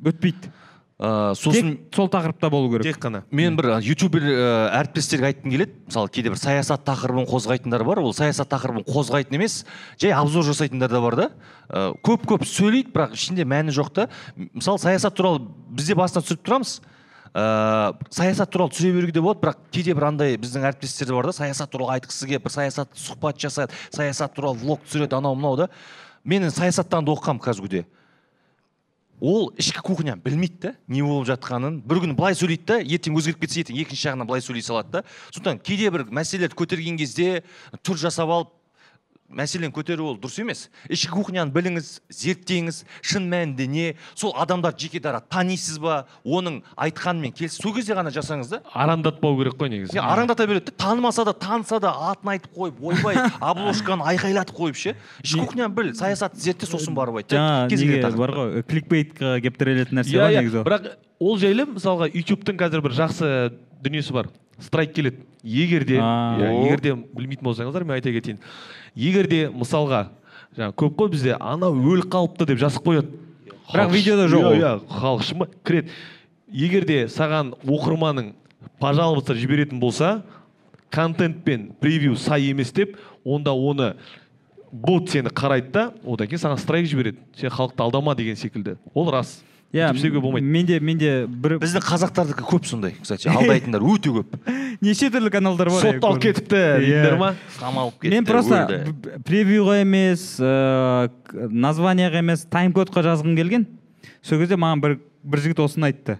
өтпейді. 0.04 0.52
Ә, 0.98 1.30
сосын 1.38 1.76
тек 1.76 1.94
сол 1.94 2.08
тақырыпта 2.10 2.48
болу 2.50 2.72
керек. 2.72 2.82
тек 2.82 2.98
қана. 2.98 3.22
Мен 3.30 3.54
бір 3.54 3.78
ютубер 3.86 4.24
ы, 4.26 4.32
әріптестерге 4.74 5.28
айтқым 5.30 5.52
келеді. 5.52 5.74
Мысалы 5.86 6.08
кейде 6.10 6.30
бір 6.32 6.40
саясат 6.42 6.82
тақырыбын 6.82 7.28
қозғайтындар 7.30 7.84
бар. 7.86 8.00
Ол 8.02 8.10
саясат 8.12 8.50
тақырыбын 8.50 8.82
қозғайтын 8.82 9.36
емес 9.38 9.64
жай 9.94 10.10
обзор 10.10 10.42
жасайтындар 10.42 10.90
да 10.90 11.00
бар 11.00 11.14
да. 11.14 11.28
Ы, 11.70 11.92
көп 12.02 12.26
көп 12.26 12.42
сөйлейді 12.42 12.90
бірақ 12.90 13.14
ішінде 13.14 13.46
мәні 13.46 13.70
жоқ 13.70 13.92
та. 13.94 14.08
Мысалы 14.34 14.82
саясат 14.82 15.14
туралы 15.14 15.44
бізде 15.70 15.94
басынан 15.94 16.26
түсіріп 16.26 16.42
тұрамыз. 16.42 16.80
Ыыы 17.30 18.10
саясат 18.10 18.50
туралы 18.50 18.74
түсіре 18.74 18.90
беруге 18.96 19.14
де 19.14 19.22
болады 19.22 19.44
бірақ 19.44 19.60
кейде 19.70 19.94
бір 19.94 20.08
андай 20.08 20.34
біздің 20.34 20.66
әріптестер 20.66 21.06
де 21.06 21.14
бар 21.14 21.30
да. 21.30 21.36
Саясат 21.36 21.70
туралы 21.70 21.94
айтқысы 21.94 22.26
келіп 22.26 22.48
бір 22.48 22.56
саясат 22.56 22.90
сұхбат 22.98 23.38
жасайды 23.38 23.78
саясат 23.94 24.34
туралы 24.34 24.58
влог 24.58 24.82
түсіреді 24.82 25.20
анау 25.20 25.38
мынау 25.38 25.60
да. 25.62 25.68
Мен 26.24 26.50
саясаттанды 26.50 27.14
оқығанмын 27.14 27.44
казгуде 27.44 27.84
ол 29.20 29.52
ішкі 29.58 29.80
кухня 29.82 30.16
білмейді 30.16 30.58
да 30.62 30.74
не 30.86 31.02
болып 31.02 31.26
жатқанын 31.28 31.80
бір 31.82 32.02
күні 32.04 32.16
былай 32.18 32.36
сөйлейді 32.38 32.66
да 32.68 32.78
ертең 32.82 33.18
өзгеріп 33.18 33.42
кетсе 33.42 33.64
ертең 33.64 33.80
екінші 33.82 34.08
жағынан 34.08 34.28
былай 34.28 34.44
сөйлей 34.44 34.62
салады 34.62 34.92
да. 34.92 35.02
сондықтан 35.30 35.58
кейде 35.64 35.90
бір 35.90 36.06
мәселелерді 36.10 36.58
көтерген 36.58 36.98
кезде 37.00 37.42
түр 37.82 37.98
жасап 37.98 38.30
алып 38.30 38.54
мәселені 39.28 39.72
көтеру 39.76 40.06
ол 40.08 40.16
дұрыс 40.18 40.38
емес. 40.40 40.60
Ішкі 40.88 41.10
кухняны 41.12 41.52
біліңіз 41.52 41.88
зерттеңіз 42.08 42.78
шын 43.04 43.26
мәнінде 43.28 43.66
не 43.68 43.84
сол 44.16 44.32
адамдарды 44.40 44.86
жеке 44.86 45.00
дара 45.04 45.20
танисыз 45.20 45.76
ба 45.82 46.06
оның 46.24 46.62
айтқанымен 46.80 47.34
келіс 47.36 47.58
сол 47.60 47.74
кезде 47.76 47.92
ғана 47.98 48.08
жасаңыз 48.14 48.48
да. 48.54 48.60
Арандатпау 48.72 49.36
керек 49.38 49.58
қой 49.60 49.68
негізі. 49.74 49.92
Не 49.98 50.00
арандата 50.00 50.46
береді 50.48 50.70
да 50.70 50.76
танымаса 50.80 51.26
да 51.28 51.34
таныса 51.36 51.78
да 51.80 51.92
атын 52.10 52.32
айтып 52.38 52.56
қойып 52.56 52.80
ойбай 52.80 53.20
обложканы 53.52 54.08
айқайлатып 54.14 54.56
қойып 54.56 54.80
ше. 54.80 54.96
Ішкі 55.22 55.44
кухняны 55.44 55.74
біл 55.76 55.92
саясатты 55.98 56.40
зертте 56.40 56.66
сосын 56.66 56.96
барып 56.96 57.20
айт 57.20 57.28
жаңа 57.36 57.68
Кез 57.68 57.80
келген 57.84 58.00
неге? 58.00 58.06
тақырыпқа. 58.08 58.24
бар 58.24 58.36
ғой 58.38 58.66
кликбейтқа 58.72 59.36
келіп 59.44 59.60
тірелетін 59.60 60.00
нәрсе 60.00 60.16
ғой 60.18 60.40
негізі 60.40 60.62
ол. 60.62 60.68
бірақ 60.68 60.90
ол 61.20 61.38
жайлы 61.38 61.68
мысалға 61.76 62.08
ютубтың 62.16 62.56
қазір 62.64 62.80
бір 62.88 62.96
жақсы 62.96 63.32
дүниесі 63.84 64.12
бар. 64.16 64.32
Страйк 64.58 64.90
келеді. 64.96 65.20
Егер 65.46 65.84
де 65.86 65.94
иә, 66.00 66.64
егер 66.66 66.80
де 66.82 66.92
білмейтін 66.96 67.46
болсаңыздар 67.46 67.84
мен 67.86 67.94
айта 67.94 68.10
кетейін. 68.10 68.40
Егер 68.94 69.28
де 69.28 69.48
мысалға 69.48 70.08
жаңағы 70.56 70.76
көп 70.80 70.96
қой 70.98 71.10
бізде 71.12 71.36
анау 71.40 71.76
өліп 71.76 72.08
қалыпты 72.12 72.46
деп 72.46 72.58
жазып 72.58 72.86
қояды. 72.86 73.10
Бірақ 73.68 73.90
видеода 73.92 74.28
жоқ 74.28 74.40
иә 74.40 74.48
ол. 74.48 74.54
иә 74.58 74.72
халық 74.88 75.22
шыма 75.26 75.48
кіреді. 75.64 75.90
Егер 76.48 76.86
де 76.88 77.02
саған 77.12 77.52
оқырманың 77.64 78.32
пожалуйста 78.80 79.34
жіберетін 79.34 79.80
болса 79.80 80.22
контент 80.90 81.44
пен 81.44 81.72
превью 81.80 82.16
сай 82.16 82.50
емес 82.50 82.72
деп 82.72 82.96
онда 83.24 83.52
оны 83.52 83.94
бот 84.72 85.10
сені 85.10 85.28
қарайды 85.28 85.70
да 85.72 85.92
одан 86.04 86.26
кейін 86.28 86.40
саған 86.40 86.58
страйк 86.58 86.88
жібереді. 86.88 87.18
Сен 87.36 87.50
халықты 87.50 87.82
алдама 87.82 88.14
деген 88.14 88.36
секілді. 88.36 88.78
Ол 88.94 89.10
рас. 89.10 89.42
Иә 89.72 90.20
болмайды. 90.20 90.46
менде 90.46 90.80
менде 90.80 91.26
бір 91.28 91.58
біздің 91.60 91.82
қазақтардікі 91.84 92.44
көп 92.48 92.64
сондай 92.64 92.94
кстати. 93.02 93.28
Алдайтындар 93.28 93.82
өте 93.84 94.08
көп. 94.10 94.26
Неше 94.80 95.10
түрлі 95.12 95.30
каналдар 95.30 95.68
бар? 95.68 95.82
Сотталып 95.82 96.22
кетіпті 96.22 96.62
дейдер 96.80 97.16
ма? 97.20 97.34
Қамалып 97.60 97.98
кетті 98.00 98.14
мен 98.14 98.24
просто 98.24 98.84
превьюға 99.28 99.80
емес 99.82 100.38
ыыы 100.40 101.10
к- 101.28 101.48
названияға 101.52 102.22
емес 102.22 102.46
тайм 102.48 102.72
кодқа 102.72 103.04
жазғым 103.04 103.36
келген. 103.36 103.66
Сол 104.22 104.38
кезде 104.40 104.56
маған 104.56 104.80
бір 104.80 104.98
бір 105.22 105.38
жігіт 105.44 105.60
осыны 105.60 105.90
айтты. 105.92 106.18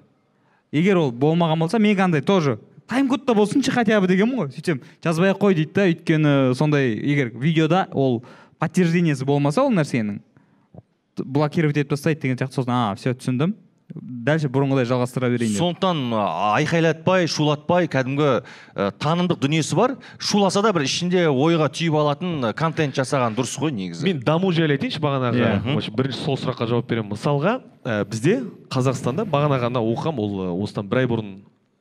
Егер 0.73 0.99
ол 0.99 1.11
болмаған 1.13 1.59
болса 1.59 1.79
мен 1.79 1.99
андай 2.01 2.21
тоже 2.21 2.59
тайм 2.87 3.09
кодта 3.09 3.33
болсыншы 3.35 3.71
хотя 3.73 4.01
бы 4.01 4.09
дегенмін 4.09 4.43
ғой. 4.45 4.53
Сөйтсем 4.53 4.83
жазбай 5.05 5.33
ақ 5.33 5.41
қой 5.41 5.55
дейді 5.55 5.73
да 5.73 5.89
өйткені 5.89 6.55
сондай 6.55 6.93
егер 6.97 7.33
видеода 7.33 7.87
ол 7.93 8.23
подтверждениесі 8.59 9.25
болмаса 9.25 9.63
ол 9.63 9.71
нәрсенің 9.73 10.21
блокировать 11.25 11.77
етіп 11.77 11.95
тастайды 11.95 12.23
деген 12.23 12.39
сияқты 12.39 12.61
сосын 12.61 12.75
а 12.75 12.95
все 12.99 13.15
түсіндім 13.15 13.57
дальше 13.95 14.49
бұрынғыдай 14.53 14.87
жалғастыра 14.89 15.31
берейін 15.33 15.55
деп. 15.55 15.63
Сондықтан 15.63 16.13
айқайлатпай 16.59 17.29
шулатпай 17.31 17.89
кәдімгі 17.91 18.29
ә, 18.29 18.91
танымдық 19.01 19.41
дүниесі 19.41 19.77
бар. 19.79 19.97
Шуласа 20.21 20.63
да 20.65 20.73
бір 20.77 20.85
ішінде 20.85 21.25
ойға 21.31 21.71
түйіп 21.73 21.97
алатын 21.97 22.51
ә, 22.51 22.53
контент 22.57 22.97
жасаған 22.99 23.37
дұрыс 23.39 23.57
қой 23.59 23.73
негізі. 23.73 24.05
Мен 24.05 24.21
даму 24.25 24.53
жайлы 24.53 24.77
айтайыншы 24.77 25.01
бағанағы. 25.01 25.41
Иә. 25.41 25.53
Мгм. 25.63 25.79
вообще 25.79 25.95
бірінші 25.97 26.21
сол 26.21 26.37
сұраққа 26.37 26.69
жауап 26.69 26.91
беремін. 26.91 27.15
Мысалға 27.15 27.61
ә, 27.85 28.05
бізде 28.05 28.43
қазақстанда 28.69 29.25
бағана 29.25 29.61
ғана 29.63 29.81
оқығам 29.81 30.21
ол 30.21 30.65
осыдан 30.65 30.89
бір 30.89 31.05
ай 31.05 31.09
бұрын 31.09 31.33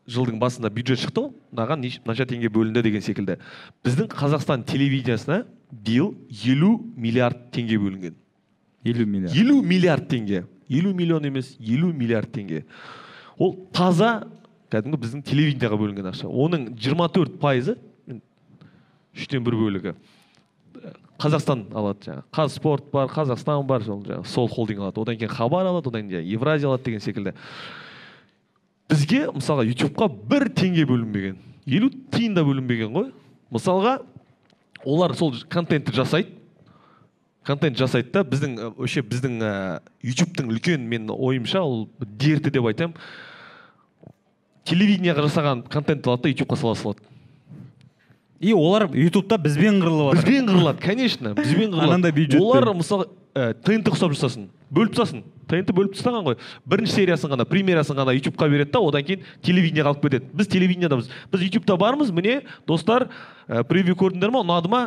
жылдың 0.08 0.40
басында 0.40 0.72
бюджет 0.72 1.04
шықты 1.04 1.28
ғой. 1.28 1.34
Мынаған 1.52 1.84
мынанша 2.06 2.28
теңге 2.30 2.48
бөлінді 2.48 2.84
деген 2.88 3.04
секілді. 3.04 3.38
Біздің 3.84 4.08
қазақстан 4.16 4.64
телевидениесіне 4.64 5.44
биыл 5.72 6.14
елу 6.46 6.78
миллиард 6.96 7.50
теңге 7.52 7.82
бөлінген. 7.82 8.16
Елу 8.88 9.06
миллиард 9.06 9.36
елу 9.38 9.62
миллиард 9.62 10.08
теңге 10.12 10.46
елу 10.70 10.94
миллион 10.94 11.28
емес 11.30 11.56
елу 11.60 11.92
миллиард 11.94 12.32
теңге 12.36 12.64
ол 13.38 13.56
таза 13.74 14.28
кәдімгі 14.74 15.00
біздің 15.04 15.24
телевидениеға 15.28 15.80
бөлінген 15.80 16.12
ақша 16.12 16.28
оның 16.28 16.70
24 16.76 17.38
пайызы 17.42 17.78
үштен 19.16 19.46
бір 19.46 19.58
бөлігі 19.62 19.96
қазақстан 21.18 21.66
алады 21.74 22.06
жаңағы 22.06 22.26
қазспорт 22.36 22.90
бар 22.94 23.10
қазақстан 23.10 23.66
бар 23.68 23.86
сол 23.86 24.04
жаңағы 24.06 24.30
сол 24.30 24.50
холдинг 24.52 24.84
алады 24.84 25.02
одан 25.02 25.18
кейін 25.18 25.34
хабар 25.34 25.70
алады 25.72 25.90
одан 25.90 26.10
кейін 26.12 26.28
евразия 26.36 26.70
алады 26.70 26.86
деген 26.86 27.02
секілді 27.02 27.34
бізге 28.92 29.24
мысалға 29.34 29.66
ютубқа 29.72 30.10
бір 30.30 30.50
теңге 30.54 30.86
бөлінбеген 30.90 31.40
елу 31.66 31.90
тиын 32.14 32.38
да 32.38 32.46
бөлінбеген 32.46 32.94
ғой 32.94 33.10
мысалға 33.54 33.98
олар 34.86 35.16
сол 35.18 35.34
контентті 35.50 35.96
жасайды 35.96 36.37
контент 37.48 37.80
жасайды 37.80 38.12
да. 38.14 38.26
біздің 38.28 38.58
вообще 38.76 39.02
біздің 39.02 39.40
ә, 39.42 39.54
ютубтың 40.04 40.52
үлкен 40.52 40.84
менің 40.84 41.16
ойымша 41.16 41.64
ол 41.64 41.88
дерті 42.00 42.52
деп 42.52 42.68
айтамын 42.68 42.98
телевидениеға 44.68 45.24
жасаған 45.30 45.64
контент 45.72 46.08
алады 46.08 46.28
да 46.28 46.34
ютубқа 46.34 46.58
сала 46.60 46.76
салады. 46.76 47.06
И 48.40 48.54
олар 48.54 48.90
ютубта 48.94 49.38
бізбен 49.42 49.80
қырылып 49.82 50.20
жатыр 50.20 50.28
бізбен 50.28 50.50
қырылады 50.52 50.84
конечно 50.84 51.34
бізбен 51.34 51.72
қырылады. 51.72 51.88
Анандай 51.88 52.12
бюджетпен. 52.12 52.44
олар 52.44 52.74
мысалы 52.76 53.08
ә, 53.34 53.54
тнт 53.56 53.88
ұқсап 53.90 54.14
жасасын 54.14 54.50
бөліп 54.70 54.94
тастасын. 54.94 55.24
Тнт 55.48 55.72
бөліп 55.72 55.96
тастаған 55.96 56.26
ғой. 56.28 56.38
Бірінші 56.68 57.00
сериясын 57.00 57.32
ғана 57.32 57.48
премьерасын 57.48 57.98
ғана 57.98 58.14
ютубқа 58.18 58.50
береді 58.52 58.76
да 58.76 58.82
одан 58.84 59.06
кейін 59.08 59.24
телевидениеға 59.42 59.94
алып 59.96 60.04
кетеді. 60.04 60.30
Біз 60.34 60.52
телевидениедамыз 60.52 61.10
біз 61.32 61.46
ютубта 61.48 61.78
бармыз. 61.80 62.12
Міне 62.12 62.42
достар 62.68 63.08
ә, 63.48 63.64
превью 63.64 63.96
көрдіңдер 63.96 64.36
ма 64.36 64.44
ұнады 64.44 64.70
ма? 64.70 64.82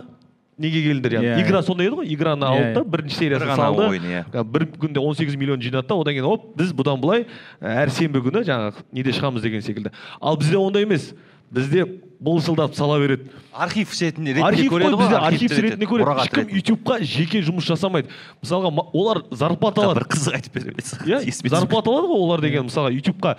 Неге 0.60 0.82
келдіңдер 0.84 1.16
яғни? 1.16 1.42
Игра 1.42 1.62
сондай 1.64 1.88
еді 1.88 2.00
ғой 2.00 2.12
играны 2.12 2.46
алды 2.46 2.74
да 2.76 2.84
бірінші 2.84 3.16
бір 3.16 3.40
сериясын 3.40 3.56
салды. 3.56 3.88
ойын 3.88 4.44
бір 4.52 4.66
күнде 4.76 5.00
18 5.00 5.38
миллион 5.40 5.62
жинады 5.64 5.88
да 5.88 5.96
одан 5.96 6.14
кейін 6.14 6.28
оп 6.28 6.46
біз 6.58 6.74
бұдан 6.76 7.00
былай 7.00 7.24
ә, 7.60 7.86
әр 7.86 7.92
сенбі 7.94 8.22
күні 8.24 8.44
жаңағы 8.48 8.84
неде 8.92 9.16
шығамыз 9.16 9.44
деген 9.46 9.64
секілді. 9.64 9.92
Ал 10.20 10.36
бізде 10.40 10.60
ондай 10.60 10.84
емес. 10.84 11.12
Бізде 11.50 11.82
былшылдап 12.20 12.76
сала 12.78 12.98
береді. 13.00 13.30
Архив 13.52 13.90
ретінде 13.90 14.36
ретінде 14.36 14.46
архив 14.46 14.68
қой 14.70 14.84
көреді 14.84 14.98
ғой 15.00 15.16
архив 15.18 15.54
ретінде 15.64 15.88
көреді. 15.90 16.12
Ешкім 16.22 16.52
ютубқа 16.60 16.98
жеке 17.02 17.40
жұмыс 17.42 17.66
жасамайды. 17.66 18.12
Мысалға 18.44 18.70
олар 18.92 19.24
зарплата 19.32 19.80
бір 19.80 19.88
алады. 19.88 20.04
қызық 20.14 20.36
айтып 20.38 20.54
береді 20.54 20.84
иә 21.10 21.48
зарплата 21.48 21.90
алады 21.90 22.12
ғой 22.12 22.22
олар 22.22 22.44
деген 22.44 22.68
мысалға 22.68 22.92
ютубқа. 22.94 23.34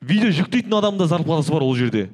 Видео 0.00 0.30
жүктейтін 0.30 0.78
адамда 0.78 1.04
зарплатасы 1.10 1.52
бар 1.52 1.66
ол 1.66 1.74
жерде. 1.76 2.08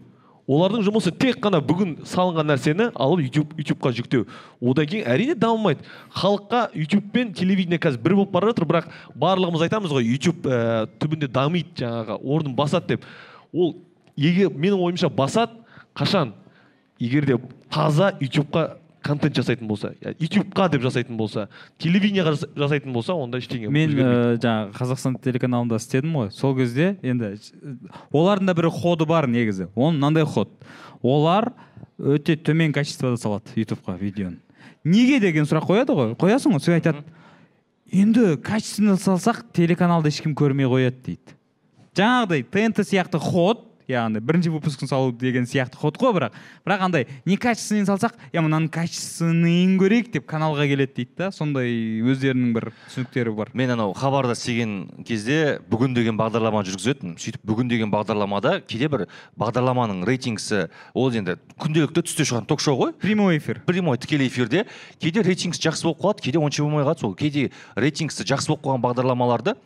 Олардың 0.46 0.83
жұмысы 0.85 1.12
тек 1.16 1.38
қана 1.42 1.61
бүгін 1.64 1.94
салынған 2.09 2.50
нәрсені 2.50 2.90
алып 3.00 3.24
ютуб 3.28 3.54
ютубқа 3.59 3.92
жүктеу. 3.96 4.26
Одан 4.61 4.88
кейін 4.90 5.09
әрине 5.09 5.37
дамымайды 5.40 5.87
халыққа 6.12 6.66
ютуб 6.76 7.09
пен 7.12 7.33
телевидение 7.33 7.80
қазір 7.80 8.02
бір 8.04 8.16
болып 8.18 8.35
бара 8.35 8.52
жатыр 8.52 8.68
бірақ 8.68 8.90
барлығымыз 9.16 9.64
айтамыз 9.64 9.94
ғой 9.96 10.04
ютуб 10.04 10.44
ә, 10.44 10.87
түбінде 11.00 11.30
дамиды 11.33 11.80
жаңағы 11.80 12.18
орнын 12.20 12.57
басады 12.57 12.94
деп. 12.94 13.07
Ол 13.52 13.76
егер 14.16 14.52
менің 14.52 14.85
ойымша 14.85 15.09
басады 15.09 15.57
қашан? 15.96 16.35
Егер 17.00 17.24
де 17.24 17.38
таза 17.72 18.12
ютубқа 18.20 18.76
контент 19.05 19.37
жасайтын 19.37 19.69
болса 19.69 19.93
ютубқа 20.19 20.71
деп 20.73 20.83
жасайтын 20.83 21.17
болса 21.19 21.49
телевидениеға 21.79 22.33
жаса- 22.35 22.49
жасайтын 22.57 22.93
болса 22.95 23.14
онда 23.14 23.38
ештеңе 23.43 23.69
мен 23.71 23.90
ә, 24.01 24.38
жаңағы 24.40 24.73
қазақстан 24.79 25.19
телеканалында 25.23 25.77
істедім 25.77 26.14
ғой. 26.17 26.31
Сол 26.33 26.57
кезде 26.57 26.97
енді 27.03 27.35
ж- 27.37 27.53
олардың 28.12 28.47
да 28.49 28.55
бір 28.55 28.71
ходы 28.73 29.07
бар 29.07 29.29
негізі. 29.29 29.69
Оның 29.77 29.99
мынандай 30.01 30.25
ход. 30.25 30.49
Олар 31.03 31.53
өте 31.99 32.37
төмен 32.37 32.73
качествода 32.73 33.17
салады 33.21 33.53
ютубқа 33.57 33.99
видеоны. 34.01 34.38
Неге 34.85 35.21
деген 35.21 35.45
сұрақ 35.45 35.69
қояды 35.69 35.93
ғой. 35.95 36.14
Қоясың 36.17 36.57
ғой 36.57 36.61
сол 36.64 36.75
айтады. 36.75 37.05
Енді 37.93 38.37
качественно 38.43 38.97
салсақ 38.97 39.45
телеканалды 39.53 40.09
ешкім 40.09 40.35
көрмей 40.35 40.67
қояды 40.67 40.97
дейді. 41.05 41.37
Жаңағыдай 41.95 42.43
тнт 42.51 42.81
сияқты 42.83 43.19
ход 43.21 43.61
яғни 43.88 44.20
бірінші 44.25 44.53
выпускын 44.55 44.88
салу 44.88 45.12
деген 45.12 45.44
сияқты 45.44 45.77
ход 45.77 45.99
қой 46.01 46.14
бірақ. 46.16 46.33
Бірақ 46.64 46.85
андай 46.87 47.07
некачественный 47.27 47.85
салсақ 47.85 48.16
е 48.33 48.40
мынаның 48.40 48.70
качественныйын 48.73 49.77
көрейік 49.81 50.11
деп 50.14 50.27
каналға 50.31 50.66
келеді 50.70 50.94
дейді 50.97 51.18
да 51.18 51.31
сондай 51.35 52.01
өздерінің 52.01 52.55
бір 52.57 52.70
түсініктері 52.88 53.35
бар. 53.37 53.51
Мен 53.53 53.75
анау 53.77 53.92
хабарда 53.92 54.33
істеген 54.33 55.05
кезде 55.05 55.61
бүгін 55.68 55.94
деген 55.94 56.16
бағдарлама 56.16 56.64
жүргізетінмін 56.64 57.18
сөйтіп 57.20 57.44
бүгін 57.44 57.68
деген 57.68 57.92
бағдарламада 57.92 58.61
кейде 58.64 58.88
бір 58.88 59.07
бағдарламаның 59.37 60.05
рейтингісі 60.09 60.68
ол 60.94 61.12
енді 61.12 61.37
күнделікті 61.61 62.07
түсте 62.09 62.25
шығатын 62.25 62.49
ток 62.49 62.64
шоу 62.64 62.81
ғой. 62.81 62.97
Прямой 62.97 63.38
эфир. 63.38 63.61
Прямой 63.66 63.99
тікелей 63.99 64.29
эфирде. 64.29 64.64
Кейде 64.99 65.23
рейтингісі 65.23 65.68
жақсы 65.68 65.85
болып 65.85 66.01
қалады 66.01 66.25
кейде 66.25 66.40
онша 66.40 66.64
болмай 66.64 66.85
қалады. 66.85 67.01
Сол 67.05 67.14
кейде 67.14 67.51
рейтингісі 67.77 68.25
жақсы 68.25 68.49
болып 68.55 68.64
қалған 68.64 68.85
бағдарламаларды 68.88 69.57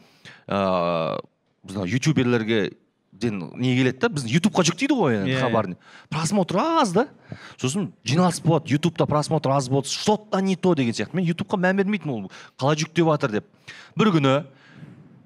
ыыы 0.48 1.88
ютуберлерге 1.88 2.72
не 3.12 3.74
келеді 3.76 3.98
да 3.98 4.08
біздің 4.12 4.30
ютубқа 4.36 4.62
жүктейді 4.68 4.94
ғой 4.94 5.16
енді 5.22 5.32
Иә. 5.32 5.40
хабарын 5.40 5.76
просмотр 6.10 6.58
аз 6.60 6.92
да. 6.92 7.08
Сосын 7.58 7.92
жиналыс 8.04 8.40
болады 8.40 8.70
ютубта 8.70 9.06
просмотр 9.06 9.50
аз 9.50 9.68
болды 9.68 9.88
что 9.88 10.16
то 10.16 10.38
не 10.40 10.56
то 10.56 10.74
деген 10.74 10.92
сияқты. 10.92 11.16
Мен 11.16 11.24
ютубқа 11.26 11.56
мән 11.58 11.76
бермейтінмін 11.76 12.28
ол 12.28 12.30
қалай 12.58 12.76
жүктеп 12.76 13.08
жатыр 13.10 13.30
деп. 13.40 13.46
Бір 13.96 14.12
күні 14.14 14.44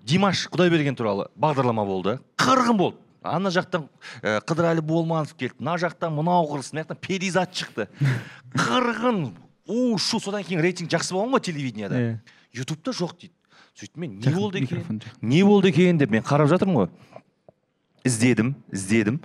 димаш 0.06 0.48
құдайберген 0.48 0.96
туралы 0.96 1.28
бағдарлама 1.36 1.84
болды. 1.84 2.18
Қырғын 2.38 2.76
болды. 2.78 2.96
Ана 3.22 3.50
жақтан 3.54 3.84
ә, 4.22 4.40
қыдырәлі 4.42 4.80
болманов 4.82 5.34
келді. 5.38 5.54
Мына 5.60 5.76
жақтан 5.78 6.10
мынау 6.16 6.48
қырылсын 6.50 6.74
мына 6.74 6.86
жақтан 6.86 6.98
перизат 6.98 7.52
шықты. 7.54 7.86
Қырғын. 8.56 9.32
У 9.68 9.96
шу 9.98 10.18
содан 10.18 10.42
кейін 10.42 10.60
рейтинг 10.64 10.90
жақсы 10.90 11.14
болған 11.14 11.36
ғой 11.36 11.40
телевидениеда 11.46 11.94
Иә. 12.00 12.16
ютубта 12.52 12.90
жоқ 12.90 13.14
дейді. 13.20 13.34
Сөйтіп 13.78 13.96
мен 13.96 14.18
не 14.18 14.32
болды 14.34 14.58
екен? 14.58 15.00
не 15.22 15.42
болды 15.44 15.68
екен 15.70 15.98
деп 15.98 16.10
мен 16.10 16.22
қарап 16.22 16.50
жатырмын 16.50 16.74
ғой. 16.82 16.88
Іздедім 18.04 18.54
іздедім. 18.72 19.20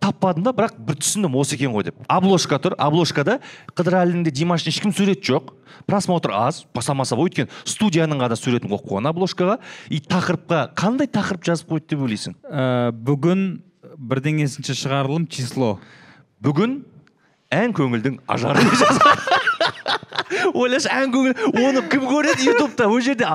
Таппадым 0.00 0.46
да 0.46 0.52
бірақ 0.56 0.78
бір 0.80 0.96
түсіндім 0.96 1.34
осы 1.36 1.58
екен 1.58 1.74
ғой 1.74 1.90
деп. 1.90 1.96
Обложка 2.08 2.56
тұр 2.62 2.76
обложкада 2.80 3.36
қыдырәлінің 3.76 4.30
димаштың 4.32 4.72
ешкім 4.72 4.94
сурет 4.96 5.20
жоқ. 5.26 5.52
Просмотр 5.84 6.32
аз 6.32 6.62
само 6.80 7.04
собой 7.04 7.28
өйткені 7.28 7.52
студияның 7.68 8.22
ғана 8.22 8.38
суретін 8.38 8.72
қойып 8.72 8.86
қойған 8.88 9.10
обложкаға. 9.12 9.58
И 9.90 10.00
тақырыпқа 10.00 10.70
қандай 10.72 11.10
тақырып 11.12 11.44
жазып 11.44 11.68
қойды 11.68 11.92
деп 11.92 12.06
ойлайсың? 12.06 12.38
Ә, 12.48 12.92
бүгін 12.96 13.60
бірдеңесінші 14.00 14.76
шығарылым 14.80 15.28
число 15.28 15.74
бүгін 16.40 16.80
ән 17.52 17.74
көңілдің 17.76 18.20
ажары 18.30 18.64
ойлашы 20.54 20.90
ән 20.92 21.12
көңіл 21.14 21.34
оны 21.60 21.82
кім 21.90 22.04
көреді? 22.10 22.46
Ютубта 22.50 22.88
ол 22.88 23.00
жерде. 23.04 23.26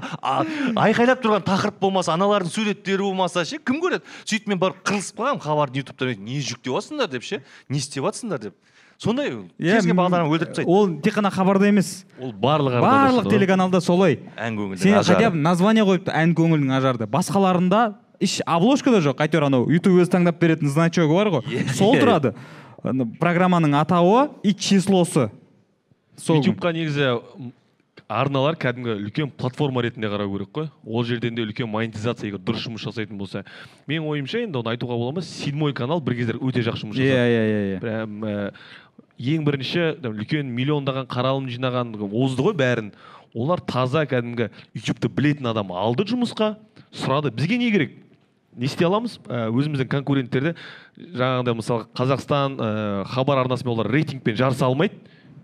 Айқайлап 0.76 1.24
тұрған 1.24 1.46
тақырып 1.48 1.80
болмаса 1.82 2.14
аналардың 2.16 2.52
суреттері 2.54 3.04
болмаса 3.08 3.46
ше 3.46 3.60
кім 3.60 3.82
көреді? 3.84 4.04
Сөйтіп 4.26 4.52
мен 4.54 4.62
барып 4.62 4.84
қырылысып 4.86 5.20
қалғанмын 5.20 5.44
хабардың 5.46 5.84
ютубтан 5.84 6.16
не 6.26 6.40
жүктеп 6.42 6.76
жатсыңдар 6.76 7.12
деп 7.12 7.24
ше 7.28 7.42
не 7.70 7.78
істеп 7.82 8.06
жатсыңдар 8.08 8.48
деп. 8.50 8.56
Сондай 8.98 9.28
кез 9.60 9.84
келген 9.84 9.98
бағдарлама 10.00 10.32
өлтіріп 10.32 10.54
тастайды. 10.54 10.72
ол 10.72 10.94
тек 11.04 11.18
қана 11.18 11.32
хабарда 11.32 11.68
емес. 11.68 12.06
Ол 12.20 12.32
барлық 12.32 12.80
барлық 12.80 13.30
телеканалда 13.30 13.82
солай. 13.84 14.20
Ән 14.40 14.56
көңілдің 14.56 14.80
сен 14.80 15.04
хотя 15.04 15.32
бы 15.32 15.36
название 15.36 15.84
қойыпты 15.84 16.14
ән 16.16 16.32
көңілдің 16.32 16.72
ажарды. 16.78 17.08
Басқаларында 17.12 17.82
еш 18.24 18.40
обложкада 18.48 19.02
жоқ 19.04 19.20
әйтеуір 19.26 19.50
анау 19.50 19.68
ютуб 19.68 20.00
өзі 20.00 20.14
таңдап 20.16 20.40
беретін 20.40 20.72
значогы 20.72 21.12
бар 21.12 21.28
ғой. 21.28 21.44
Иә. 21.52 21.68
сол 21.76 21.98
тұрады. 22.00 22.32
Программаның 23.20 23.76
атауы 23.82 24.30
и 24.44 24.54
числосы. 24.54 25.30
Сол 26.18 26.42
ютубқа 26.42 26.74
негізі 26.76 27.20
арналар 28.08 28.54
кәдімгі 28.60 29.00
үлкен 29.08 29.32
платформа 29.34 29.82
ретінде 29.82 30.10
қарау 30.12 30.30
керек 30.36 30.52
қой. 30.54 30.68
Ол 30.86 31.04
жерден 31.04 31.36
де 31.36 31.42
үлкен 31.42 31.70
монетизация 31.72 32.30
егер 32.30 32.42
дұрыс 32.44 32.68
жұмыс 32.68 32.84
жасайтын 32.86 33.18
болса. 33.18 33.42
Менің 33.90 34.06
ойымша 34.12 34.44
енді 34.46 34.60
оны 34.60 34.76
айтуға 34.76 34.98
бола 35.00 35.16
ма? 35.16 35.24
Седьмой 35.26 35.74
канал 35.74 36.02
бір 36.06 36.20
кездері 36.20 36.42
өте 36.46 36.62
жақсы 36.62 36.86
жұмыс 36.86 37.00
иә 37.00 37.08
жасады 37.10 37.34
иә 37.34 37.42
иә 37.50 37.64
иә. 37.72 37.80
Прям 37.82 38.26
ә, 38.30 38.54
ең 39.18 39.48
бірінші 39.48 39.88
үлкен 40.12 40.54
миллиондаған 40.54 41.10
қаралым 41.10 41.50
жинаған 41.50 41.96
озды 42.12 42.46
ғой 42.46 42.54
бәрін. 42.60 42.94
Олар 43.34 43.60
таза 43.66 44.06
кәдімгі 44.06 44.52
ютубты 44.78 45.10
білетін 45.10 45.50
адам 45.50 45.74
алды 45.74 46.06
жұмысқа 46.06 46.56
сұрады. 46.94 47.34
Бізге 47.34 47.58
не 47.58 47.72
керек? 47.72 47.98
Не 48.56 48.70
істей 48.70 48.86
аламыз? 48.86 49.18
Ә, 49.26 49.50
өзіміздің 49.50 49.90
конкуренттерді 49.92 50.54
жаңағыдай 50.96 51.58
мысалы 51.58 51.90
қазақстан 51.98 52.56
ә, 52.56 53.04
хабар 53.10 53.42
арнасымен 53.42 53.74
олар 53.74 53.90
рейтингпен 53.92 54.38
жарыса 54.38 54.70
алмайды. 54.70 54.96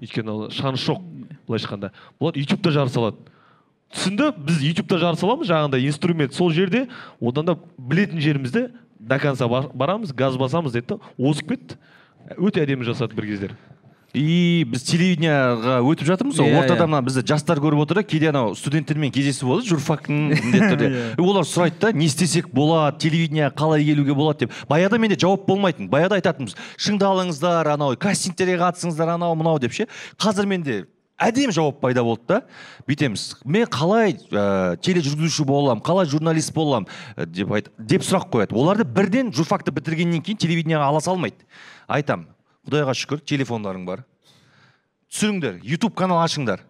Өйткені 0.01 0.31
ол 0.31 0.49
шанс 0.51 0.81
жоқ 0.87 1.01
былайша 1.47 1.67
айтқанда. 1.67 1.91
Олар 2.19 2.37
ютубта 2.37 2.71
жарыса 2.71 2.99
алады 2.99 3.17
түсінді 3.91 4.31
біз 4.37 4.61
ютубта 4.63 4.97
жарыса 4.97 5.25
аламыз 5.27 5.49
жаңағыдай 5.49 5.87
инструмент 5.87 6.33
сол 6.33 6.51
жерде 6.51 6.87
одан 7.19 7.45
да 7.45 7.57
білетін 7.77 8.21
жерімізді 8.21 8.69
до 8.99 9.19
конца 9.19 9.47
ба- 9.47 9.69
барамыз 9.73 10.13
газ 10.13 10.37
басамыз 10.37 10.71
деді 10.71 10.95
да 10.95 10.99
озып 11.17 11.49
кетті. 11.49 11.75
Өте 12.37 12.61
әдемі 12.63 12.85
жасады 12.85 13.15
бір 13.17 13.25
кездері. 13.25 13.57
И 14.13 14.63
біз 14.67 14.83
телевидениеға 14.83 15.77
өтіп 15.87 16.07
жатырмыз. 16.09 16.39
Ғой 16.41 16.51
Иә, 16.51 16.59
ортада 16.63 16.83
иә. 16.83 16.87
мына 16.91 17.01
бізді 17.05 17.23
жастар 17.31 17.61
көріп 17.63 17.83
отыр 17.85 18.01
да. 18.01 18.03
Кейде 18.03 18.29
анау 18.29 18.55
студенттермен 18.59 19.11
кездесу 19.11 19.47
болады 19.47 19.69
журфактың 19.69 20.17
міндетті 20.33 20.69
түрде 20.73 20.89
Иә. 20.91 21.03
И 21.15 21.21
олар 21.23 21.47
сұрайды 21.47 21.79
да 21.79 21.91
не 21.95 22.05
істесек 22.09 22.49
болады 22.51 22.97
телевидениеға 23.05 23.53
қалай 23.55 23.85
келуге 23.87 24.13
болады 24.13 24.45
деп. 24.45 24.55
Баяғыда 24.67 24.99
менде 24.99 25.15
жауап 25.19 25.45
болмайтын 25.47 25.87
баяғыда 25.91 26.19
айтатынбыз. 26.19 26.57
Шыңдалыңыздар 26.75 27.71
анау 27.75 27.95
кастингтерге 27.95 28.57
қатысыңыздар 28.59 29.13
анау 29.15 29.35
мынау 29.39 29.59
деп 29.63 29.71
ше. 29.71 29.87
Қазір 30.19 30.45
менде 30.51 30.81
әдемі 31.21 31.53
жауап 31.55 31.79
пайда 31.79 32.03
болды 32.03 32.27
да. 32.27 32.41
Бүйтеміз. 32.89 33.37
Мен 33.45 33.67
қалай 33.71 34.17
ә, 34.33 34.75
тележүргізуші 34.81 35.45
боламын 35.47 35.83
қалай 35.85 36.09
журналист 36.09 36.51
боламын? 36.55 36.89
Ә, 37.15 37.27
деп 37.29 37.51
айт, 37.53 37.69
деп 37.77 38.01
сұрақ 38.03 38.27
қояды. 38.33 38.57
Оларды 38.57 38.83
бірден 38.83 39.29
журфакты 39.31 39.71
бітіргеннен 39.71 40.23
кейін 40.25 40.41
телевидениеға 40.41 40.87
ала 40.89 40.99
салмайды. 41.05 41.45
Айтам 41.87 42.25
құдайға 42.71 42.95
шүкір 42.95 43.19
телефондарың 43.27 43.83
бар. 43.87 44.03
Түсіріңдер 45.11 45.59
ютуб 45.67 45.93
канал 45.97 46.21
ашыңдар. 46.23 46.61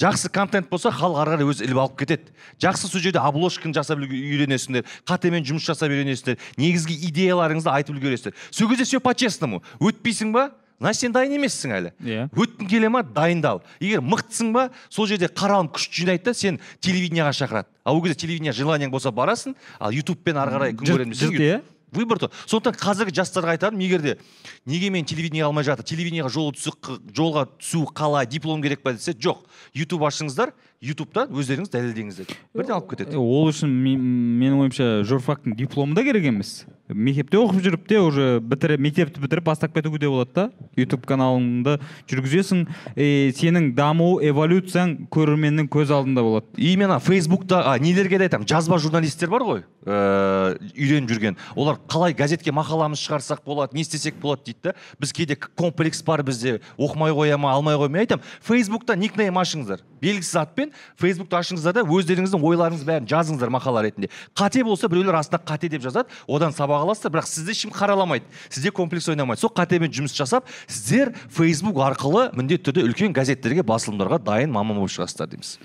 Жақсы 0.00 0.30
контент 0.32 0.70
болса 0.70 0.88
халық 0.94 1.18
ары 1.20 1.32
қарай 1.34 1.48
өзі 1.50 1.66
іліп 1.66 1.80
алып 1.82 1.96
кетеді. 2.00 2.30
Жақсы 2.62 2.88
сол 2.88 3.02
жерде 3.02 3.18
обложканы 3.20 3.74
жасап 3.76 3.98
үйренесіңдер 4.00 4.86
қатемен 5.04 5.44
жұмыс 5.44 5.66
жасап 5.66 5.90
үйренесіңдер 5.92 6.38
негізгі 6.56 6.96
идеяларыңызды 7.10 7.68
айтып 7.74 7.98
үлгересіздер 7.98 8.32
сол 8.50 8.70
кезде 8.70 8.86
все 8.88 9.00
по 9.00 9.12
честному 9.12 9.60
өтпейсің 9.78 10.32
ба? 10.32 10.46
Значит 10.80 11.00
сен 11.02 11.12
дайын 11.12 11.34
емессің 11.36 11.74
әлі. 11.76 11.90
Иә. 12.00 12.30
өткің 12.32 12.68
келе 12.70 12.88
ма? 12.88 13.02
Дайындал. 13.02 13.60
Егер 13.80 14.00
мықтысың 14.00 14.54
ба 14.54 14.70
сол 14.88 15.04
жерде 15.10 15.26
қаралым 15.28 15.68
күш 15.68 15.90
жинайды 15.92 16.24
да 16.30 16.32
сен 16.32 16.56
телевидениеға 16.80 17.34
шақырады. 17.36 17.68
Ал 17.84 17.96
ол 17.98 18.02
кезде 18.02 18.14
телевидение 18.24 18.54
желаниең 18.56 18.88
болса 18.90 19.12
барасың 19.12 19.52
ал 19.78 19.92
ютубпен 19.92 20.40
ары 20.40 20.50
қарай 20.56 20.72
күн 20.72 20.86
Жырт- 20.88 20.96
көремін 20.96 21.12
десең, 21.12 21.34
жырт, 21.36 21.44
иә? 21.44 21.60
Выбор 21.92 22.20
сондықтан 22.46 22.78
қазіргі 22.80 23.14
жастарға 23.20 23.56
айтарым 23.56 23.80
егер 23.80 24.02
де 24.02 24.18
неге 24.66 24.90
мен 24.90 25.04
телевидение 25.04 25.44
алмай 25.44 25.64
жатыр 25.64 25.84
телевидениеға 25.84 26.30
жолы 26.30 26.54
түсу 26.56 26.74
жолға 27.14 27.46
түсу 27.58 27.84
қалай 27.94 28.26
диплом 28.26 28.62
керек 28.62 28.82
па 28.82 28.92
десе 28.92 29.12
жоқ. 29.12 29.44
Ютуб 29.74 30.04
ашыңыздар 30.06 30.54
ютубта 30.80 31.26
өздеріңіз 31.28 31.68
дәлелдеңіздер. 31.74 32.30
Бірден 32.56 32.72
алып 32.78 32.94
кетеді. 32.94 33.18
Ол 33.20 33.50
үшін 33.50 33.68
мен- 33.68 34.00
менің 34.40 34.62
ойымша 34.64 34.86
журфактың 35.04 35.54
дипломы 35.54 35.94
да 35.94 36.02
керек 36.02 36.24
емес. 36.24 36.64
Мектепте 36.88 37.36
оқып 37.36 37.60
жүріп 37.60 37.86
те 37.86 37.98
уже 38.00 38.40
бітіріп 38.40 38.80
мектепті 38.80 39.20
бітіріп 39.20 39.44
бастап 39.44 39.74
кетуге 39.74 39.98
де 39.98 40.06
болады 40.08 40.30
да. 40.34 40.50
Ютуб 40.76 41.04
каналыңды 41.04 41.78
жүргізесің 42.08 42.66
и 42.96 43.30
сенің 43.36 43.74
даму 43.74 44.20
эволюцияң 44.24 45.06
көрерменнің 45.10 45.68
көз 45.68 45.92
алдында 45.92 46.22
болады. 46.22 46.46
Именно 46.56 46.98
фейсбукта 46.98 47.60
а, 47.62 47.78
нелерге 47.78 48.16
де 48.18 48.24
айтамын? 48.24 48.48
Жазба 48.48 48.78
журналисттер 48.78 49.28
бар 49.28 49.42
ғой 49.42 49.62
ыыы 49.84 50.58
үйреніп 50.74 51.10
жүрген. 51.12 51.36
Олар 51.56 51.76
қалай 51.88 52.16
газетке 52.16 52.50
мақаламыз 52.50 52.98
шығарсақ 53.04 53.44
болады 53.44 53.74
не 53.76 53.82
істесек 53.82 54.14
болады 54.16 54.44
дейді 54.46 54.58
да. 54.62 54.74
Біз 54.98 55.12
кейде 55.12 55.36
комплекс 55.36 56.02
бар 56.02 56.22
бізде 56.22 56.60
оқымай 56.78 57.12
қоя 57.12 57.36
ма 57.36 57.52
алмай 57.52 57.76
қоя 57.76 57.88
ма. 57.88 58.00
Мен 58.00 58.00
айтамын 58.06 58.24
фейсбукта 58.40 58.96
никнейм 58.96 59.34
ашыңыздар. 59.38 59.80
Белгісіз 60.02 60.36
атпен 60.40 60.69
фейсбукты 61.00 61.38
ашыңыздар 61.38 61.74
да 61.78 61.84
өздеріңіздің 61.84 62.44
ойларыңыздың 62.50 62.88
бәрін 62.88 63.08
жазыңыздар 63.10 63.52
мақала 63.52 63.82
ретінде. 63.86 64.10
Қате 64.36 64.64
болса 64.64 64.88
біреулер 64.88 65.18
астына 65.20 65.40
қате 65.44 65.70
деп 65.70 65.82
жазады 65.82 66.08
одан 66.26 66.54
сабақ 66.56 66.86
аласыздар 66.86 67.14
бірақ 67.16 67.28
сізді 67.30 67.56
ешкім 67.56 67.74
қараламайды 67.74 68.24
сізде 68.48 68.70
комплекс 68.70 69.08
ойнамайды. 69.08 69.40
Сол 69.40 69.52
қатемен 69.54 69.92
жұмыс 69.92 70.14
жасап 70.16 70.48
сіздер 70.66 71.14
фейсбук 71.28 71.80
арқылы 71.84 72.30
міндетті 72.36 72.70
түрде 72.70 72.86
үлкен 72.88 73.16
газеттерге 73.16 73.64
басылымдарға 73.66 74.22
дайын 74.24 74.52
маман 74.54 74.80
болып 74.80 74.94
шығасыздар 74.94 75.30
дейміз. 75.34 75.58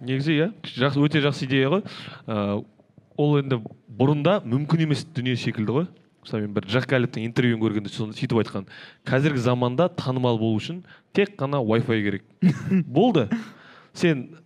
Негізі 0.00 0.34
иә 0.36 0.48
жақсы 0.76 1.00
өте 1.00 1.22
жақсы 1.24 1.46
идея 1.46 1.70
ғой. 1.72 1.84
Ә, 2.28 2.62
ол 3.16 3.38
енді 3.40 3.62
бұрында 3.88 4.40
мүмкін 4.44 4.84
емес 4.86 5.06
дүние 5.16 5.36
секілді 5.40 5.80
ғой. 5.80 5.86
Мысалы 6.26 6.42
мен 6.42 6.56
бір 6.56 6.66
жақкәлівтің 6.74 7.24
интервьюін 7.28 7.60
көргенде 7.62 7.92
соны 7.92 8.16
сөйтіп 8.16 8.40
айтқан. 8.42 8.66
Қазіргі 9.06 9.40
заманда 9.44 9.86
танымал 9.94 10.40
болу 10.40 10.58
үшін 10.58 10.82
тек 11.14 11.36
қана 11.38 11.62
Wi-Fi 11.62 12.02
керек. 12.02 12.24
Болды. 12.86 13.28
Сен 13.94 14.36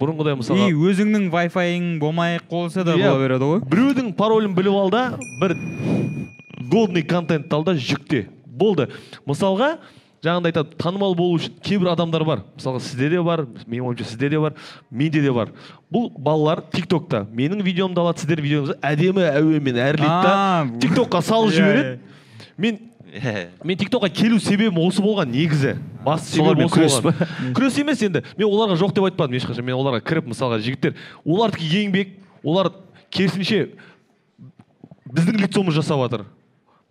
бұрынғыдай 0.00 0.34
и 0.34 0.38
мысалға 0.40 0.68
өзіңнің 0.90 1.26
вайфайың 1.32 1.90
болмай 2.02 2.38
ақ 2.38 2.48
қойса 2.50 2.84
да 2.84 2.96
Иә, 2.98 3.10
бола 3.10 3.20
береді 3.22 3.50
ғой. 3.50 3.60
Біреудің 3.70 4.14
паролін 4.18 4.54
біліп 4.56 4.78
ал 4.78 4.90
да 4.90 5.02
бір 5.40 5.56
годный 6.70 7.02
контентті 7.06 7.54
ал 7.54 7.64
да 7.66 7.74
жүкте. 7.78 8.26
Болды. 8.46 8.88
Мысалға 9.26 9.76
жаңағыдай 10.24 10.52
айтады 10.54 10.76
танымал 10.80 11.14
болу 11.18 11.38
үшін 11.38 11.58
кейбір 11.62 11.92
адамдар 11.92 12.24
бар. 12.24 12.42
Мысалға 12.58 12.80
сізде 12.80 13.10
де 13.12 13.20
бар 13.22 13.44
менің 13.66 13.90
ойымша 13.90 14.08
сізде 14.08 14.30
де 14.32 14.40
бар 14.40 14.54
менде 14.90 15.20
де 15.22 15.32
бар. 15.32 15.52
Бұл 15.92 16.10
балалар 16.16 16.62
тик 16.72 16.88
токта 16.90 17.24
менің 17.30 17.62
видеомды 17.66 18.00
алады 18.00 18.24
сіздердің 18.24 18.48
видеоңызды 18.48 18.78
әдемі 18.82 19.26
әуенмен 19.30 19.78
әрлейді 19.84 20.22
да 20.24 20.66
тик 20.80 20.96
токқа 20.96 21.22
салып 21.22 21.52
иә, 21.52 21.56
жібереді. 21.58 21.98
мен 22.56 22.78
мен 23.64 23.78
тик 23.78 23.90
токқа 23.92 24.10
келу 24.10 24.40
себебім 24.42 24.80
осы 24.82 25.02
болған 25.02 25.30
негізі. 25.30 25.76
Басты 26.04 26.38
себебім 26.38 26.66
осы 26.66 26.74
күрес 26.74 26.96
болған. 27.04 27.52
Күрес 27.54 27.78
емес 27.80 28.02
енді. 28.02 28.24
Мен 28.36 28.48
оларға 28.48 28.78
жоқ 28.80 28.94
деп 28.96 29.06
айтпадым 29.08 29.38
ешқашан. 29.38 29.66
Мен 29.66 29.78
оларға 29.78 30.02
кіріп 30.02 30.30
мысалға 30.32 30.58
жігіттер 30.64 30.96
олардікі 31.24 31.84
еңбек 31.84 32.16
олар 32.42 32.72
керісінше 33.14 33.68
біздің 35.14 35.38
лицомыз 35.44 35.78
жасап 35.78 36.02
жатыр. 36.02 36.26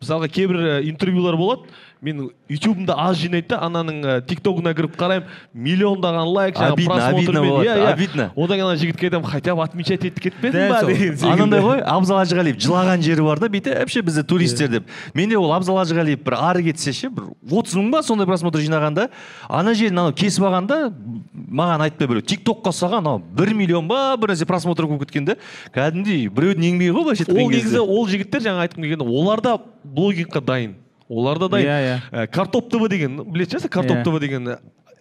Мысалға 0.04 0.30
кейбір 0.32 0.64
интервьюлар 0.88 1.38
болады. 1.40 1.68
Мен 2.04 2.30
ютубымда 2.52 2.96
аз 3.00 3.18
жинайды 3.18 3.48
да 3.54 3.62
ананың 3.64 4.00
ә, 4.04 4.16
тиктогына 4.28 4.74
кіріп 4.76 4.98
қараймын 5.00 5.30
миллиондаған 5.56 6.32
лайк 6.36 6.58
жаңағы 6.60 6.76
Обидно, 6.76 6.98
просмотрмен 6.98 7.48
болады, 7.48 7.68
иә 7.70 7.76
иә. 7.80 7.94
обидно. 7.94 8.26
одан 8.36 8.58
кейін 8.58 8.66
ана 8.68 8.76
жігітке 8.82 9.08
айтамын 9.08 9.30
хотя 9.32 9.56
бы 9.56 9.64
отмечать 9.64 10.04
етіп 10.04 10.20
кетпедің 10.26 10.70
ба? 10.70 10.82
деген 10.84 11.32
анандай 11.32 11.62
ғой 11.64 11.80
абзал 11.80 12.20
әжіғалиев 12.26 12.60
жылаған 12.60 13.06
жері 13.08 13.24
бар 13.24 13.40
да 13.40 13.48
бүйтіп 13.54 13.80
вообще 13.80 14.02
бізде 14.02 14.24
туристтер 14.24 14.68
деп. 14.68 14.84
Менде 15.14 15.38
ол 15.38 15.54
абзал 15.56 15.80
әжіғалиев 15.86 16.24
бір 16.28 16.38
ары 16.40 16.64
кетсе 16.68 16.92
ше 16.92 17.10
бір 17.10 17.32
отыз 17.50 17.80
мың 17.80 17.90
ба 17.96 18.04
сондай 18.04 18.28
просмотр 18.28 18.60
жинағанда 18.60 19.08
ана 19.48 19.74
жерін 19.74 20.04
анау 20.04 20.14
кесіп 20.14 20.44
алғанда 20.44 20.92
маған 21.34 21.88
айтпай 21.88 22.08
біреу 22.12 22.22
тик 22.28 22.44
токқа 22.44 22.76
салған 22.76 23.00
анау 23.00 23.20
бір 23.24 23.54
миллион 23.56 23.88
ба? 23.88 24.18
бір 24.20 24.36
нәрсе 24.36 24.46
просмотр 24.46 24.88
болып 24.88 25.06
кеткен 25.08 25.26
да. 25.26 25.38
Кәдімгідей 25.74 26.28
біреудің 26.28 26.68
еңбегі 26.74 26.92
ғой 26.92 27.08
былайша 27.08 27.26
ол 27.30 27.38
айтқан 27.38 27.50
негізі 27.50 27.64
кезде. 27.64 27.82
ол 27.82 28.08
жігіттер 28.12 28.42
жаңа 28.50 28.68
айтқым 28.68 28.84
келгені 28.84 29.08
олар 29.08 29.42
да 29.42 29.58
блогингқа 29.84 30.42
дайын 30.44 30.76
олар 31.14 31.40
да 31.40 31.50
дайын. 31.54 31.70
Иә, 31.70 31.80
иә. 31.86 31.98
Ә, 32.12 32.28
картоп 32.28 32.70
тв 32.74 32.90
деген 32.90 33.22
білетін 33.24 33.60
шығарсыз 33.60 33.70
картоп 33.70 34.02
Иә. 34.02 34.04
тв 34.04 34.20
деген 34.20 34.48
ә, 34.56 34.58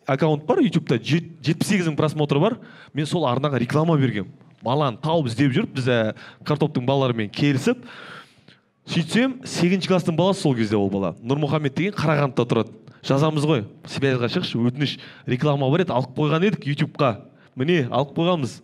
аккаунт 0.06 0.44
бар 0.46 0.60
ютубта? 0.60 0.98
Жетпіс 1.00 1.68
сегіз 1.68 1.88
мың 1.88 1.96
просмотры 1.96 2.40
бар. 2.42 2.58
Мен 2.92 3.06
сол 3.06 3.26
арнаға 3.26 3.58
реклама 3.62 3.96
бергенмін 3.96 4.30
баланы 4.62 5.00
тауып 5.02 5.26
іздеп 5.26 5.50
жүріп 5.56 5.72
біз 5.74 5.88
ә, 5.90 6.14
картоптың 6.46 6.84
балаларымен 6.86 7.30
келісіп 7.34 7.80
сөйтсем 8.86 9.40
сегізінші 9.46 9.90
класстың 9.90 10.16
баласы 10.18 10.42
сол 10.42 10.54
кезде 10.54 10.76
ол 10.78 10.90
бала. 10.90 11.16
Нұрмұхаммед 11.22 11.74
деген 11.74 11.96
қарағандыда 11.98 12.46
тұрады. 12.46 12.78
Жазамыз 13.02 13.46
ғой. 13.46 13.64
Связьға 13.90 14.28
шықшы 14.30 14.58
өтініш 14.62 14.96
реклама 15.26 15.66
бар 15.70 15.82
еді 15.82 15.94
алып 15.94 16.14
қойған 16.14 16.46
едік 16.46 16.66
ютубқа. 16.70 17.16
Міне 17.58 17.88
алып 17.90 18.14
қойғанбыз. 18.14 18.60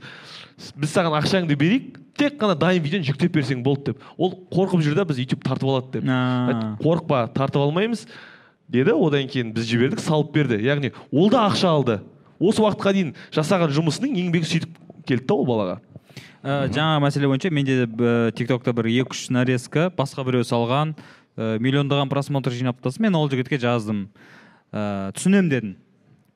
Біз 0.77 0.93
саған 0.93 1.17
ақшаңды 1.21 1.57
берейік 1.59 1.99
тек 2.19 2.39
қана 2.41 2.57
дайын 2.59 2.83
видеоны 2.83 3.07
жүктеп 3.07 3.35
берсең 3.37 3.63
болды 3.63 3.93
деп. 3.93 4.03
Ол 4.19 4.35
қорқып 4.51 4.83
жүр 4.83 4.97
да 4.99 5.05
біз 5.07 5.21
ютуб 5.23 5.45
тартып 5.47 5.71
алады 5.71 6.01
деп. 6.01 6.09
Қорықпа 6.83 7.29
тартып 7.35 7.63
алмаймыз 7.63 8.07
деді. 8.69 8.95
Одан 8.95 9.29
кейін 9.31 9.53
біз 9.55 9.69
жібердік 9.71 10.03
салып 10.03 10.33
берді. 10.35 10.59
Яғни 10.65 10.93
ол 11.13 11.31
да 11.31 11.47
ақша 11.47 11.71
алды. 11.71 12.01
Осы 12.39 12.63
уақытқа 12.63 12.95
дейін 12.95 13.15
жасаған 13.35 13.73
жұмысының 13.75 14.19
еңбегі 14.25 14.51
сөйтіп 14.51 14.75
келді 15.07 15.27
да 15.31 15.39
ол 15.39 15.47
балаға. 15.47 15.79
Ә, 16.43 16.69
жаңағы 16.71 17.03
мәселе 17.03 17.31
бойынша 17.31 17.51
менде 17.51 17.81
де 17.87 18.33
тиктокта 18.39 18.73
бір 18.75 18.91
екі 18.93 19.15
үш 19.15 19.25
нарезка 19.35 19.89
басқа 19.95 20.23
біреу 20.27 20.47
салған 20.47 20.95
ә, 20.95 21.59
миллиондаған 21.59 22.11
просмотр 22.11 22.55
жинап 22.55 22.79
мен 22.99 23.15
ол 23.19 23.29
жігітке 23.31 23.59
жаздым. 23.59 24.09
Ә, 24.71 25.11
түсінемін 25.19 25.51
дедім. 25.51 25.77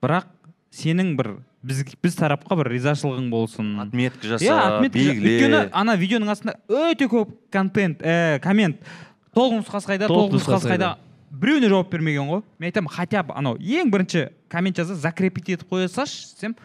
Бірақ 0.02 0.26
сенің 0.74 1.14
бір 1.16 1.36
біз, 1.62 1.84
біз 2.02 2.18
тарапқа 2.18 2.58
бір 2.58 2.72
ризашылығың 2.74 3.30
болсын. 3.32 3.70
Отметка 3.84 4.34
жаса 4.34 4.44
иә 4.44 4.58
отметка 4.58 4.98
белгіле 4.98 5.32
өйткені 5.36 5.62
ана 5.82 5.96
видеоның 6.00 6.34
астында 6.34 6.58
өте 6.68 7.08
көп 7.10 7.32
контент 7.52 8.02
ә, 8.02 8.38
коммент. 8.42 8.82
Толық 9.32 9.62
нұсқасы 9.62 9.94
қайда 9.94 10.10
Толық 10.10 10.36
нұсқасы 10.36 10.58
нұсқасы 10.58 10.72
қайда? 10.74 10.92
біреуіне 11.32 11.70
жауап 11.72 11.90
бермеген 11.92 12.28
ғой. 12.28 12.42
Мен 12.58 12.68
айтамын 12.68 12.92
хотя 12.92 13.22
бы 13.24 13.34
анау 13.36 13.56
ең 13.56 13.90
бірінші 13.92 14.28
коммент 14.52 14.76
жазса 14.76 14.94
закрепить 14.94 15.48
етіп 15.48 15.70
қоя 15.70 15.88
салшы 15.88 16.34
десем 16.34 16.56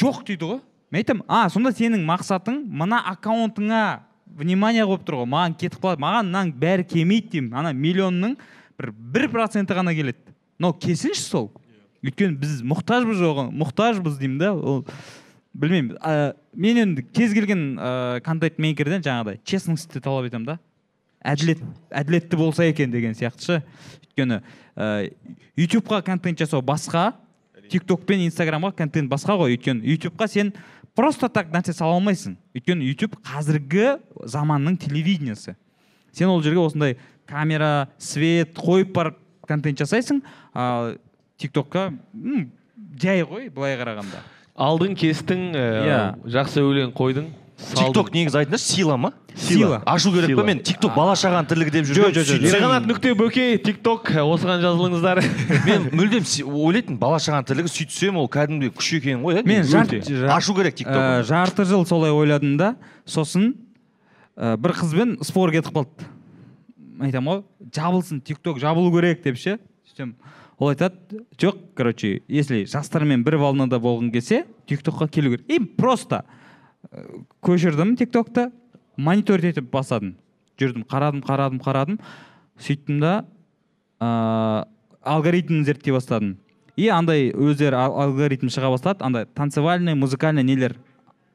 жоқ 0.00 0.24
дейді 0.28 0.50
ғой. 0.50 0.60
Мен 0.92 1.00
айтамын 1.00 1.24
а 1.28 1.48
сонда 1.48 1.72
сенің 1.72 2.04
мақсатың 2.04 2.60
мына 2.68 3.00
аккаунтыңа 3.14 4.02
внимание 4.26 4.84
қойып 4.84 5.06
тұр 5.08 5.22
ғой. 5.22 5.30
Маған 5.32 5.56
кетіп 5.56 5.80
қалады 5.80 6.04
маған 6.04 6.28
мынаның 6.28 6.52
бәрі 6.60 6.86
келмейді 6.92 7.32
деймін. 7.38 7.54
Ана 7.56 7.72
миллионның 7.72 8.36
бір 8.80 8.92
бір 8.92 9.28
проценті 9.32 9.76
ғана 9.78 9.94
келеді. 9.96 10.20
Мынау 10.58 10.76
келсінші 10.78 11.22
сол. 11.22 11.50
Өйткені 12.04 12.36
біз 12.40 12.60
мұқтажбыз 12.68 13.22
оған 13.24 13.50
мұқтажбыз 13.56 14.18
деймін 14.20 14.38
да 14.42 14.52
ол 14.52 14.84
білмеймін. 15.54 15.96
Ә, 16.02 16.34
мен 16.52 16.80
енді 16.82 17.04
кез 17.14 17.32
келген 17.34 17.78
ә, 17.78 18.20
контент 18.26 18.58
мейкерден 18.60 19.04
жаңағыдай 19.04 19.40
честностьті 19.46 20.02
талап 20.04 20.28
етемін 20.28 20.52
да. 20.52 20.58
Әділет 21.24 21.62
әділетті 21.88 22.36
болса 22.36 22.66
екен 22.68 22.92
деген 22.92 23.16
сияқты 23.16 23.46
ше. 23.46 23.60
Өйткені 24.10 24.42
ә, 24.76 25.12
ютубқа 25.56 26.02
контент 26.04 26.42
жасау 26.42 26.60
басқа 26.60 27.14
тик 27.70 27.86
ток 27.88 28.04
пен 28.04 28.26
инстаграмға 28.26 28.74
контент 28.76 29.08
басқа 29.10 29.38
ғой. 29.40 29.56
Өйткені 29.56 29.86
ютубқа 29.94 30.28
сен 30.28 30.52
просто 30.94 31.30
так 31.32 31.48
нәрсе 31.54 31.72
сала 31.72 31.96
алмайсың. 31.96 32.36
Өйткені 32.54 32.90
ютуб 32.90 33.16
қазіргі 33.24 33.96
заманның 34.28 34.76
телевидениесі. 34.84 35.56
Сен 36.12 36.28
ол 36.28 36.42
жерге 36.42 36.60
осындай 36.60 36.98
камера 37.26 37.88
свет 37.98 38.52
қойып 38.58 38.92
барып 38.92 39.18
контент 39.48 39.80
жасайсың 39.80 40.20
ал 40.52 40.94
тик 41.38 41.52
токқа 41.52 41.88
м, 42.14 42.50
жай 43.00 43.22
ғой 43.26 43.48
былай 43.50 43.76
қарағанда. 43.80 44.22
Алдың 44.54 44.94
кестің 44.94 45.48
ә, 45.54 45.64
Иә. 45.84 46.02
жақсы 46.30 46.62
өлең 46.62 46.92
қойдың 46.94 47.32
тикток 47.74 48.08
негізі 48.14 48.38
айтыңдаршы 48.42 48.66
сила 48.66 48.96
ма? 48.98 49.12
Сила. 49.34 49.80
ашу 49.86 50.12
керек 50.12 50.36
па 50.36 50.44
мен? 50.46 50.58
Тикток 50.62 50.94
бала 50.94 51.14
шағаның 51.18 51.46
тірлігі 51.50 51.70
деп 51.74 51.86
жүргенмін 51.86 52.14
Жо, 52.14 52.20
жо, 52.20 52.22
жо, 52.22 52.36
сөйтсем- 52.38 52.54
ерқанат 52.58 52.86
нүкте 52.86 53.14
бөкей 53.18 53.58
тик 53.62 53.80
ток 53.82 54.10
осыған 54.10 54.62
жазылыңыздар. 54.62 55.20
Мен 55.66 55.88
мүлдем 55.90 56.26
ойлайтынмын 56.50 56.98
бала 56.98 57.18
шағаның 57.22 57.46
тірлігі 57.50 57.72
сөйтсем 57.74 58.16
ол 58.18 58.28
кәдімгідей 58.30 58.70
күш 58.74 58.92
екен 58.98 59.22
ғой 59.26 59.40
иә 59.40 59.46
мен 59.46 60.30
ашу 60.30 60.54
керек 60.54 60.74
тикток 60.74 60.94
ә, 60.98 61.22
жарты 61.26 61.64
жыл 61.64 61.86
солай 61.86 62.10
ойладым 62.14 62.56
да 62.58 62.76
сосын 63.06 63.54
ә, 64.36 64.56
бір 64.56 64.74
қызбен 64.78 65.16
спор 65.24 65.50
кетіп 65.54 65.74
қалды. 65.74 66.06
Айтамын 67.00 67.42
ғой 67.42 67.70
жабылсын 67.74 68.20
тик 68.22 68.38
ток 68.38 68.58
жабылу 68.62 68.92
керек 68.94 69.22
деп 69.22 69.36
ше 69.38 69.58
сөйтсем. 69.86 70.14
Ол 70.58 70.68
айтады 70.68 71.24
жоқ 71.38 71.56
короче 71.74 72.22
если 72.28 72.64
жастармен 72.64 73.24
бір 73.24 73.36
волнада 73.36 73.78
болғың 73.78 74.12
келсе 74.12 74.44
тик 74.66 74.82
токқа 74.82 75.08
келу 75.08 75.36
керек 75.36 75.48
и 75.50 75.58
просто 75.58 76.24
ә, 76.90 77.24
көшірдім 77.42 77.96
тик 77.96 78.12
токты 78.12 78.50
мониторить 78.96 79.56
етіп 79.56 79.70
бастадым 79.70 80.16
жүрдім 80.58 80.84
қарадым 80.86 81.22
қарадым 81.24 81.60
қарадым. 81.62 81.98
Сөйттім 82.60 83.00
да 83.02 83.24
ыыы 84.00 84.64
алгоритмін 85.02 85.64
зерттей 85.66 85.94
бастадым. 85.94 86.36
И 86.76 86.88
андай 86.88 87.30
өздері 87.32 87.78
ал- 87.78 87.98
алгоритм 88.06 88.48
шыға 88.48 88.70
бастады. 88.70 89.02
Андай 89.04 89.26
танцевальный 89.26 89.94
музыкальный 89.94 90.44
нелер 90.44 90.76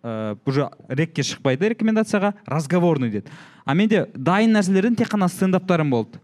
ыыы 0.04 0.38
уже 0.46 0.70
рекке 0.88 1.24
шықпайды 1.24 1.74
рекомендацияға 1.74 2.34
разговорный 2.46 3.10
деді. 3.10 3.28
А 3.66 3.74
менде 3.74 4.08
дайын 4.16 4.56
нәрселерден 4.56 4.96
тек 4.96 5.12
қана 5.12 5.28
стендаптарым 5.28 5.90
болды. 5.90 6.20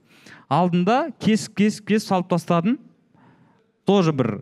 Алдында 0.50 1.12
кесіп 1.20 1.56
кесіп 1.58 1.88
кесіп 1.94 2.08
салып 2.10 2.30
тастадым. 2.30 2.78
Тоже 3.86 4.12
бір 4.14 4.42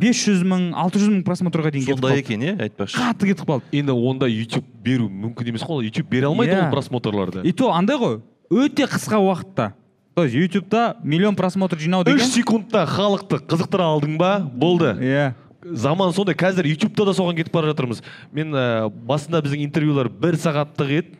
бес 0.00 0.16
жүз 0.24 0.44
мың 0.48 0.70
алты 0.80 1.00
жүз 1.02 1.10
мың 1.12 1.24
просмотрға 1.26 1.70
дейін 1.74 1.84
кетіп 1.84 1.98
сондай 2.00 2.22
екен 2.22 2.40
иә 2.44 2.54
айтпақшы? 2.64 2.96
Қатты 2.96 3.28
кетіп 3.32 3.48
қалды. 3.50 3.66
Енді 3.76 3.92
онда 3.92 4.28
ютуб 4.32 4.64
беру 4.84 5.10
мүмкін 5.12 5.50
емес 5.52 5.64
қой 5.68 5.84
ютуб 5.90 6.08
бере 6.08 6.26
алмайды 6.30 6.54
Иә. 6.56 6.66
ол 6.66 6.72
просмотрларды. 6.72 7.42
И 7.44 7.52
то 7.52 7.68
андай 7.72 7.98
ғой 8.00 8.20
өте 8.48 8.86
қысқа 8.88 9.20
уақытта. 9.20 9.74
То 10.14 10.24
есть 10.24 10.34
ютубта 10.34 10.96
миллион 11.04 11.36
просмотр 11.36 11.78
жинау 11.78 12.00
үш 12.02 12.06
деген 12.06 12.26
секундта 12.32 12.86
халықты 12.86 13.42
қызықтыра 13.44 13.84
алдың 13.92 14.16
ба? 14.18 14.38
Болды. 14.40 14.96
Иә. 15.04 15.34
Заман 15.62 16.12
сондай 16.16 16.34
қазір 16.34 16.64
ютубта 16.72 17.04
да 17.04 17.12
соған 17.12 17.36
кетіп 17.36 17.52
бара 17.52 17.68
жатырмыз. 17.74 18.00
Мен 18.32 18.54
ә, 18.56 18.88
басында 18.88 19.42
біздің 19.44 19.66
интервьюлар 19.66 20.08
бір 20.08 20.38
сағаттық 20.40 20.90
еді. 20.96 21.18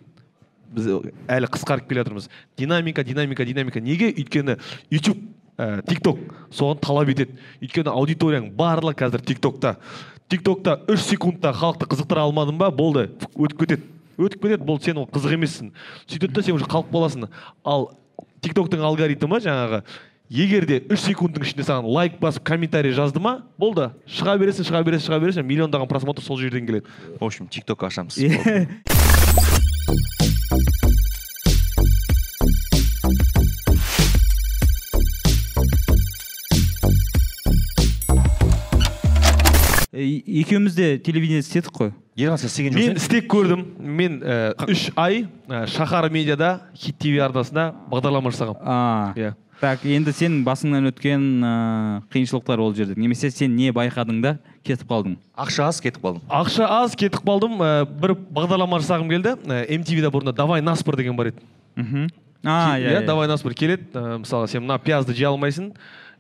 Біз 0.75 0.91
әлі 1.29 1.51
қысқарып 1.55 1.89
келе 1.89 2.03
жатырмыз. 2.03 2.29
Динамика 2.59 3.05
динамика 3.05 3.45
динамика. 3.45 3.81
Неге? 3.81 4.13
Өйткені 4.13 4.59
ютуб 4.91 5.19
ә, 5.59 5.83
тик 5.89 6.03
ток 6.05 6.19
соған 6.51 6.81
талап 6.83 7.09
етеді. 7.13 7.39
Өйткені 7.63 7.93
аудиторияң 7.95 8.51
барлығы 8.57 8.99
қазір 9.05 9.25
тик 9.25 9.41
токта 9.41 9.77
тик 10.29 10.43
токта 10.45 10.77
үш 10.89 11.07
секундта 11.09 11.53
халықты 11.57 11.89
қызықтыра 11.89 12.27
алмадың 12.29 12.59
ба? 12.61 12.71
Болды. 12.71 13.09
Өтіп 13.35 13.65
кетеді. 13.65 13.89
Өтіп 14.19 14.45
кетеді. 14.45 14.65
Болды 14.65 14.85
сен 14.85 15.01
ол 15.01 15.09
қызық 15.09 15.39
емессің. 15.39 15.73
Сөйтеді 16.07 16.35
да 16.37 16.45
сен 16.45 16.59
уже 16.59 16.69
қалып 16.69 16.93
қаласың. 16.93 17.31
Ал 17.65 17.91
тик 18.45 18.55
токтың 18.59 18.85
алгоритмі 18.85 19.41
жаңағы 19.41 19.83
егер 20.29 20.67
де 20.69 20.83
үш 20.93 21.07
секундтың 21.07 21.47
ішінде 21.47 21.65
саған 21.65 21.89
лайк 21.89 22.21
басып 22.21 22.45
комментарий 22.45 22.93
жазды 22.93 23.23
ма? 23.25 23.39
Болды. 23.59 23.89
Шыға 24.05 24.37
бересің 24.43 24.69
шыға 24.69 24.85
бересің 24.85 25.09
шыға 25.09 25.23
бересің. 25.25 25.49
Миллиондаған 25.49 25.89
просмотр 25.89 26.23
сол 26.23 26.37
жерден 26.39 26.69
келеді. 26.69 26.87
В 27.19 27.25
общем 27.25 27.49
тикток 27.49 27.83
ашамыз. 27.89 28.21
Екеуміз 40.49 40.75
де 40.75 40.99
телевидение 40.99 41.41
істедік 41.41 41.73
қой. 41.73 41.93
Ерхан 42.19 42.39
сен 42.39 42.49
істеген 42.49 42.75
мен 42.75 42.97
істеп 42.97 43.29
көрдім. 43.31 43.65
Мен 43.79 44.23
үш 44.67 44.89
ай 44.97 45.27
шахар 45.71 46.11
медиада 46.11 46.61
хит 46.75 46.99
тв 46.99 47.21
арнасында 47.23 47.71
бағдарлама 47.91 48.33
жасағанмын 48.33 48.65
а. 48.65 49.13
Иә. 49.17 49.35
Так 49.61 49.83
енді 49.85 50.13
сенің 50.15 50.43
басыңнан 50.47 50.89
өткен 50.93 51.25
ыыы 51.43 52.03
қиыншылықтар 52.15 52.61
ол 52.63 52.75
жерде. 52.75 52.95
Немесе 53.01 53.31
сен 53.31 53.57
не 53.57 53.71
байқадың 53.75 54.21
да 54.23 54.33
кетіп 54.65 54.87
қалдың? 54.91 55.17
Ақша 55.37 55.67
аз 55.69 55.81
кетіп 55.83 56.03
қалдым. 56.05 56.23
Ақша 56.31 56.67
аз 56.79 56.95
кетіп 56.97 57.25
қалдым. 57.27 57.59
Ә, 57.59 57.85
бір 57.87 58.15
бағдарлама 58.31 58.79
жасағым 58.83 59.09
келді. 59.11 59.35
Ә, 59.47 59.65
mtv-да 59.81 60.13
бұрында 60.15 60.35
давай 60.37 60.63
наспор 60.63 60.97
деген 60.97 61.17
бар 61.17 61.33
еді. 61.33 61.43
Мхм. 61.77 62.07
А 62.45 62.77
Ки- 62.79 62.83
иә, 62.85 63.01
иә. 63.01 63.07
давай 63.07 63.27
наспор 63.29 63.55
келеді. 63.55 63.89
Ә, 63.95 64.19
мысалы 64.23 64.49
сен 64.49 64.63
мына 64.63 64.79
пиязды 64.79 65.15
жей 65.15 65.27
алмайсың. 65.27 65.73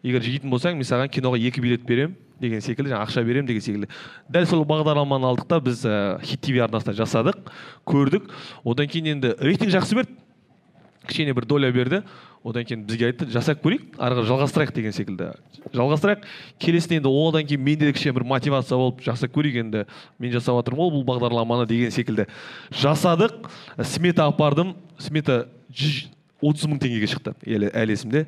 Егер 0.02 0.22
жейтін 0.22 0.50
болсаң 0.50 0.74
мен 0.78 0.86
саған 0.86 1.10
киноға 1.10 1.38
екі 1.38 1.60
билет 1.60 1.82
беремін 1.86 2.14
деген 2.40 2.60
секілді 2.62 2.92
жаңағы 2.92 3.06
ақша 3.08 3.24
беремін 3.26 3.46
деген 3.48 3.62
секілді. 3.62 3.88
Дәл 4.30 4.46
сол 4.46 4.62
бағдарламаны 4.64 5.26
алдық 5.26 5.46
та 5.50 5.58
біз 5.60 5.82
ә, 5.86 6.20
хит 6.22 6.40
тв 6.40 6.54
арнасында 6.62 6.94
жасадық 6.94 7.50
көрдік. 7.86 8.28
Одан 8.64 8.86
кейін 8.86 9.16
енді 9.16 9.34
рейтинг 9.42 9.74
жақсы 9.74 9.98
берді. 9.98 10.14
Кішкене 11.08 11.34
бір 11.34 11.46
доля 11.46 11.70
берді. 11.72 12.02
Одан 12.44 12.64
кейін 12.64 12.84
бізге 12.86 13.08
айтты 13.10 13.28
жасап 13.32 13.62
көрейік 13.64 13.96
ары 13.98 14.18
қарай 14.18 14.28
жалғастырайық 14.28 14.72
деген 14.76 14.94
секілді. 14.94 15.30
Жалғастырайық. 15.74 16.26
Келесіне 16.62 17.00
енді 17.00 17.10
одан 17.10 17.46
кейін 17.48 17.64
менде 17.64 17.88
де 17.88 17.92
кішкене 17.96 18.14
бір 18.18 18.26
мотивация 18.30 18.78
болып 18.78 19.02
жасап 19.04 19.34
көрейік 19.34 19.58
енді 19.64 19.84
мен 20.18 20.32
жасап 20.32 20.60
жатырмын 20.60 20.84
ғой 20.84 20.94
бұл 20.96 21.04
бағдарламаны 21.08 21.66
деген 21.68 21.90
секілді. 21.94 22.28
Жасадық. 22.70 23.50
Смета 23.82 24.28
апардым. 24.30 24.76
Смета 24.98 25.46
жүз 25.72 26.08
отыз 26.40 26.70
мың 26.70 26.80
теңгеге 26.82 27.10
шықты 27.10 27.34
әлі, 27.46 27.72
әлі 27.74 27.98
есімде. 27.98 28.24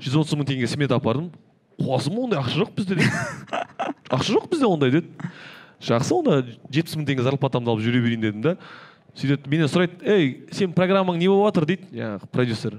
Жүз 0.00 0.22
отыз 0.24 0.38
мың 0.40 0.48
теңгеге 0.48 0.72
смета 0.72 0.96
апардым. 0.96 1.30
Қуасың 1.80 2.16
ба 2.16 2.26
ондай? 2.26 2.40
Ақша 2.40 2.64
жоқ 2.64 2.74
бізде 2.76 2.96
деді. 2.96 3.10
Ақша 4.16 4.36
жоқ 4.36 4.50
бізде 4.52 4.68
ондай 4.68 4.92
деді. 4.96 5.30
Жақсы 5.80 6.12
онда 6.12 6.42
жетпіс 6.68 6.96
мың 6.98 7.06
теңге 7.08 7.24
зарплатамды 7.24 7.72
алып 7.72 7.84
жүре 7.86 8.02
берейін 8.04 8.24
дедім 8.26 8.42
да. 8.44 8.56
Сөйтеді 9.16 9.48
менен 9.50 9.70
сұрайды 9.70 10.04
ей 10.04 10.26
сен 10.52 10.74
программаң 10.76 11.16
не 11.18 11.28
болып 11.30 11.54
жатыр? 11.54 11.66
дейді. 11.70 11.88
Жаңағы 11.96 12.28
продюсер. 12.30 12.76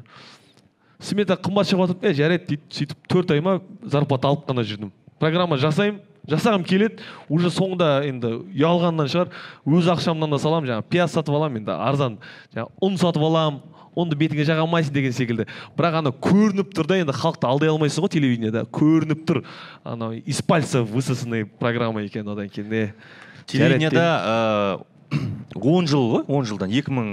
Смета 1.02 1.36
қымбат 1.36 1.70
шығып 1.70 1.92
жатыр 1.92 2.12
е 2.12 2.14
жарайды 2.18 2.48
дейді 2.52 2.78
сөйтіп 2.78 3.10
төрт 3.10 3.34
ай 3.34 3.42
ма 3.44 3.60
зарплата 3.84 4.30
алып 4.30 4.46
қана 4.48 4.64
жүрдім. 4.68 4.92
Программа 5.20 5.58
жасаймын 5.62 6.02
жасағым 6.30 6.64
келеді 6.68 7.02
уже 7.30 7.50
соңында 7.54 7.90
енді 8.08 8.36
ұялғаннан 8.54 9.10
шығар 9.10 9.32
өз 9.66 9.90
ақшамнан 9.96 10.32
да 10.36 10.40
саламын 10.42 10.70
жаңағы 10.70 10.88
пияз 10.94 11.16
сатып 11.16 11.36
аламын 11.36 11.64
енді 11.64 11.74
арзан. 11.76 12.18
Жаңағы 12.54 12.88
ұн 12.88 13.00
сатып 13.02 13.26
аламын 13.26 13.62
ұнды 13.98 14.16
бетіңе 14.16 14.46
жаға 14.48 14.64
алмайсың 14.64 14.94
деген 14.96 15.16
секілді. 15.16 15.48
Бірақ 15.78 15.98
ана 16.00 16.14
көрініп 16.14 16.72
тұр 16.78 16.88
да 16.88 17.00
енді 17.02 17.16
халықты 17.18 17.50
алдай 17.50 17.72
алмайсың 17.74 18.06
ғой 18.06 18.14
телевидениеда 18.14 18.64
көрініп 18.72 19.26
тұр. 19.28 19.42
Анау 19.84 20.14
из 20.14 20.42
пальца 20.42 20.84
высосанный 20.84 21.46
программа 21.46 22.06
екен 22.06 22.30
одан 22.30 22.50
кейін 22.50 22.70
не 22.70 22.94
телевидениеда 23.48 24.80
он 25.56 25.88
жыл 25.88 26.08
ғой 26.14 26.26
он 26.28 26.46
жылдан 26.48 26.72
екі 26.72 26.94
мың 26.94 27.12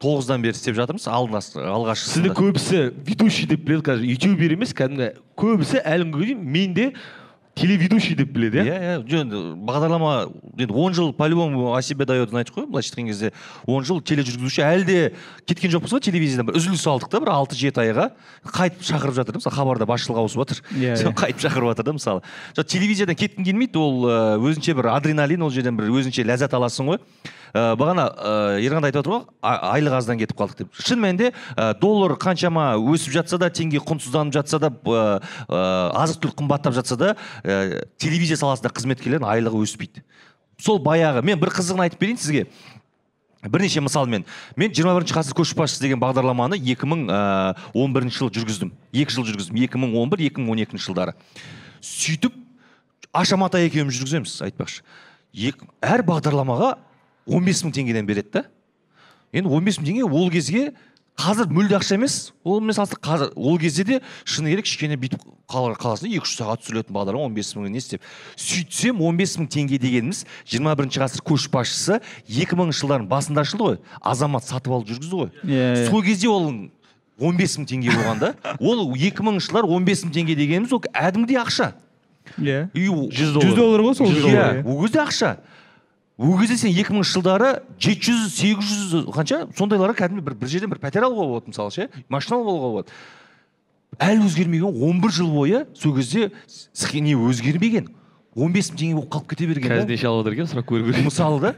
тоғыздан 0.00 0.42
бері 0.42 0.56
істеп 0.56 0.76
жатырмыз. 0.78 1.04
Сізді 1.04 1.68
алғашқысында 1.68 2.34
көбісі 2.38 2.82
ведущий 3.04 3.48
деп 3.50 3.64
біледі 3.66 3.84
қазір. 3.90 4.10
Ютубер 4.16 4.56
емес 4.56 4.74
кәдімгі 4.76 5.12
көбісі 5.38 5.82
әлі 5.84 6.08
күнге 6.08 6.28
дейін 6.32 6.44
мен 6.44 6.76
де 6.76 6.86
телеведущий 7.58 8.14
деп 8.16 8.30
біледі 8.32 8.62
иә? 8.62 8.64
Иә 8.64 9.02
иә. 9.02 9.18
Енді 9.18 9.40
бағдарлама 9.66 10.30
енді 10.56 10.72
он 10.72 10.94
жыл 10.94 11.12
по 11.12 11.26
любому 11.26 11.74
о 11.74 11.82
себе 11.82 12.06
дает 12.06 12.32
айтып 12.32 12.54
қой 12.54 12.66
былайша 12.70 12.94
айтқан 12.94 13.08
кезде. 13.10 13.32
Он 13.66 13.84
жыл 13.84 14.00
тележүргізуші. 14.00 14.62
Әлі 14.62 14.86
де 14.86 14.98
кеткен 15.44 15.74
жоқпыз 15.74 15.96
ғой 15.96 16.04
телевизиядан 16.06 16.46
бір. 16.46 16.56
Үзіліс 16.60 16.86
алдық 16.86 17.10
та 17.10 17.20
бір 17.20 17.32
алты 17.34 17.58
жеті 17.58 17.82
айға. 17.82 18.12
Қайтып 18.46 18.86
шақырып 18.86 19.18
жатыр 19.18 19.34
да 19.34 19.42
мысалы 19.42 19.56
хабарда 19.58 19.90
басшылық 19.90 20.22
ауысып 20.22 20.44
жатыр 20.44 20.62
иә 20.78 20.94
yeah, 20.94 21.10
қайтып 21.18 21.42
шақырып 21.48 21.74
жатыр 21.74 21.90
да 21.90 21.96
мысалы. 21.98 22.22
Телевизиядан 22.54 23.18
кеткім 23.18 23.44
келмейді. 23.44 23.82
Ол 23.82 24.06
өзінше 24.38 24.78
бір 24.78 24.92
адреналин 24.94 25.42
ол 25.42 25.50
жерден 25.50 25.76
бір 25.76 25.90
өзінше 25.90 26.22
ләззат 26.30 26.54
аласың 26.54 26.94
ғой. 26.94 27.02
Ә, 27.52 27.74
бағана 27.78 28.06
ә, 28.12 28.32
ерлан 28.64 28.86
айтып 28.88 29.02
отыр 29.02 29.14
ғой 29.14 29.24
айлық 29.72 29.98
аздан 29.98 30.20
кетіп 30.20 30.38
қалдық 30.38 30.62
деп. 30.62 30.72
Шын 30.78 31.02
мәнінде 31.02 31.32
ә, 31.56 31.72
доллар 31.80 32.16
қаншама 32.20 32.70
өсіп 32.78 33.14
жатса 33.18 33.38
да 33.40 33.50
теңге 33.50 33.82
құнсызданып 33.84 34.34
жатса 34.38 34.60
да 34.62 34.72
ә, 34.72 35.20
азық 35.98 36.22
түлік 36.24 36.38
қымбаттап 36.42 36.76
жатса 36.76 36.98
да 36.98 37.14
ә, 37.44 37.84
телевизия 37.98 38.40
саласында 38.40 38.72
қызметкерлердің 38.74 39.28
айлығы 39.28 39.62
өспейді. 39.66 40.04
Сол 40.58 40.80
баяғы. 40.82 41.22
Мен 41.22 41.38
бір 41.38 41.52
қызығын 41.54 41.86
айтып 41.86 42.02
берейін 42.02 42.18
сізге. 42.18 42.46
Бірнеше 43.46 43.80
мысалмен. 43.80 44.24
Мен 44.58 44.72
21 44.74 44.96
бірінші 44.98 45.14
ғасыр 45.14 45.36
көшбасшысы 45.38 45.84
деген 45.84 46.00
бағдарламаны 46.02 46.58
2011 46.58 48.10
жылы 48.10 48.32
жүргіздім. 48.34 48.72
Екі 48.90 49.14
жыл 49.14 49.28
жүргіздім. 49.28 49.60
2011-2012 49.62 50.82
жылдары. 50.82 51.14
Сөйтіп 51.78 52.34
аша 53.14 53.38
матай 53.38 53.68
екеуміз 53.68 53.94
жүргіземіз 53.94 54.34
айтпақшы. 54.48 54.82
Әр 55.78 56.02
бағдарламаға 56.08 56.74
15 57.28 57.64
мың 57.66 57.74
теңгеден 57.76 58.08
береді 58.08 58.32
да. 58.32 58.44
Енді 59.32 59.50
15 59.52 59.80
мың 59.80 59.90
теңге 59.90 60.06
ол 60.08 60.30
кезге 60.32 60.72
қазір 61.18 61.50
мүлде 61.50 61.76
ақша 61.78 61.96
емес. 61.98 62.32
Онымен 62.46 62.76
салыстырып 62.76 63.02
қазір 63.04 63.32
ол 63.36 63.58
кезде 63.58 63.84
де 63.84 64.00
шыны 64.24 64.52
керек 64.52 64.68
кішкене 64.68 64.96
бүйтіп 65.00 65.24
қаласың 65.50 66.12
екі 66.12 66.22
үш 66.22 66.36
сағат 66.38 66.62
түсірілетін 66.62 66.94
бағдарлама 66.94 67.26
он 67.26 67.34
бес 67.34 67.50
мың 67.56 67.68
не 67.72 67.82
істеп. 67.82 68.04
Сөйтсем 68.38 69.02
он 69.02 69.18
бес 69.18 69.34
мың 69.38 69.48
теңге 69.50 69.80
дегеніміз 69.82 70.24
жиырма 70.46 70.76
бірінші 70.78 71.02
ғасыр 71.02 71.24
көшбасшысы 71.26 71.98
екі 72.28 72.58
мыңыншы 72.58 72.84
жылдардың 72.84 73.10
басында 73.10 73.44
ашылды 73.44 73.66
ғой. 73.66 73.78
Азамат 74.00 74.46
сатып 74.46 74.72
алып 74.78 74.92
жүргізді 74.92 75.22
ғой. 75.24 75.32
Иә 75.42 75.58
yeah, 75.58 75.90
сол 75.90 76.06
кезде 76.06 76.30
ол 76.30 76.48
он 77.18 77.36
бес 77.36 77.58
мың 77.58 77.66
теңге 77.66 77.96
болған 77.96 78.22
да. 78.22 78.32
Ол 78.60 78.94
екі 78.94 79.26
мыңыншы 79.26 79.50
жылдар 79.50 79.66
он 79.66 79.84
бес 79.88 80.04
мың 80.06 80.14
теңге 80.14 80.38
дегеніміз 80.38 80.72
ол 80.76 80.84
кәдімгідей 80.86 81.42
ақша. 81.42 81.72
Иә. 82.38 82.68
Жүз 82.76 83.34
доллар. 83.34 83.82
Ғой 83.88 83.98
сол 83.98 84.12
иә 84.12 84.62
ол 84.62 84.84
кезде 84.84 85.02
ақша. 85.02 85.38
Ол 86.18 86.38
кезде 86.40 86.56
сен 86.58 86.72
екі 86.74 86.96
мыңыншы 86.96 87.14
жылдары 87.14 87.50
жеті 87.78 88.10
жүз 88.10 88.34
сегіз 88.34 88.72
жүз 88.90 89.06
қанша? 89.14 89.44
Сондайларға 89.54 89.94
кәдімгі 90.02 90.24
бір, 90.26 90.34
бір 90.40 90.50
жерден 90.50 90.72
бір 90.72 90.80
пәтер 90.82 91.06
алуға 91.06 91.28
болады 91.30 91.52
мысалы 91.52 91.70
ше 91.70 91.88
машина 92.10 92.40
алуға 92.40 92.72
болады. 92.74 92.96
Әлі 94.02 94.26
өзгермеген 94.26 94.82
он 94.82 94.98
бір 95.00 95.14
жыл 95.14 95.30
бойы 95.30 95.66
сол 95.78 95.94
кезде 95.94 96.32
не 96.94 97.14
өзгермеген. 97.14 97.94
он 98.34 98.52
бес 98.52 98.70
мың 98.70 98.78
теңге 98.78 98.94
болып 98.94 99.12
қалып 99.12 99.30
кете 99.32 99.46
берген 99.46 99.72
қазір 99.72 99.88
неше 99.88 100.06
алып 100.06 100.26
жатыр 100.26 100.36
екен 100.36 100.50
сұрап 100.50 100.66
көру 100.68 100.86
керек 100.86 101.04
мысалы 101.06 101.40
да 101.40 101.54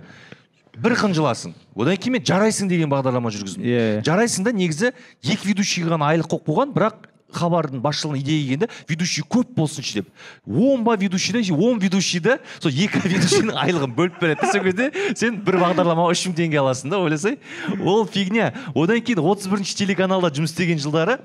бір 0.80 0.94
қынжыласың. 0.96 1.52
Одан 1.76 1.96
кейін 1.96 2.14
мен 2.16 2.24
жарайсың 2.24 2.68
деген 2.70 2.90
бағдарлама 2.90 3.32
жүргіздім. 3.34 3.64
Иә. 3.64 3.80
Yeah. 4.00 4.04
жарайсың 4.06 4.46
да 4.46 4.52
негізі 4.54 4.92
екі 5.20 5.50
ведущий 5.50 5.84
ғана 5.84 6.12
айлық 6.14 6.30
қойып 6.30 6.46
қойған 6.46 6.72
бірақ 6.76 7.09
хабардың 7.35 7.83
басшылығына 7.85 8.20
идея 8.20 8.43
келгенде 8.43 8.68
ведущий 8.89 9.24
көп 9.24 9.55
болсыншы 9.57 10.01
деп. 10.01 10.09
Он 10.47 10.85
ба 10.85 10.97
ведущийда 10.97 11.43
он 11.55 11.78
ведущийді 11.78 12.39
сол 12.61 12.70
екі 12.70 13.03
ведущийдің 13.14 13.57
айлығын 13.57 13.97
бөліп 13.97 14.20
береді 14.20 14.53
сол 14.53 14.64
кезде 14.64 14.91
сен 15.14 15.41
бір 15.45 15.61
бағдарламаға 15.64 16.14
үш 16.14 16.26
мың 16.28 16.39
теңге 16.39 16.62
аласың 16.62 16.95
да 16.95 17.03
ойласай. 17.03 17.39
Ол 17.81 18.07
фигня. 18.07 18.53
Одан 18.74 19.01
кейін 19.01 19.22
отыз 19.24 19.51
бірінші 19.51 19.76
телеканалда 19.85 20.33
жұмыс 20.35 20.55
істеген 20.55 20.83
жылдары 20.83 21.20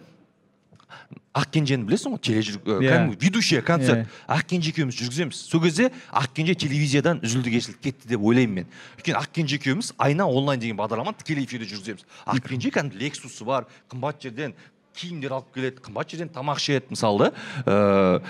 ақкенжені 1.35 1.83
білесің 1.87 2.15
ғой? 2.15 2.21
Тележүр 2.23 2.59
yeah. 2.63 2.79
кәдімгі 2.85 3.17
ведущий 3.19 3.61
концерт. 3.65 4.05
Yeah. 4.05 4.37
ақкенже 4.37 4.71
екеуміз 4.71 4.95
жүргіземіз. 4.95 5.39
Сол 5.49 5.61
кезде 5.65 5.89
ақкенже 6.07 6.55
телевизиядан 6.55 7.19
үзілді 7.25 7.51
кесілді 7.57 7.81
кетті 7.83 8.11
деп 8.13 8.23
ойлаймын 8.23 8.63
мен. 8.63 8.69
Өйткені 8.95 9.19
ақкенже 9.19 9.59
екеуміз 9.59 9.91
айна 9.99 10.29
онлайн 10.31 10.63
деген 10.63 10.79
бағдарламаны 10.79 11.19
тікелей 11.19 11.43
эфирде 11.43 11.67
жүргіземіз. 11.67 12.07
Ақкенже 12.23 12.71
кәдімгі 12.71 13.03
лексусы 13.03 13.43
бар 13.47 13.67
қымбат 13.91 14.23
жерден 14.23 14.55
киімдер 14.95 15.37
алып 15.37 15.53
келеді 15.55 15.83
қымбат 15.85 16.11
жерден 16.11 16.31
тамақ 16.33 16.61
ішеді 16.61 16.95
мысалы 16.95 17.29
да 17.29 18.21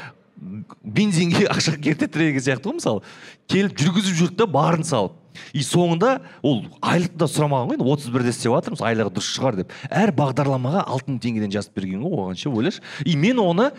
бензинге 0.83 1.45
ақша 1.53 1.75
керте 1.79 2.07
тіреген 2.11 2.43
сияқты 2.43 2.69
ғой 2.69 2.79
мысалы. 2.79 3.03
Келіп 3.47 3.77
жүргізіп 3.79 4.17
жүрді 4.19 4.39
да 4.41 4.47
барын 4.51 4.83
салып. 4.83 5.15
И 5.55 5.63
соңында 5.63 6.17
ол 6.43 6.63
айлықты 6.83 7.19
да 7.23 7.27
сұрамаған 7.31 7.71
ғой 7.71 7.77
енді 7.77 7.87
отыз 7.93 8.11
бірде 8.11 8.33
істеп 8.35 8.55
жатырмыз 8.55 8.83
айлығы 8.83 9.13
дұрыс 9.15 9.31
шығар 9.35 9.59
деп. 9.61 9.75
Әр 9.89 10.11
бағдарламаға 10.15 10.85
алты 10.85 11.11
мың 11.11 11.21
теңгеден 11.23 11.53
жазып 11.55 11.75
берген 11.79 12.03
ғой 12.03 12.17
оған 12.19 12.39
ше 12.39 12.51
ойлашы. 12.51 12.83
И 13.05 13.15
мен 13.19 13.39
оны 13.43 13.69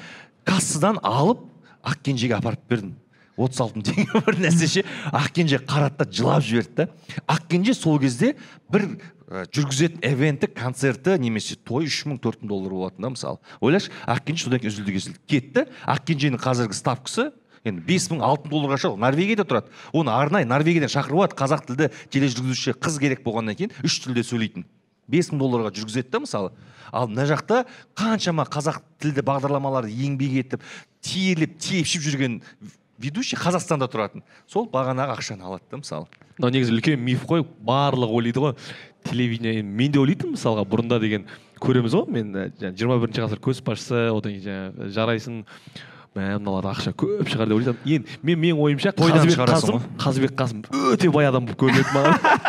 кассадан 0.48 1.00
алып 1.02 1.44
ақкенжеге 1.84 2.38
апарып 2.38 2.64
бердім. 2.70 2.96
отыз 3.36 3.60
алты 3.60 3.80
мың 3.80 3.84
теңге 3.84 4.20
бір 4.24 4.38
нәрсе 4.40 4.66
ше. 4.68 4.84
Ақкенже 5.12 5.60
қарады 5.60 6.04
да 6.04 6.06
жылап 6.10 6.42
жіберді 6.44 6.74
да 6.76 6.88
ақкенже 7.28 7.74
сол 7.76 7.98
кезде 8.00 8.34
бір 8.72 8.88
жүргізетін 9.26 10.04
эвенті 10.06 10.46
концерті 10.54 11.16
немесе 11.18 11.56
той 11.66 11.88
үш 11.88 12.04
мың 12.06 12.20
төрт 12.22 12.44
мың 12.44 12.50
доллар 12.52 12.74
болатын 12.76 13.02
да 13.02 13.10
мысалы 13.10 13.40
ойлашы 13.60 13.90
ақкенже 14.06 14.46
содан 14.46 14.62
кейін 14.62 14.70
үзілді 14.70 14.94
кесілді. 14.94 15.20
Кетті 15.26 15.64
ақкенженің 15.82 16.42
қазіргі 16.42 16.78
ставкасы 16.78 17.32
енді 17.66 17.82
бес 17.88 18.06
мың 18.12 18.22
алты 18.22 18.50
долларға 18.52 18.78
шығады. 18.84 19.02
Норвегияда 19.02 19.46
тұрады. 19.48 19.74
Оны 19.90 20.14
арнайы 20.14 20.46
норвегиядан 20.46 20.92
шақырып 20.92 21.24
алады 21.24 21.38
қазақ 21.42 21.66
тілді 21.66 21.90
тележүргізуші 22.14 22.76
қыз 22.78 23.00
керек 23.02 23.26
болғаннан 23.26 23.58
кейін 23.58 23.74
үш 23.82 23.98
тілде 24.04 24.22
сөйлейтін. 24.22 24.66
Бес 25.10 25.32
мың 25.32 25.42
долларға 25.42 25.74
жүргізеді 25.74 26.12
да 26.14 26.22
мысалы 26.22 26.54
ал 26.92 27.10
мына 27.10 27.26
жақта 27.26 27.64
қаншама 27.98 28.46
қазақ 28.46 28.78
тілді 29.02 29.26
бағдарламаларды 29.26 29.90
еңбек 29.90 30.38
етіп 30.38 30.66
терлеп 31.02 31.58
тепшіп 31.58 32.06
жүрген 32.06 32.40
ведущий 32.98 33.38
қазақстанда 33.38 33.88
тұратын. 33.92 34.22
Сол 34.50 34.68
бағанағы 34.72 35.16
ақшаны 35.16 35.46
алады 35.46 35.64
да 35.70 35.80
мысалы. 35.80 36.06
Мынау 36.38 36.52
негізі 36.54 36.76
үлкен 36.76 37.02
миф 37.02 37.24
қой 37.28 37.44
барлығы 37.44 38.16
ойлайды 38.20 38.42
ғой. 38.42 38.54
Телевидение 39.06 39.62
мен 39.62 39.92
де 39.92 40.00
ойлайтынмын 40.00 40.36
мысалға 40.36 40.64
бұрында 40.68 41.00
деген 41.02 41.26
көреміз 41.62 41.96
ғой. 41.96 42.06
Мен 42.12 42.32
жиырма 42.60 42.98
бірінші 43.02 43.26
ғасыр 43.26 43.42
көшбасшысы 43.44 44.08
одан 44.12 44.36
кейін 44.36 44.46
жаңағы 44.48 44.90
жарайсың. 44.96 45.44
Мә 46.16 46.38
мыналар 46.38 46.70
ақша 46.72 46.94
көп 46.96 47.28
шығар 47.28 47.50
деп 47.50 47.58
ойлайтынмын. 47.58 47.82
Енді 47.84 48.20
мен 48.24 48.40
менің 48.40 48.60
ойымша 48.64 48.94
қазыбек 48.96 49.42
қасым 49.50 49.82
қазыбек 50.00 50.32
қасым 50.38 50.62
өте 50.94 51.10
бай 51.12 51.28
адам 51.28 51.44
болып 51.44 51.60
көрінеді 51.60 51.92
маған. 51.92 52.16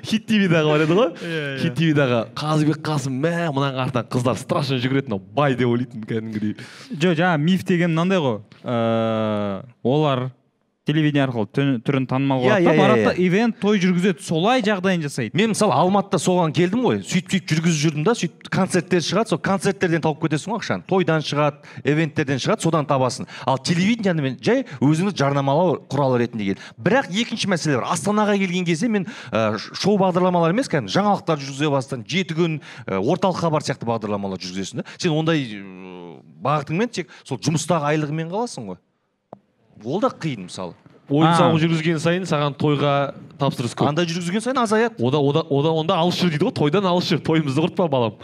хит 0.00 0.26
твдағы 0.28 0.72
бар 0.72 0.84
еді 0.86 0.96
ғой. 0.98 1.10
Иә, 1.20 1.40
иә. 1.42 1.58
хит 1.62 1.76
твдағы 1.78 2.20
қазыбек 2.38 2.82
қасым 2.84 3.16
мә 3.22 3.48
мынаның 3.52 3.80
артынан 3.86 4.08
қыздар 4.12 4.38
страшно 4.40 4.78
жүгіреді 4.82 5.12
мынау 5.12 5.22
бай 5.36 5.56
деп 5.58 5.68
ойлайтынмын 5.68 6.08
кәдімгідей. 6.08 6.56
Жоқ 6.96 7.18
жаңағы 7.20 7.42
миф 7.44 7.64
деген 7.68 7.92
мынандай 7.94 8.22
ғой. 8.22 8.40
Ыыы 8.62 9.62
олар 9.82 10.30
телевидение 10.86 11.22
арқылы 11.28 11.78
түрін 11.86 12.06
танымал 12.10 12.42
қылады 12.42 12.64
да. 12.66 12.74
барады 12.74 13.04
да 13.06 13.12
ивент 13.14 13.60
той 13.62 13.78
жүргізеді 13.78 14.22
солай 14.24 14.64
жағдайын 14.66 15.04
жасайды. 15.04 15.36
Мен 15.38 15.52
мысалы 15.52 15.76
алматыда 15.76 16.18
соған 16.18 16.54
келдім 16.56 16.82
ғой 16.88 16.98
сөйтіп 17.06 17.36
сөйтіп 17.36 17.52
жүргізіп 17.52 17.82
жүрдім 17.84 18.06
да 18.08 18.14
сөйтіп 18.18 18.50
концерттер 18.50 19.04
шығады 19.06 19.30
сол 19.30 19.40
концерттерден 19.46 20.02
тауып 20.02 20.24
кетесің 20.24 20.56
ғой 20.56 20.58
ақшаны. 20.58 20.86
Тойдан 20.90 21.22
шығады 21.22 21.62
ивенттерден 21.86 22.42
шығады 22.42 22.66
содан 22.66 22.88
табасың. 22.90 23.30
Ал 23.46 23.62
телевидениені 23.62 24.26
мен 24.26 24.38
жай 24.42 24.64
өзіңді 24.82 25.14
жарнамалау 25.22 25.78
құралы 25.86 26.18
ретінде 26.24 26.50
кел 26.50 26.62
бірақ 26.82 27.14
екінші 27.14 27.52
мәселе 27.54 27.78
бар. 27.78 27.92
Астанаға 27.94 28.34
келген 28.42 28.66
кезде 28.66 28.90
мен 28.90 29.06
ә, 29.30 29.54
шоу 29.58 29.98
бағдарламалар 30.02 30.50
емес 30.50 30.70
кәдімгі 30.72 30.96
жаңалықтар 30.98 31.38
жүргізе 31.38 31.70
бастадым. 31.70 32.06
жеті 32.08 32.34
күн 32.34 32.58
ә, 32.86 32.98
орталық 32.98 33.38
хабар 33.38 33.62
сияқты 33.62 33.86
бағдарламалар 33.86 34.42
жүргізесің 34.42 34.82
да. 34.82 34.88
Сен 34.98 35.14
ондай 35.14 35.46
бағытыңмен 36.42 36.90
тек 36.90 37.12
сол 37.22 37.38
жұмыстағы 37.38 37.92
айлығымен 37.94 38.32
қаласың 38.32 38.72
ғой. 38.72 38.82
Ол 39.84 40.00
да 40.00 40.08
қиын 40.08 40.48
мысалы. 40.48 40.74
Ойын 41.12 41.34
сауық 41.36 41.58
жүргізген 41.60 41.98
сайын 42.00 42.24
саған 42.28 42.54
тойға 42.56 42.92
тапсырыс 43.40 43.74
көп. 43.76 43.88
Андай 43.90 44.06
жүргізген 44.08 44.44
сайын 44.44 44.60
азаяды. 44.62 44.96
Ода 45.02 45.18
ода 45.18 45.42
ода 45.50 45.72
онда 45.74 45.96
алыс 45.98 46.16
жүр 46.20 46.30
дейді 46.32 46.46
ғой 46.46 46.54
тойдан 46.56 46.86
алыс 46.88 47.08
жүр 47.10 47.20
тойымызды 47.26 47.60
құртпа 47.64 47.88
балам? 47.90 48.14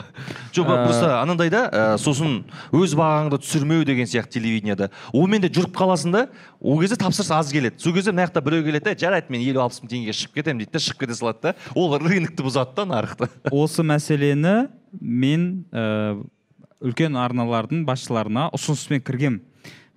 Жоқ 0.55 0.71
просто 0.71 1.11
анандай 1.19 1.51
да 1.53 1.65
ә, 1.69 1.83
сосын 2.01 2.45
өз 2.73 2.95
бағаңды 2.97 3.41
түсірмеу 3.43 3.85
деген 3.85 4.09
сияқты 4.09 4.39
телевидениеда 4.39 4.89
онымен 5.13 5.45
де 5.45 5.51
жүріп 5.53 5.75
қаласың 5.77 6.15
да 6.15 6.25
ол 6.61 6.81
кезде 6.81 6.97
тапсырыс 7.03 7.35
аз 7.35 7.53
келеді. 7.53 7.83
Сол 7.83 7.93
кезде 7.93 8.15
мына 8.15 8.29
жақта 8.29 8.45
біреу 8.47 8.65
келеді 8.65 8.89
да 8.89 8.97
жарайды 8.97 9.35
мен 9.35 9.43
елу 9.43 9.67
алпыс 9.67 9.83
мың 9.83 9.93
теңгеге 9.93 10.17
шығып 10.23 10.39
кетемін 10.39 10.63
дейді 10.63 10.73
да 10.79 10.85
шығып 10.87 11.03
кете 11.03 11.19
салады 11.19 11.51
да. 11.51 11.55
Ол 11.75 11.99
рынокты 11.99 12.47
бұзады 12.47 12.79
да 12.79 12.89
нарықты 12.95 13.29
осы 13.51 13.83
мәселені 13.83 14.71
мен 15.01 15.67
ә, 15.75 16.17
үлкен 16.81 17.19
арналардың 17.19 17.85
басшыларына 17.89 18.49
ұсыныспен 18.55 19.03
кіргем. 19.03 19.43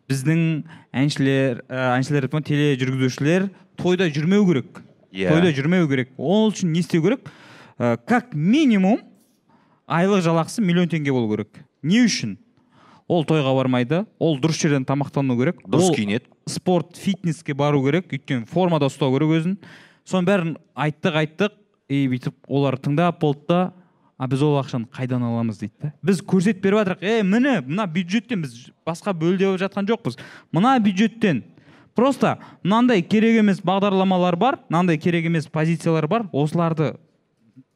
Біздің 0.10 0.64
әншілер 0.93 1.62
ә, 1.68 1.97
әншілер 1.97 2.28
тележүргізушілер 2.32 3.49
тойда 3.78 4.10
жүрмеу 4.10 4.45
керек. 4.47 4.82
Иә. 5.12 5.30
тойда 5.30 5.52
жүрмеу 5.52 5.88
керек. 5.89 6.12
Ол 6.18 6.52
үшін 6.52 6.72
не 6.72 6.80
істеу 6.80 7.04
керек? 7.04 7.30
Ә, 7.78 7.97
как 8.08 8.34
минимум 8.34 8.99
айлық 9.88 10.24
жалақысы 10.24 10.64
миллион 10.64 10.89
теңге 10.89 11.12
болу 11.12 11.30
керек. 11.36 11.64
Не 11.84 12.06
үшін? 12.06 12.38
Ол 13.12 13.26
тойға 13.28 13.52
бармайды 13.58 14.06
ол 14.20 14.38
дұрыс 14.39 14.62
жерден 14.62 14.86
тамақтану 14.88 15.36
керек 15.39 15.60
дұрыс 15.68 15.91
киінеді. 15.95 16.30
спорт 16.47 16.95
фитнеске 16.95 17.54
бару 17.54 17.84
керек 17.84 18.08
өйткені 18.14 18.45
формада 18.47 18.88
ұстау 18.88 19.12
керек 19.18 19.36
өзін. 19.41 19.58
Соның 20.08 20.28
бәрін 20.30 20.54
айттық 20.76 21.18
айттық 21.20 21.58
и 21.91 22.08
бүйтіп 22.08 22.36
олар 22.47 22.78
тыңдап 22.80 23.20
болды 23.20 23.43
да 23.49 23.74
а 24.22 24.28
біз 24.30 24.43
ол 24.45 24.59
ақшаны 24.61 24.86
қайдан 24.93 25.24
аламыз? 25.26 25.57
дейді 25.57 25.74
да 25.82 25.91
біз 26.05 26.19
көрсетіп 26.22 26.61
беріп 26.61 26.78
жатырмық. 26.78 27.01
Е 27.01 27.24
міне 27.24 27.53
мына 27.65 27.88
бюджеттен 27.89 28.43
біз 28.43 28.69
басқа 28.86 29.15
бөліп 29.17 29.57
жатқан 29.57 29.88
жоқпыз. 29.89 30.19
Мына 30.53 30.78
бюджеттен 30.80 31.41
просто 31.95 32.38
мынандай 32.63 33.01
керек 33.01 33.39
емес 33.41 33.63
бағдарламалар 33.65 34.38
бар 34.38 34.59
мынандай 34.69 34.99
керек 35.01 35.26
емес 35.26 35.47
позициялар 35.47 36.07
бар. 36.07 36.28
Осыларды 36.32 36.93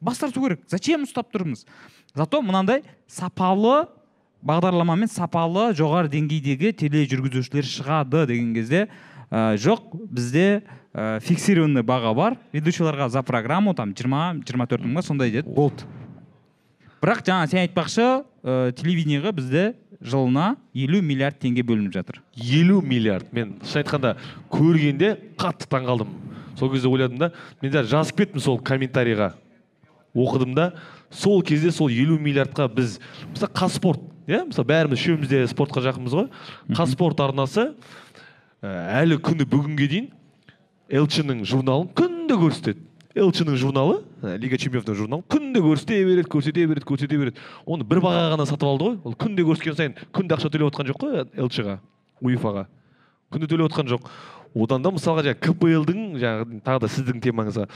бас 0.00 0.18
тарту 0.22 0.44
керек. 0.44 0.62
Зачем 0.70 1.02
ұстап 1.02 1.34
тұрмыз? 1.34 1.66
Зато 2.14 2.40
мынандай 2.40 2.84
сапалы 3.10 3.88
бағдарламамен 4.46 5.10
сапалы 5.10 5.72
жоғары 5.74 6.12
деңгейдегі 6.14 6.76
тележүргізушілер 6.78 7.66
шығады 7.66 8.26
деген 8.30 8.54
кезде 8.54 8.86
ә, 9.30 9.56
жоқ 9.58 9.96
бізде 10.14 10.62
ә, 10.94 11.18
фиксированный 11.26 11.82
баға 11.82 12.14
бар. 12.14 12.38
Ведущийларға 12.54 13.10
за 13.10 13.26
программу 13.26 13.74
там 13.74 13.96
жиырма 13.98 14.36
жиырма 14.46 14.70
төрт 14.70 14.86
мың 14.86 15.00
ба 15.00 15.02
сондай 15.02 15.34
деді. 15.34 15.50
Болды. 15.50 15.82
Бірақ 17.02 17.22
жаңа 17.26 17.48
сен 17.50 17.62
айтпақшы 17.64 18.04
ә, 18.06 18.72
телевидениеға 18.76 19.32
бізде 19.36 19.64
жылына 20.00 20.56
елу 20.76 21.00
миллиард 21.02 21.38
теңге 21.40 21.64
бөлініп 21.66 21.94
жатыр. 21.94 22.20
Елу 22.36 22.80
миллиард. 22.82 23.32
Мен 23.32 23.56
шын 23.64 23.82
айтқанда 23.82 24.16
көргенде 24.52 25.14
қатты 25.38 25.68
таңқалдым 25.72 26.12
сол 26.58 26.72
кезде 26.72 26.88
ойладым 26.88 27.18
да 27.18 27.32
мен 27.62 27.72
даже 27.72 27.90
жазып 27.92 28.22
кеттім 28.22 28.40
сол 28.40 28.58
комментарийға. 28.58 29.32
Оқыдым 30.16 30.54
да 30.54 30.72
сол 31.10 31.42
кезде 31.42 31.70
сол 31.70 31.88
елу 31.88 32.18
миллиардқа 32.18 32.68
біз 32.72 32.98
мысалы 33.32 33.52
қазспорт 33.52 34.02
иә 34.26 34.44
мысалы 34.48 34.68
бәріміз 34.68 35.00
үшеуміз 35.00 35.28
де 35.28 35.44
спортқа 35.46 35.84
жақынбыз 35.84 36.16
ғой. 36.16 36.28
Қазспорт 36.76 37.20
арнасы 37.20 37.70
ә, 38.62 39.02
әлі 39.02 39.20
күні 39.20 39.46
бүгінге 39.48 39.88
дейін 39.92 40.10
элчінің 40.88 41.44
журналын 41.44 41.90
күнде 41.96 42.38
көрсетеді. 42.40 42.80
Элчінің 43.16 43.56
журналы 43.60 43.96
ә, 44.22 44.36
лига 44.40 44.58
чемпионовтың 44.60 44.96
журналы 44.98 45.24
күнде 45.32 45.62
көрсете 45.64 45.98
береді 46.04 46.28
көрсете 46.30 46.66
береді 46.68 46.86
көрсете 46.86 47.18
береді. 47.18 47.42
Оны 47.64 47.86
бір 47.88 48.02
бағаға 48.04 48.34
ғана 48.34 48.46
сатып 48.46 48.68
алды 48.68 48.90
ғой. 48.90 48.96
Ол 49.04 49.16
күнде 49.16 49.46
көрсеткен 49.46 49.76
сайын 49.78 49.96
күнде 50.12 50.36
ақша 50.36 50.52
төлеп 50.52 50.70
отқан 50.70 50.90
жоқ 50.90 51.00
қой 51.02 51.24
элчға 51.40 51.78
уефаға. 52.20 52.66
Күнде 53.32 53.48
төлеп 53.50 53.70
отқан 53.70 53.90
жоқ. 53.90 54.08
Одан 54.56 54.84
да 54.84 54.92
мысалға 54.92 55.26
жаңағы 55.26 55.42
кплдың 55.48 56.06
жаңағы 56.22 56.62
тағы 56.64 56.84
да 56.84 56.92
сіздің 56.92 57.20
темаңызға 57.24 57.66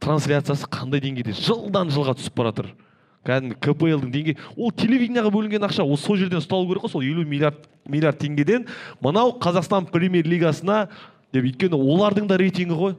трансляциясы 0.00 0.68
қандай 0.70 1.02
деңгейде 1.02 1.34
жылдан 1.34 1.90
жылға 1.90 2.14
түсіп 2.20 2.36
бара 2.38 2.52
жатыр 2.52 2.70
кәдімгі 3.26 3.58
кплдың 3.60 4.12
деңгейі 4.14 4.36
ол 4.56 4.70
телевидениеға 4.72 5.32
бөлінген 5.34 5.66
ақша 5.66 5.84
ол 5.84 5.98
сол 6.00 6.16
жерден 6.16 6.40
ұсталу 6.40 6.68
керек 6.70 6.86
қой 6.86 6.92
сол 6.94 7.04
елу 7.04 7.24
миллиард 7.28 7.66
миллиард 7.84 8.20
теңгеден. 8.22 8.66
Мынау 9.00 9.34
қазақстан 9.40 9.90
премьер 9.90 10.26
лигасына 10.28 10.88
деп 11.32 11.44
өйткені 11.44 11.76
олардың 11.76 12.30
да 12.30 12.38
рейтингі 12.40 12.76
ғой. 12.78 12.94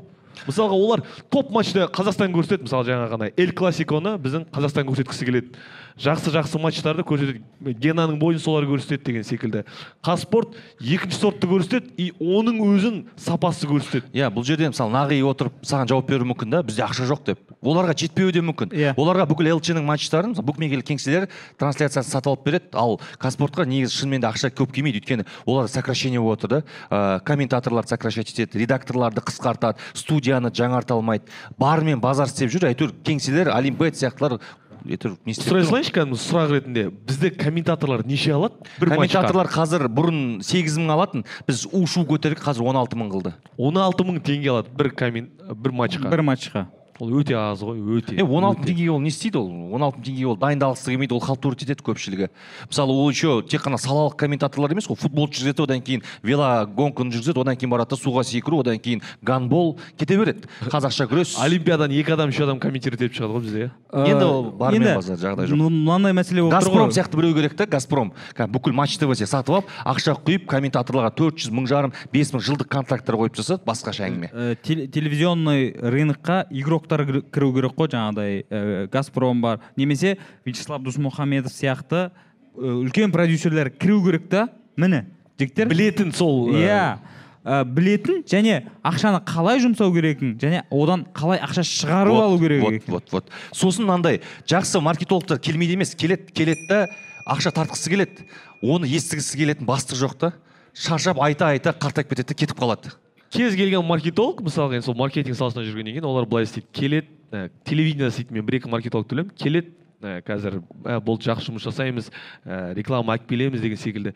Мысалға 0.48 0.78
олар 0.78 1.04
топ 1.30 1.52
матчты 1.52 1.86
қазақстан 1.92 2.34
көрсетеді. 2.34 2.68
мысалы 2.68 2.88
жаңа 2.88 3.10
ғана 3.12 3.32
эль 3.38 3.54
классиконы 3.54 4.18
біздің 4.22 4.48
қазақстан 4.52 4.88
көрсеткісі 4.90 5.26
келеді. 5.26 5.56
Жақсы 6.02 6.32
жақсы 6.34 6.60
матчтарды 6.62 7.04
көрсетеді. 7.06 7.42
Генаның 7.62 8.18
бойын 8.20 8.40
солар 8.40 8.66
көрсетеді 8.66 9.04
деген 9.06 9.24
секілді. 9.28 9.64
Қазспорт 10.02 10.56
екінші 10.80 11.20
сортты 11.20 11.50
көрсетеді 11.52 11.92
и 11.98 12.12
оның 12.18 12.62
өзін 12.64 13.02
сапасы 13.20 13.68
көрсетеді. 13.70 14.10
Иә 14.16 14.32
бұл 14.34 14.46
жерде 14.48 14.70
мысалы 14.72 14.94
нағи 14.96 15.20
отырып 15.28 15.60
саған 15.68 15.92
жауап 15.92 16.08
беруі 16.10 16.32
мүмкін 16.32 16.56
да 16.56 16.64
бізде 16.64 16.86
ақша 16.88 17.06
жоқ 17.12 17.26
деп. 17.28 17.44
Оларға 17.62 17.94
жетпеуі 17.98 18.34
де 18.34 18.42
мүмкін. 18.42 18.72
Иә. 18.72 18.96
оларға 18.96 19.28
бүкіл 19.30 19.52
лчның 19.60 19.86
матчтарын 19.86 20.34
мысалы 20.34 20.48
букмекерлік 20.48 20.88
кеңселер 20.88 21.28
трансляциясын 21.60 22.10
сатып 22.10 22.32
алып 22.32 22.46
береді. 22.46 22.72
Ал 22.74 22.98
қазспортқа 23.22 23.68
негізі 23.68 24.02
шынымен 24.02 24.24
де 24.24 24.32
ақша 24.32 24.50
көп 24.50 24.72
келмейді. 24.74 25.02
Өйткені 25.02 25.28
олар 25.46 25.68
сокращение 25.68 26.22
болып 26.22 26.42
жатыр 26.42 26.50
да. 26.50 26.64
Ә, 26.90 27.20
комментаторларды 27.26 27.90
сокращать 27.90 28.32
етеді 28.32 28.64
редакторларды 28.64 29.22
қысқартады 29.22 29.78
студияны 30.22 30.52
жаңарта 30.54 30.96
алмайды 30.96 31.26
бар 31.58 31.82
мен 31.84 32.00
базар 32.02 32.30
істеп 32.30 32.52
жүр 32.54 32.70
әйтеуір 32.70 32.94
кеңселер 33.06 33.50
олимпет 33.54 33.98
сияқтылар 33.98 34.38
әйтеуір 34.86 35.18
не 35.26 35.34
істеп 35.34 35.50
сұрай 35.50 35.66
салайыншы 35.66 35.94
кәдімгі 35.96 36.20
сұрақ 36.22 36.54
ретінде? 36.56 36.86
Бізде 37.08 37.32
комментаторлар 37.32 38.06
неше 38.06 38.34
алады? 38.38 38.62
бір 38.80 38.94
комментаторлар 38.96 39.50
қазір 39.52 39.88
бұрын 39.90 40.42
сегіз 40.46 40.78
мың 40.82 40.94
алатын 40.96 41.26
біз 41.48 41.66
у 41.72 41.86
шу 41.86 42.06
көтердік 42.10 42.44
қазір 42.46 42.70
он 42.70 42.82
алты 42.82 42.98
мың 42.98 43.12
қылды. 43.14 43.34
он 43.58 43.78
алты 43.78 44.06
мың 44.06 44.22
теңге 44.22 44.54
алады. 44.56 44.74
Бір 44.78 44.92
коммен 44.92 45.30
бір 45.54 45.72
матчқа. 45.72 46.10
Бір 46.10 46.26
матчқа. 46.26 46.68
Ол 47.02 47.10
өте 47.18 47.34
аз 47.34 47.64
ғой 47.66 47.80
өте 47.98 48.14
е 48.20 48.24
он 48.24 48.46
алты 48.46 48.68
теңгеге 48.70 48.92
ол 48.94 49.00
не 49.02 49.10
істейді 49.10 49.40
ол? 49.42 49.50
он 49.74 49.82
алты 49.82 49.98
мың 49.98 50.06
теңгеге 50.06 50.28
ол 50.30 50.38
дайындалғысы 50.38 50.92
келмейді 50.94 51.16
ол 51.18 51.22
халтурить 51.26 51.64
етеді 51.66 51.82
көпшілігі. 51.88 52.28
Мысалы 52.70 52.94
ол 52.94 53.10
еще 53.10 53.42
тек 53.42 53.64
қана 53.66 53.80
салалық 53.82 54.16
комментаторлар 54.22 54.72
емес 54.76 54.86
қой 54.86 55.00
футболды 55.02 55.34
жүргізеді 55.40 55.64
одан 55.66 55.82
кейін 55.82 56.04
велогонканы 56.22 57.12
жүргізеді 57.16 57.42
одан 57.42 57.58
кейін 57.58 57.72
барады 57.74 57.96
да 57.96 58.00
суға 58.00 58.24
секіру 58.28 58.60
одан 58.62 58.78
кейін 58.78 59.02
гандбол 59.26 59.78
кете 59.98 60.18
береді. 60.20 60.46
Қазақша 60.70 61.08
күрес. 61.10 61.34
Олимпиаданы 61.42 61.98
екі 61.98 62.14
адам 62.14 62.30
үш 62.30 62.40
адам 62.44 62.60
комментировать 62.62 63.02
етіп 63.08 63.18
шығады 63.18 63.34
ғой 63.34 63.42
бізде 63.48 63.64
иә 63.92 64.06
Енді 64.12 64.26
ол 64.26 64.44
бармен 64.52 64.96
базар, 64.96 65.18
жағдай 65.18 65.48
жоқ. 65.50 65.58
мынандай 65.58 66.14
мәселе 66.14 66.42
болып 66.46 66.54
газпром 66.60 66.92
сияқты 66.92 67.18
біреу 67.18 67.34
керек 67.36 67.56
та 67.58 67.66
газпром. 67.66 68.12
Кәдімгі 68.36 68.52
бүкіл 68.54 68.74
матч 68.78 68.98
твсе 69.00 69.26
сатып 69.26 69.56
алып 69.56 69.72
ақша 69.86 70.16
құйып 70.22 70.46
комментаторларға 70.52 71.12
төрт 71.16 71.40
жүз 71.42 71.52
мың 71.56 71.68
жарым 71.72 71.94
бес 72.14 72.32
мың 72.34 72.44
жылдық 72.46 72.70
контракттар 72.72 73.16
қойып 73.16 73.36
тастады 73.40 73.64
басқаша 73.66 74.08
әңгіме. 74.08 74.30
Ә, 74.32 74.56
теле- 74.64 74.88
телевизионный 74.88 75.72
рынокқа 75.76 76.46
игроктар 76.52 76.91
кір- 77.00 77.24
кіру 77.32 77.54
керек 77.54 77.72
қой 77.78 77.88
жаңағыдай 77.88 78.46
ә, 78.50 78.88
газпром 78.92 79.42
бар. 79.42 79.60
Немесе 79.78 80.18
вячеслав 80.46 80.84
досмухамедов 80.84 81.52
сияқты 81.52 82.12
үлкен 82.56 83.12
продюсерлер 83.12 83.70
кіру 83.72 84.04
керек 84.04 84.28
та. 84.30 84.50
Міне 84.76 85.06
жігіттер. 85.40 85.68
Білетін 85.70 86.12
сол 86.12 86.52
иә. 86.52 87.00
Ә, 87.44 87.64
білетін 87.66 88.22
және 88.30 88.68
ақшаны 88.86 89.24
қалай 89.26 89.58
жұмсау 89.64 89.90
керегін 89.96 90.36
және 90.38 90.62
одан 90.70 91.08
қалай 91.16 91.40
ақша 91.42 91.64
шығарып 91.66 92.14
алу 92.22 92.38
керек 92.38 92.62
вот, 92.62 92.84
вот 92.88 93.12
вот. 93.12 93.30
Сосын 93.52 93.88
мынандай 93.88 94.22
жақсы 94.46 94.80
маркетологтар 94.80 95.40
келмейді 95.40 95.74
емес. 95.74 95.96
Келеді 95.96 96.30
келеді 96.34 96.68
да 96.70 96.88
ақша 97.26 97.50
тартқысы 97.50 97.90
келеді. 97.90 98.28
Оны 98.62 98.86
естігісі 98.86 99.40
келетін 99.42 99.66
бастық 99.66 99.98
жоқ 99.98 100.18
та. 100.22 100.34
Шаршап 100.78 101.18
айта 101.20 101.48
айта 101.50 101.74
қартайып 101.74 102.14
кетеді 102.14 102.36
кетіп 102.36 102.60
қалады. 102.62 102.94
Кез 103.32 103.56
келген 103.56 103.86
маркетолог 103.88 104.42
мысалға 104.46 104.78
енді 104.80 104.86
сол 104.90 104.98
маркетинг 105.00 105.38
саласында 105.40 105.66
жүргеннен 105.68 105.96
кейін 105.98 106.08
олар 106.10 106.28
былай 106.30 106.48
істейді. 106.48 106.68
Келеді 106.76 107.08
ә, 107.32 107.50
телевидение 107.64 108.10
істейді 108.12 108.36
мен 108.36 108.46
бір 108.48 108.60
екі 108.60 108.72
маркетолог 108.72 109.08
төлеймін. 109.08 109.32
Келеді 109.40 109.72
ә, 110.02 110.20
қазір 110.28 110.60
ә, 110.84 111.00
болды 111.00 111.30
жақсы 111.30 111.50
жұмыс 111.50 111.66
жасаймыз 111.70 112.12
ә, 112.46 112.74
реклама 112.78 113.16
алып 113.16 113.30
келеміз 113.30 113.62
деген 113.64 113.80
секілді. 113.80 114.14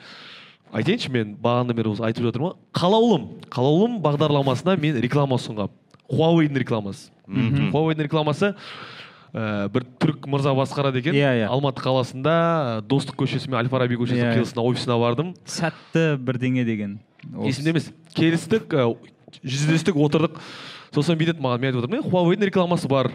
Айтайыншы 0.75 1.11
мен 1.13 1.35
бағанадан 1.39 1.77
бері 1.77 1.93
осы 1.93 2.03
айтып 2.03 2.25
жатырмын 2.27 2.51
ғой. 2.51 2.59
Қалаулым 2.75 3.27
қалаулым 3.53 3.99
бағдарламасына 4.03 4.75
мен 4.81 4.97
реклама 4.99 5.37
ұсынғанмын 5.39 5.81
хуавейдің 6.09 6.59
рекламасы. 6.61 7.09
Мгм. 7.27 7.71
хуавейдің 7.73 8.05
рекламасы 8.09 8.51
ә, 9.33 9.69
бір 9.73 9.85
түрік 9.99 10.27
мырза 10.29 10.53
басқарады 10.57 10.99
екен. 11.01 11.15
Иә, 11.17 11.31
иә. 11.45 11.47
алматы 11.49 11.81
қаласында 11.81 12.35
ә, 12.35 12.81
достық 12.85 13.17
көшесі 13.23 13.49
мен 13.49 13.59
әл 13.63 13.69
фараби 13.71 13.97
көшесі 13.97 14.21
Иә. 14.21 14.35
қиылысына 14.37 14.61
офисына 14.65 14.99
бардым. 15.01 15.33
Сәтті 15.45 16.17
бірдеңе 16.21 16.65
деген. 16.65 16.99
Есімде 17.45 17.69
емес. 17.75 17.91
Келістік 18.15 18.69
жүздестік 19.43 19.97
отырдық. 19.99 20.39
Сосын 20.95 21.17
бүйтеді 21.19 21.41
маған 21.43 21.59
мен 21.59 21.71
айтып 21.73 21.83
отырмын 21.83 21.99
е 21.99 22.09
хуавейдің 22.09 22.49
рекламасы 22.49 22.87
бар. 22.87 23.11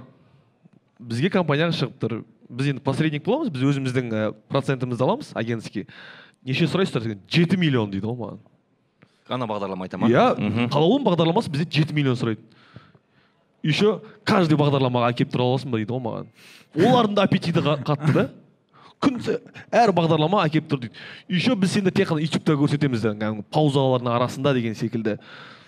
Бізге 1.00 1.30
компанияға 1.32 1.72
шығып 1.78 1.94
тұр. 2.02 2.16
Біз 2.50 2.66
енді 2.74 2.82
посредник 2.84 3.24
боламыз 3.24 3.48
біз 3.54 3.62
өзіміздің 3.70 4.34
процентімізді 4.52 5.06
аламыз 5.06 5.30
агентский. 5.38 5.86
Неше 6.44 6.66
сұрайсыздар? 6.68 7.06
Деген 7.06 7.20
жеті 7.30 7.56
миллион 7.56 7.90
дейді 7.92 8.10
ғой 8.10 8.18
маған. 8.20 8.40
Ана 9.30 9.46
бағдарлама 9.46 9.86
айта 9.86 9.96
ма? 9.96 10.08
Иә. 10.10 10.34
Қалаулым 10.74 11.04
бағдарламасы 11.06 11.48
бізде 11.54 11.68
жеті 11.70 11.94
миллион 11.94 12.18
сұрайды. 12.20 12.42
Еще 13.62 14.00
каждый 14.24 14.56
бағдарламаға 14.60 15.12
әкеліп 15.14 15.32
тұра 15.34 15.46
аласың 15.48 15.70
ба 15.72 15.78
дейді 15.80 15.92
ғой 15.94 16.04
маған. 16.04 16.30
Олардың 16.76 17.14
да 17.16 17.22
аппетиті 17.28 17.60
қа- 17.64 17.78
қатты 17.84 18.12
да. 18.16 18.28
Күн 19.00 19.20
әр 19.72 19.92
бағдарлама 19.96 20.44
әкеліп 20.46 20.66
тұр 20.70 20.82
дейді. 20.84 20.98
Еще 21.28 21.54
біз 21.56 21.72
сені 21.72 21.92
тек 21.94 22.10
қана 22.10 22.24
ютубта 22.24 22.56
көрсетеміз 22.58 23.06
кәдімгі 23.06 23.46
паузалардың 23.52 24.12
арасында 24.12 24.52
деген 24.56 24.74
секілді. 24.76 25.16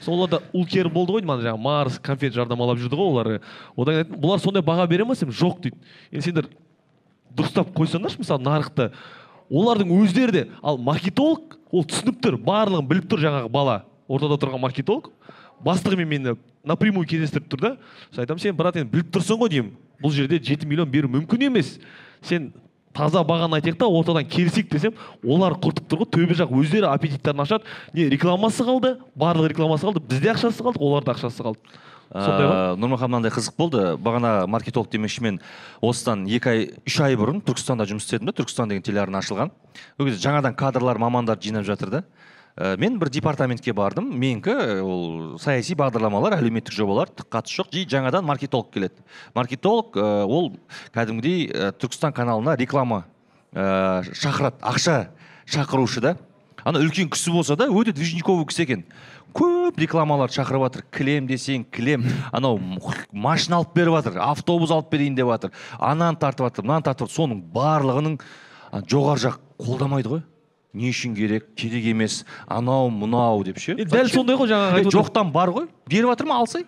Соларда 0.02 0.42
улкер 0.52 0.90
болды 0.92 1.16
ғой 1.16 1.24
мана 1.24 1.44
жаңағы 1.44 1.62
марс 1.62 1.98
конфет 2.02 2.34
жарнамалап 2.34 2.80
жүрді 2.82 2.98
ғой 2.98 3.10
олар 3.12 3.30
одан 3.76 4.02
кейін 4.02 4.20
бұлар 4.20 4.42
сондай 4.42 4.62
баға 4.66 4.86
бере 4.90 5.04
ма 5.04 5.14
десем 5.14 5.30
жоқ 5.30 5.62
дейді. 5.62 5.78
Енді 6.10 6.26
сендер 6.26 6.48
дұрыстап 7.36 7.72
қойсаңдаршы 7.76 8.20
мысалы 8.20 8.44
нарықты 8.44 8.90
олардың 9.48 9.92
өздері 10.00 10.32
де 10.32 10.44
ал 10.62 10.78
маркетолог 10.78 11.56
ол 11.70 11.86
түсініп 11.88 12.20
тұр 12.24 12.38
барлығын 12.42 12.88
біліп 12.88 13.08
тұр 13.08 13.22
жаңағы 13.22 13.52
бала. 13.52 13.82
Ортада 14.08 14.36
тұрған 14.42 14.60
маркетолог. 14.60 15.12
Бастығымен 15.64 16.08
мені 16.08 16.34
напрямую 16.66 17.06
кездестіріп 17.08 17.46
тұр 17.48 17.62
да. 17.62 17.70
Сосын 18.10 18.24
айтамын 18.24 18.42
сен 18.42 18.56
брат 18.58 18.76
енді 18.76 18.90
біліп 18.92 19.12
тұрсың 19.14 19.38
ғой 19.40 19.52
деймін. 19.52 19.72
Бұл 20.02 20.12
жерде 20.12 20.40
жеті 20.42 20.66
миллион 20.66 20.90
беру 20.90 21.08
мүмкін 21.08 21.46
емес. 21.46 21.76
Сен 22.20 22.50
таза 22.94 23.22
бағаны 23.26 23.58
айтайық 23.58 23.78
та 23.80 23.88
ортадан 23.88 24.26
келісейік 24.28 24.70
десем 24.72 24.98
олар 25.24 25.56
құртып 25.58 25.88
тұр 25.88 26.04
ғой 26.04 26.10
төбе 26.12 26.36
жақ 26.38 26.52
өздері 26.56 26.90
аппетиттарын 26.92 27.44
ашады. 27.44 27.64
Не 27.92 28.08
рекламасы 28.12 28.66
қалды 28.66 28.96
барлық 29.16 29.52
рекламасы 29.54 29.88
қалды 29.88 30.04
бізде 30.04 30.32
ақшасы 30.34 30.62
қалды 30.62 30.80
оларда 30.80 31.16
ақшасы 31.16 31.42
қалды. 31.42 31.80
Сондай 32.12 32.44
ғой 32.44 32.52
Ә, 32.52 32.76
нұрмахан 32.76 33.08
мынандай 33.08 33.32
қызық 33.32 33.56
болды 33.56 33.82
бағана 33.96 34.44
маркетолог 34.46 34.90
демекші 34.92 35.22
мен 35.24 35.38
осыдан 35.80 36.26
екі 36.28 36.50
ай 36.50 36.66
үш 36.84 36.98
ай 37.00 37.16
бұрын 37.16 37.40
түркістанда 37.40 37.86
жұмыс 37.88 38.04
істедім 38.04 38.28
да 38.28 38.34
түркістан 38.36 38.68
деген 38.68 38.84
телеарна 38.84 39.22
ашылған. 39.22 39.52
Ол 39.96 40.10
кезде 40.10 40.20
жаңадан 40.20 40.52
кадрлар 40.52 41.00
мамандар 41.00 41.40
жинап 41.40 41.64
жатыр 41.64 41.88
да. 41.88 42.02
Ә, 42.52 42.76
мен 42.76 42.98
бір 43.00 43.08
департаментке 43.08 43.72
бардым. 43.72 44.10
Менікі 44.12 44.52
ә, 44.52 44.80
ол 44.84 45.38
саяси 45.40 45.72
бағдарламалар 45.78 46.36
әлеуметтік 46.36 46.74
жобалар 46.76 47.08
қатысы 47.08 47.62
жоқ. 47.62 47.70
Жи 47.72 47.86
жаңадан 47.88 48.26
маркетолог 48.28 48.68
келеді. 48.74 49.00
Маркетолог 49.34 49.96
ә, 49.96 50.26
ол 50.26 50.50
кәдімгідей 50.92 51.46
ә, 51.48 51.70
түркістан 51.72 52.12
каналына 52.12 52.58
реклама 52.60 53.06
ә, 53.54 54.02
шақырады. 54.12 54.60
Ақша 54.60 54.98
шақырушы 55.48 56.04
да. 56.04 56.16
Ана 56.62 56.82
үлкен 56.84 57.08
кісі 57.10 57.32
болса 57.32 57.56
да 57.56 57.70
өте 57.72 57.94
движниковый 57.96 58.44
кісі 58.46 58.66
екен. 58.66 58.84
Көп 59.32 59.80
рекламалар 59.80 60.30
шақырып 60.30 60.66
жатыр 60.66 60.84
кілем 60.92 61.26
десең 61.26 61.64
кілем. 61.72 62.04
Анау 62.36 62.60
машина 63.10 63.62
алып 63.62 63.72
беріп 63.74 63.96
жатыр 63.96 64.20
автобус 64.20 64.70
алып 64.70 64.92
берейін 64.92 65.16
деп 65.16 65.32
жатыр 65.32 65.56
ананы 65.80 66.20
тартып 66.20 66.50
жатыр 66.50 66.68
мынаны 66.68 66.84
тартып 66.86 67.10
соның 67.10 67.40
барлығының 67.54 68.20
жоғары 68.92 69.24
жақ 69.24 69.40
қолдамайды 69.56 70.12
ғой. 70.12 70.22
Не 70.74 70.88
үшін 70.90 71.14
керек 71.16 71.50
керек 71.54 71.84
емес 71.84 72.24
анау 72.48 72.88
мынау 72.90 73.44
деп 73.44 73.58
ше? 73.58 73.74
Дәл 73.76 74.08
сондай 74.08 74.36
ғой 74.36 74.48
жаңағы 74.48 74.80
айтып 74.80 74.94
жоқтан 74.96 75.32
бар 75.32 75.50
ғой. 75.52 75.68
Беріп 75.88 76.08
жатыр 76.14 76.26
ма 76.26 76.38
алсай? 76.40 76.64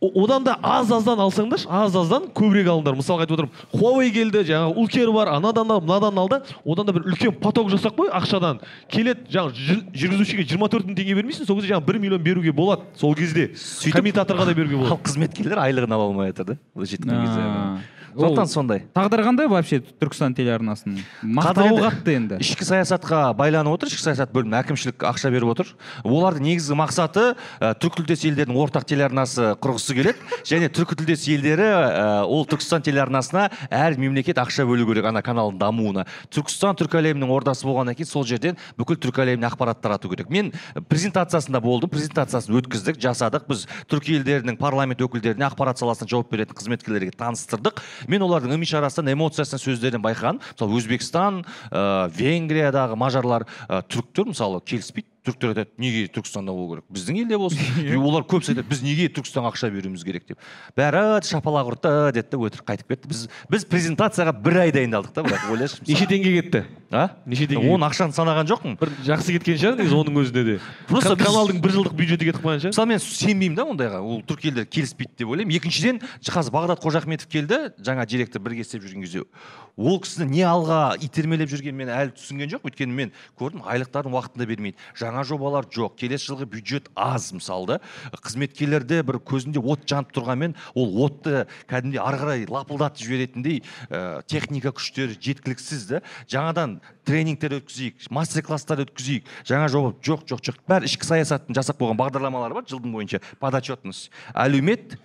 О- 0.00 0.08
одан 0.24 0.44
да 0.46 0.54
аз 0.62 0.88
аздан 0.90 1.18
алсаңдаршы 1.20 1.66
аз 1.68 1.92
аздан 1.94 2.30
көбірек 2.32 2.70
алыңдар. 2.72 2.94
Мысалға 2.96 3.26
айтып 3.26 3.34
отырмын 3.36 3.50
хуавей 3.74 4.08
келді 4.14 4.44
жаңағы 4.48 4.78
улкер 4.80 5.10
бар 5.12 5.28
анадан 5.34 5.70
ал 5.74 5.82
мынадан 5.82 6.18
ал 6.22 6.28
да 6.30 6.38
одан 6.64 6.86
да 6.86 6.92
бір 6.96 7.04
үлкен 7.10 7.34
поток 7.36 7.68
жасап 7.68 7.98
қой 7.98 8.08
ақшадан. 8.08 8.62
Келеді 8.88 9.28
жаңағы 9.28 9.52
жүр- 9.60 9.84
жүргізушіге 9.92 10.46
жиырма 10.48 10.70
төрт 10.72 10.88
мың 10.88 10.96
теңге 10.96 11.18
бермейсің 11.20 11.44
сол 11.44 11.60
кезде 11.60 11.74
жаңағы 11.74 11.84
бір 11.90 11.98
миллион 12.06 12.22
беруге 12.24 12.52
болады. 12.52 12.88
Сол 12.96 13.14
кезде 13.14 13.50
Сөйтіп- 13.52 13.98
комментаторға 13.98 14.46
да 14.46 14.54
беруге 14.54 14.78
ал 14.78 14.86
болады 14.88 15.02
қызметкерлер 15.04 15.60
айлығын 15.68 15.92
ала 15.92 16.04
алмай 16.08 16.32
жатыр 16.32 16.54
да 16.54 16.58
былайша 16.74 16.96
айтқан 16.96 17.20
кезде. 17.20 17.99
Сондықтан 18.14 18.48
сондай. 18.50 18.82
тағдыры 18.94 19.24
қандай 19.24 19.48
вообще 19.50 19.80
түркістан 19.80 20.34
телеарнасының? 20.34 21.00
Мақтауы 21.22 21.70
енді 21.70 21.82
қатты 21.84 22.14
енді. 22.16 22.38
ішкі 22.42 22.64
саясатқа 22.66 23.34
байланып 23.38 23.76
отыр 23.76 23.90
ішкі 23.90 24.02
саясат 24.02 24.32
бөлімі 24.34 24.58
әкімшілік 24.60 25.04
ақша 25.06 25.30
беріп 25.30 25.52
отыр. 25.54 25.70
Олардың 26.04 26.46
негізгі 26.48 26.78
мақсаты 26.80 27.24
ә, 27.60 27.72
түркітілдес 27.80 28.24
елдердің 28.30 28.58
ортақ 28.58 28.86
телеарнасы 28.88 29.54
құрғысы 29.62 29.94
келеді 29.94 30.18
және 30.50 30.70
түркітілдес 30.74 31.26
елдері 31.30 31.68
ә, 31.70 32.06
ол 32.26 32.46
түркістан 32.48 32.84
телеарнасына 32.86 33.48
әр 33.70 33.98
мемлекет 34.00 34.40
ақша 34.42 34.66
бөлу 34.66 34.88
керек 34.90 35.06
ана 35.10 35.22
каналдың 35.22 35.60
дамуына. 35.60 36.06
Түркістан 36.34 36.78
түркі 36.80 37.00
әлемінің 37.00 37.30
ордасы 37.30 37.66
болғаннан 37.68 37.98
кейін 37.98 38.10
сол 38.10 38.26
жерден 38.26 38.58
бүкіл 38.78 38.98
түркі 39.00 39.24
әлеміне 39.24 39.48
ақпарат 39.50 39.80
тарату 39.82 40.10
керек. 40.10 40.30
Мен 40.30 40.52
презентациясында 40.90 41.60
болдым 41.62 41.90
презентациясын 41.92 42.56
өткіздік 42.60 43.00
жасадық. 43.02 43.46
Біз 43.50 43.66
түркі 43.90 44.18
елдерінің 44.20 44.58
парламент 44.60 45.02
өкілдеріне 45.04 45.46
ақпарат 45.48 45.80
саласына 45.80 46.08
жауап 46.10 46.30
беретін 46.32 46.56
қызметкерлерге 46.58 47.14
таныстырдық. 47.16 47.80
Мен 48.08 48.24
олардың 48.24 48.56
ым 48.56 48.64
ишарасынан 48.64 49.14
эмоциясынан 49.14 49.62
сөздерінен 49.62 50.04
байқағаным 50.04 50.40
мысалы 50.40 50.78
өзбекстан 50.80 51.42
ә, 51.70 52.08
венгриядағы 52.16 52.96
мажарлар 52.96 53.46
ә, 53.68 53.82
түріктер 53.84 54.30
мысалы 54.32 54.62
келіспейді. 54.64 55.08
Түріктер 55.26 55.52
айтады 55.52 55.70
неге 55.80 56.06
түркістанда 56.14 56.52
болу 56.54 56.74
керек? 56.74 56.84
Біздің 56.90 57.18
елде 57.22 57.38
болсын 57.40 57.96
олар 58.10 58.24
көбісі 58.28 58.54
айтады 58.54 58.68
біз 58.70 58.82
неге 58.84 59.08
түркістанға 59.12 59.52
ақша 59.52 59.70
беруіміз 59.74 60.04
керек? 60.06 60.26
деп. 60.30 60.38
Бәрі 60.76 61.20
шапалақ 61.28 61.72
ұрды 61.74 61.92
деді 62.16 62.28
да 62.32 62.40
өтірік 62.40 62.66
қайтып 62.70 62.94
кетті. 62.94 63.10
Біз 63.10 63.26
біз 63.52 63.66
презентацияға 63.68 64.32
бір 64.40 64.60
ай 64.64 64.72
дайындалдық 64.74 65.12
та 65.16 65.24
бірақ 65.26 65.50
ойлашы 65.52 65.84
неше 65.86 66.08
теңге 66.08 66.32
кетті? 66.40 66.64
А? 66.90 67.06
Неше 67.26 67.46
теңге 67.50 67.68
оның 67.74 67.88
ақшаны 67.90 68.16
санаған 68.16 68.48
жоқпын. 68.50 68.76
Бір 68.80 68.92
жақсы 69.06 69.36
кеткен 69.36 69.60
шығар 69.60 69.78
негізі 69.78 69.98
оның 70.00 70.20
өзінде 70.24 70.44
де. 70.46 70.56
Просто 70.88 71.14
каналдың 71.20 71.60
бір 71.62 71.74
жылдық 71.76 71.94
бюджеті 72.00 72.30
кетіп 72.30 72.42
қалған 72.42 72.64
шығар. 72.64 72.74
мысалы 72.74 72.90
мен 72.90 73.02
сенбеймін 73.04 73.58
да 73.58 73.66
ондайға. 73.70 74.00
Ол 74.02 74.22
түрік 74.26 74.48
елдері 74.50 74.70
келіспейді 74.74 75.12
деп 75.20 75.30
ойлаймын. 75.30 75.54
Екіншіден 75.60 76.00
қазір 76.26 76.54
бағдат 76.56 76.82
қожахметов 76.82 77.30
келді 77.30 77.60
жаңа 77.78 78.06
директор 78.10 78.42
бірге 78.42 78.64
істеп 78.66 78.82
жүрген 78.82 79.06
кезде. 79.06 79.22
Ол 79.78 80.00
кісіні 80.02 80.34
не 80.34 80.42
алға 80.44 80.96
итермелеп 81.00 81.50
жүргенін 81.52 81.78
мен 81.78 81.92
әлі 81.94 82.14
түсінген 82.18 82.50
жоқпын. 82.56 82.70
Өйткені 82.70 82.96
мен 82.96 83.12
көрдім 83.38 83.62
айлықтарын 83.70 84.12
уақытында 84.12 84.46
бермейді. 84.50 84.76
Жаңа 85.10 85.24
жобалар 85.26 85.66
жоқ. 85.66 85.96
Келесі 85.98 86.30
жылғы 86.30 86.46
бюджет 86.50 86.88
аз 86.94 87.30
мысалы 87.34 87.80
қызметкерлерде 88.22 89.02
бір 89.06 89.18
көзінде 89.26 89.60
от 89.60 89.84
жанып 89.90 90.14
тұрғанмен 90.14 90.54
ол 90.78 90.94
отты 91.04 91.46
кәдімгідей 91.70 92.02
ары 92.02 92.20
қарай 92.20 92.46
лапылдатып 92.50 93.02
жіберетіндей 93.02 93.60
ә, 93.90 94.22
техника 94.30 94.72
күштері 94.74 95.18
жеткіліксіз 95.18 95.86
да. 95.90 96.02
Жаңадан 96.30 96.78
тренингтер 97.04 97.58
өткізейік 97.58 98.06
мастер 98.14 98.46
класстар 98.46 98.84
өткізейік. 98.86 99.26
Жаңа 99.48 99.68
жоба 99.72 99.92
жоқ 99.98 100.26
жоқ 100.30 100.44
жоқ. 100.46 100.62
Бәрі 100.70 100.90
ішкі 100.90 101.08
саясаттың 101.10 101.58
жасап 101.58 101.80
қойған 101.80 101.98
бағдарламалары 101.98 102.60
бар 102.60 102.68
жылдың 102.70 102.94
бойынша. 102.94 103.22
Подотчетность. 103.42 104.10
Әлеумет 104.34 104.96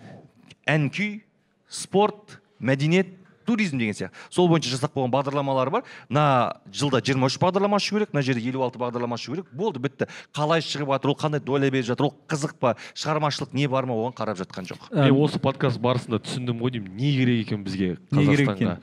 ән 0.69 0.89
күй 0.93 1.23
спорт 1.67 2.39
мәдениет 2.59 3.24
туризм 3.45 3.77
деген 3.77 3.93
сияқты. 3.93 4.13
Сол 4.29 4.49
бойынша 4.49 4.69
жасап 4.73 4.93
қойған 4.95 5.11
бағдарламалары 5.13 5.71
бар. 5.71 5.83
Мына 6.09 6.57
жылда 6.73 7.01
23 7.01 7.39
бағдарлама 7.41 7.77
ашу 7.79 7.95
керек 7.95 8.13
мына 8.13 8.21
жерде 8.25 8.41
56 8.41 8.79
бағдарлама 8.81 9.15
ашу 9.15 9.31
керек. 9.35 9.47
Болды 9.53 9.79
бітті. 9.79 10.07
Қалай 10.35 10.61
шығып 10.65 10.91
жатыр 10.95 11.13
ол 11.13 11.17
қандай 11.19 11.39
доля 11.39 11.69
беріп 11.71 11.85
жатыр 11.85 12.09
ол 12.09 12.15
қызық 12.27 12.57
па 12.59 12.75
шығармашылық 12.93 13.53
не 13.53 13.67
бар 13.67 13.85
ма 13.85 13.93
оған 13.95 14.15
қарап 14.17 14.39
жатқан 14.41 14.67
жоқ 14.69 14.89
мен 14.93 15.15
осы 15.21 15.39
подкаст 15.39 15.79
барысында 15.79 16.19
түсіндім 16.25 16.59
ғой 16.61 16.75
деймін 16.77 16.95
не 16.97 17.11
керек 17.17 17.47
екен 17.47 17.63
бізге 17.63 17.97
Не 18.11 18.25
керек 18.25 18.49
қазақстанға? 18.49 18.77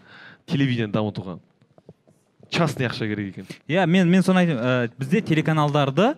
телевидение 0.46 0.92
дамытуға. 0.92 1.38
Частный 2.50 2.86
ақша 2.86 3.06
керек 3.08 3.32
екен. 3.32 3.46
Иә 3.68 3.86
мен 3.86 4.08
мен 4.10 4.22
соны 4.22 4.42
айтайын 4.42 4.60
ә, 4.60 4.90
бізде 4.98 5.22
телеканалдарды 5.22 6.14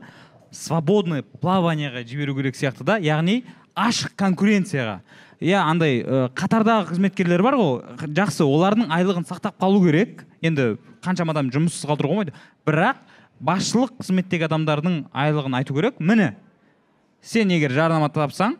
свободный 0.50 1.22
плаванияға 1.22 2.02
жіберу 2.06 2.34
керек 2.34 2.56
сияқты 2.58 2.82
да 2.84 2.96
яғни 2.98 3.44
ашық 3.74 4.16
конкуренцияға. 4.18 5.00
Иә 5.44 5.60
андай 5.60 6.00
ә, 6.00 6.28
қатардағы 6.34 6.88
қызметкерлер 6.92 7.42
бар 7.44 7.58
ғой. 7.60 7.82
Жақсы 8.16 8.46
олардың 8.46 8.88
айлығын 8.94 9.26
сақтап 9.28 9.58
қалу 9.60 9.82
керек. 9.84 10.24
Енді 10.44 10.74
қаншама 11.04 11.34
адам 11.36 11.50
жұмыссыз 11.52 11.84
қалдыруға 11.88 12.16
болмайды 12.16 12.34
бірақ 12.66 13.02
басшылық 13.44 13.98
қызметтегі 14.00 14.48
адамдардың 14.48 15.00
айлығын 15.12 15.58
айту 15.60 15.76
керек. 15.76 16.00
Міне 16.00 16.34
сен 17.22 17.52
егер 17.52 17.72
жарнама 17.72 18.08
тапсаң 18.12 18.56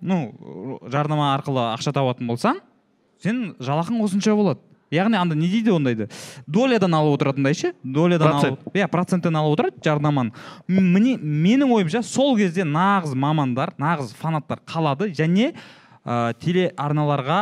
ну 0.00 0.78
жарнама 0.90 1.34
арқылы 1.36 1.68
ақша 1.74 1.94
табатын 1.94 2.30
болсаң 2.30 2.62
сен 3.22 3.54
жалақың 3.58 4.02
осынша 4.02 4.34
болады. 4.38 4.60
Яғни 4.90 5.18
анда 5.20 5.36
не 5.36 5.50
дейді 5.52 5.74
ондайды? 5.74 6.06
Долядан 6.46 6.94
алып 6.96 7.18
отыратындай 7.18 7.52
ше? 7.54 7.74
Долядан 7.82 8.38
алып 8.38 8.76
иә 8.76 8.86
проценттен 8.88 9.36
алып 9.36 9.58
отырады 9.58 9.82
жарнаманы. 9.84 10.32
Міне 10.66 11.18
менің 11.18 11.74
ойымша 11.76 12.00
сол 12.02 12.38
кезде 12.38 12.64
нағыз 12.64 13.12
мамандар 13.12 13.74
нағыз 13.76 14.14
фанаттар 14.16 14.62
қалады 14.64 15.10
және 15.12 15.52
ә, 16.04 16.34
телеарналарға 16.42 17.40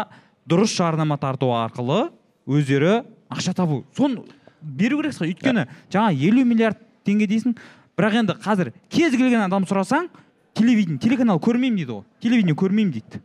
дұрыс 0.48 0.76
жарнама 0.76 1.18
тарту 1.18 1.50
арқылы 1.56 2.10
өздері 2.46 3.02
ақша 3.28 3.54
табу. 3.54 3.84
Соны 3.96 4.24
беру 4.60 5.00
керек 5.02 5.18
өйткені 5.20 5.66
жаңа 5.92 6.12
елу 6.14 6.44
миллиард 6.46 6.80
теңге 7.06 7.28
дейсің. 7.30 7.56
Бірақ 7.96 8.18
енді 8.20 8.36
қазір 8.44 8.72
кез 8.92 9.14
келген 9.16 9.42
адам 9.46 9.64
сұрасаң 9.66 10.10
телевидение 10.56 11.00
телеканал 11.00 11.40
көрмеймін 11.42 11.80
дейді 11.80 11.92
ғой 11.94 12.04
телевидение 12.20 12.56
көрмеймін 12.58 12.92
дейді. 12.98 13.22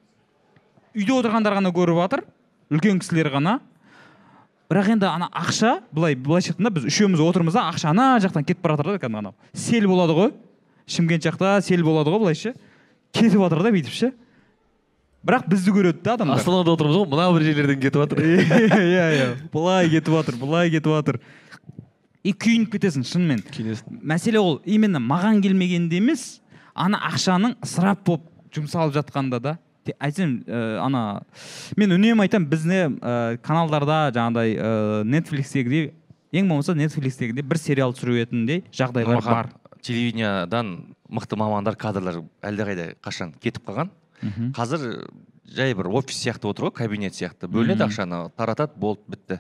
Үйде 0.96 1.14
отырғандар 1.16 1.58
ғана 1.60 1.74
көріп 1.76 2.00
жатыр 2.02 2.24
үлкен 2.72 3.02
кісілер 3.04 3.32
ғана. 3.36 3.60
Бірақ 4.72 4.94
енді 4.94 5.10
ана 5.10 5.28
ақша 5.36 5.82
былай 5.92 6.16
былайша 6.16 6.54
айтқанда 6.54 6.72
біз 6.78 6.88
үшеуміз 6.88 7.20
отырмыз 7.24 7.58
да 7.58 7.68
ақша 7.72 7.92
ана 7.92 8.16
жақтан 8.24 8.46
кетіп 8.48 8.64
бара 8.64 8.78
жатыр 8.80 8.96
да 8.96 9.02
кәдімгі 9.04 9.20
анау. 9.20 9.36
Сел 9.54 9.88
болады 9.92 10.16
ғой. 10.16 10.32
Шымкент 10.88 11.28
жақта 11.28 11.58
сел 11.62 11.84
болады 11.84 12.14
ғой 12.14 12.24
былайша. 12.24 12.54
Кетіп 13.12 13.44
жатыр 13.44 13.64
да 13.64 13.74
бүйтіп 13.76 13.92
ше. 13.92 14.14
Бірақ 15.26 15.48
бізді 15.52 15.74
көреді 15.76 16.02
да 16.04 16.16
адамдар. 16.18 16.40
Астанада 16.42 16.74
отырмыз 16.76 16.98
ғой 16.98 17.08
мына 17.12 17.28
бір 17.36 17.46
жерлерден 17.48 17.82
кетіп 17.82 18.02
жатыр. 18.04 18.22
Иә 18.26 19.08
иә. 19.18 19.28
Былай 19.54 19.90
кетіп 19.90 20.14
жатыр 20.18 20.38
былай 20.42 20.72
кетіп 20.74 20.92
жатыр. 20.96 21.20
И 22.24 22.34
күйініп 22.34 22.76
кетесің 22.76 23.06
шынымен. 23.08 23.42
Кеңес 23.50 23.84
мәселе 23.90 24.40
ол 24.42 24.60
именно 24.66 25.00
маған 25.02 25.42
келмегенде 25.42 25.98
емес 26.02 26.42
ана 26.76 27.00
ақшаның 27.10 27.56
ысырап 27.66 28.04
болып 28.06 28.28
жұмсалып 28.54 28.94
жатқанда 29.00 29.40
да. 29.42 29.58
Айтсам 29.98 30.44
ә, 30.46 30.78
ана 30.78 31.24
мен 31.76 31.96
үнемі 31.96 32.22
айтамын 32.28 32.46
бізде 32.52 32.84
ә, 33.02 33.38
каналдарда 33.42 34.12
жаңағыдай 34.14 34.54
ә, 34.54 34.70
нетфликстегідей 35.10 35.88
ең 36.38 36.52
болмаса 36.52 36.76
нетфликстегідей 36.78 37.42
бір 37.42 37.58
сериал 37.58 37.96
түсіретіндей 37.98 38.62
жағдайлар 38.72 39.26
бар. 39.26 39.50
телевидениедан 39.82 40.70
мықты 41.10 41.36
мамандар 41.42 41.76
кадрлар 41.76 42.22
әлдеқайда 42.46 42.92
қашан 43.02 43.34
кетіп 43.42 43.66
қалған? 43.66 43.90
Қазір 44.56 45.08
жай 45.52 45.74
бір 45.76 45.88
офис 45.92 46.16
сияқты 46.24 46.48
отыр 46.48 46.70
ғой 46.70 46.72
кабинет 46.72 47.14
сияқты. 47.18 47.48
Бөлінеді 47.52 47.84
ақшаны 47.88 48.30
таратады 48.38 48.78
болды 48.80 49.02
бітті. 49.08 49.40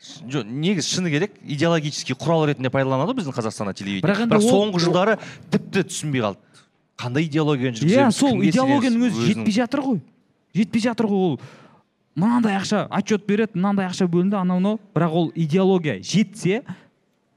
Ш- 0.00 0.24
жо- 0.26 0.44
негізі 0.44 0.88
шыны 0.96 1.10
керек 1.12 1.36
идеологический 1.44 2.14
құрал 2.18 2.46
ретінде 2.50 2.70
пайдаланады 2.70 3.12
ғой 3.12 3.20
біздің 3.20 3.36
қазақстанда 3.36 3.74
телевидение. 3.74 4.02
Бірақ 4.02 4.26
бірақ, 4.26 4.42
соңғы 4.42 4.80
жылдары 4.82 5.18
тіпті 5.52 5.84
түсінбей 5.86 6.24
қалды. 6.24 6.38
Қандай 6.98 7.26
идеологияны 7.28 7.76
иә 7.76 7.80
жүргіземіз 7.82 8.16
сол 8.18 8.30
кімге 8.34 8.48
идеологияның 8.50 9.06
өзі 9.08 9.26
жетпей 9.28 9.52
жатыр 9.54 9.80
ғой. 9.86 10.00
Жетпей 10.54 10.82
жатыр 10.82 11.06
ғой 11.06 11.22
ол. 11.30 11.40
Мынандай 12.14 12.56
ақша 12.58 12.86
отчет 12.90 13.24
береді 13.26 13.56
мынандай 13.56 13.86
ақша 13.88 14.06
бөлінді 14.10 14.36
анау 14.36 14.58
мынау. 14.60 14.80
Бірақ 14.94 15.10
ол 15.16 15.30
идеология 15.34 16.00
жетсе 16.02 16.62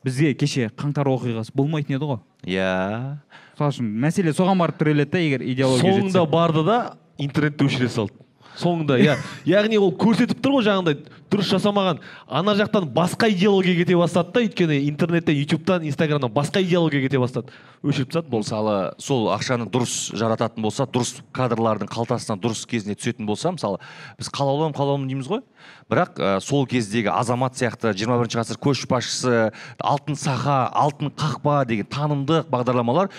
бізге 0.04 0.34
кеше 0.36 0.68
қаңтар 0.76 1.08
оқиғасы 1.08 1.54
болмайтын 1.56 1.96
еді 1.96 2.10
ғой. 2.10 2.20
Иә. 2.43 3.18
Мысалы 3.56 3.72
үшін 3.74 3.89
мәселе 4.06 4.36
соған 4.36 4.60
барып 4.60 4.78
тіреледі 4.82 5.12
да 5.12 5.24
егер 5.24 5.47
идеология 5.47 5.95
соңында 5.95 6.20
жетсе. 6.20 6.32
барды 6.32 6.64
да 6.68 6.80
интернетті 7.18 7.66
өшіре 7.66 7.89
салды. 7.89 8.26
Соңында 8.60 8.97
иә. 9.01 9.18
Яғни 9.58 9.80
ол 9.80 9.91
көрсетіп 9.99 10.39
тұр 10.43 10.60
ғой 10.60 10.68
жаңағыдай 10.70 10.99
дұрыс 11.32 11.49
жасамаған. 11.51 11.99
Ана 12.28 12.56
жақтан 12.56 12.88
басқа 12.95 13.28
идеология 13.34 13.76
кете 13.82 13.97
бастады 13.99 14.32
да 14.32 14.43
өйткені 14.45 14.78
интернеттен 14.89 15.36
ютубтан 15.41 15.84
инстаграмнан 15.89 16.32
басқа 16.32 16.62
идеология 16.64 17.03
кете 17.03 17.20
бастады. 17.20 17.51
Өшіріп 17.84 18.14
тастады. 18.14 18.30
Болды 18.32 18.45
мысалы 18.45 18.78
сол 19.01 19.28
ақшаны 19.36 19.68
дұрыс 19.72 19.95
жарататын 20.16 20.64
болса 20.64 20.88
дұрыс 20.88 21.18
кадрлардың 21.36 21.91
қалтасына 21.91 22.39
дұрыс 22.39 22.64
кезіне 22.70 22.95
түсетін 22.95 23.28
болса 23.28 23.51
мысалы 23.51 23.82
біз 24.20 24.32
қалаулым 24.32 24.76
қалаулым 24.78 25.10
дейміз 25.10 25.30
ғой. 25.32 25.43
Бірақ 25.91 26.18
ә, 26.18 26.39
сол 26.41 26.66
кездегі 26.70 27.12
азамат 27.14 27.58
сияқты 27.58 27.91
21 27.93 28.22
бірінші 28.22 28.39
ғасыр 28.39 28.62
көшбасшысы 28.62 29.51
алтын 29.78 30.18
саха 30.18 30.64
алтын 30.74 31.12
қақпа 31.14 31.60
деген 31.70 31.89
танымдық 31.89 32.49
бағдарламалар 32.49 33.12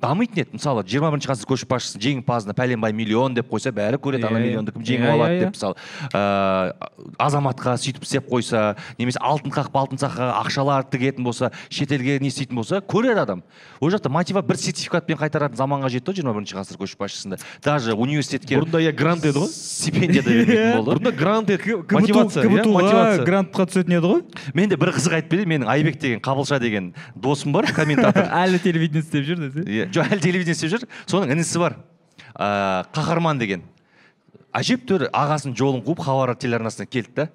дамитын 0.00 0.42
еді 0.44 0.56
мысалы 0.58 0.84
жиырма 0.88 1.10
бірінші 1.12 1.28
ғасыр 1.30 1.48
көшбасшысы 1.50 2.00
жеңімпазына 2.00 2.54
пәленбай 2.56 2.92
миллион 2.96 3.34
деп 3.36 3.48
қойса 3.52 3.72
бәрі 3.74 3.98
көреді 4.00 4.26
ана 4.28 4.38
Иә, 4.38 4.42
иә. 4.42 4.46
миллионды 4.48 4.72
кім 4.72 4.82
жеңіп 4.88 5.04
Иә, 5.06 5.12
алады 5.12 5.34
иә, 5.34 5.40
деп 5.40 5.54
мысалы 5.54 5.74
ыыы 6.14 7.14
азаматқа 7.20 7.74
сөйтіп 7.80 8.04
істеп 8.06 8.28
қойса 8.30 8.76
немесе 8.98 9.20
алтын 9.22 9.52
қақпа 9.54 9.82
алтын 9.84 10.00
сақаға 10.00 10.34
ақшалар 10.44 10.86
тігетін 10.90 11.24
болса 11.24 11.50
шетелге 11.68 12.18
не 12.20 12.28
істейтін 12.30 12.56
болса 12.60 12.80
көреді 12.80 13.22
адам. 13.24 13.42
Ол 13.80 13.90
жақта 13.92 14.08
мотива 14.12 14.42
бір 14.42 14.56
сертификатпен 14.60 15.18
қайтаратын 15.20 15.58
заманға 15.58 15.90
жетті 15.92 16.12
ғой 16.12 16.20
жиырма 16.20 16.34
бірінші 16.38 16.56
ғасыр 16.58 16.80
көшбасшысында. 16.80 17.38
Даже 17.64 17.94
университетке 17.94 18.58
бұрында 18.60 18.80
иә 18.84 18.92
грант 18.96 19.24
еді 19.24 19.38
ғой. 19.44 19.48
стипендия 19.52 20.22
да 20.22 20.30
бермейтін 20.30 20.76
болды. 20.76 20.90
бұрында 20.90 21.12
грант 21.16 21.50
еді. 21.50 21.76
Мотивация 21.90 22.44
иә, 22.44 22.66
мотивация. 22.68 23.24
грантқа 23.26 23.66
түсетін 23.70 23.98
еді 23.98 24.06
ғой. 24.14 24.22
Мен 24.54 24.68
де 24.70 24.76
бір 24.76 24.92
қызық 24.96 25.14
айтып 25.20 25.30
берейін 25.34 25.48
менің 25.54 25.68
айбек 25.70 25.98
деген 26.00 26.20
қабылша 26.20 26.60
деген 26.60 26.94
досым 27.14 27.52
бар 27.52 27.66
комментатор. 27.72 28.28
Әлі 28.44 28.58
телевидение 28.62 29.02
істеп 29.02 29.26
жүр 29.26 29.42
десе. 29.48 29.64
Иә 29.68 29.89
жоқ 29.94 30.12
әлі 30.14 30.22
телевидение 30.24 30.56
істеп 30.56 30.72
жүр. 30.74 30.86
Соның 31.10 31.34
інісі 31.36 31.62
бар. 31.62 31.76
Ыыы 32.34 32.84
қаһарман 32.94 33.40
деген. 33.40 33.64
Әжептәуір 34.56 35.08
ағасының 35.14 35.56
жолын 35.58 35.82
қуып 35.86 36.02
хабар 36.04 36.34
телеарнасына 36.38 36.88
келді 36.90 37.12
да 37.16 37.28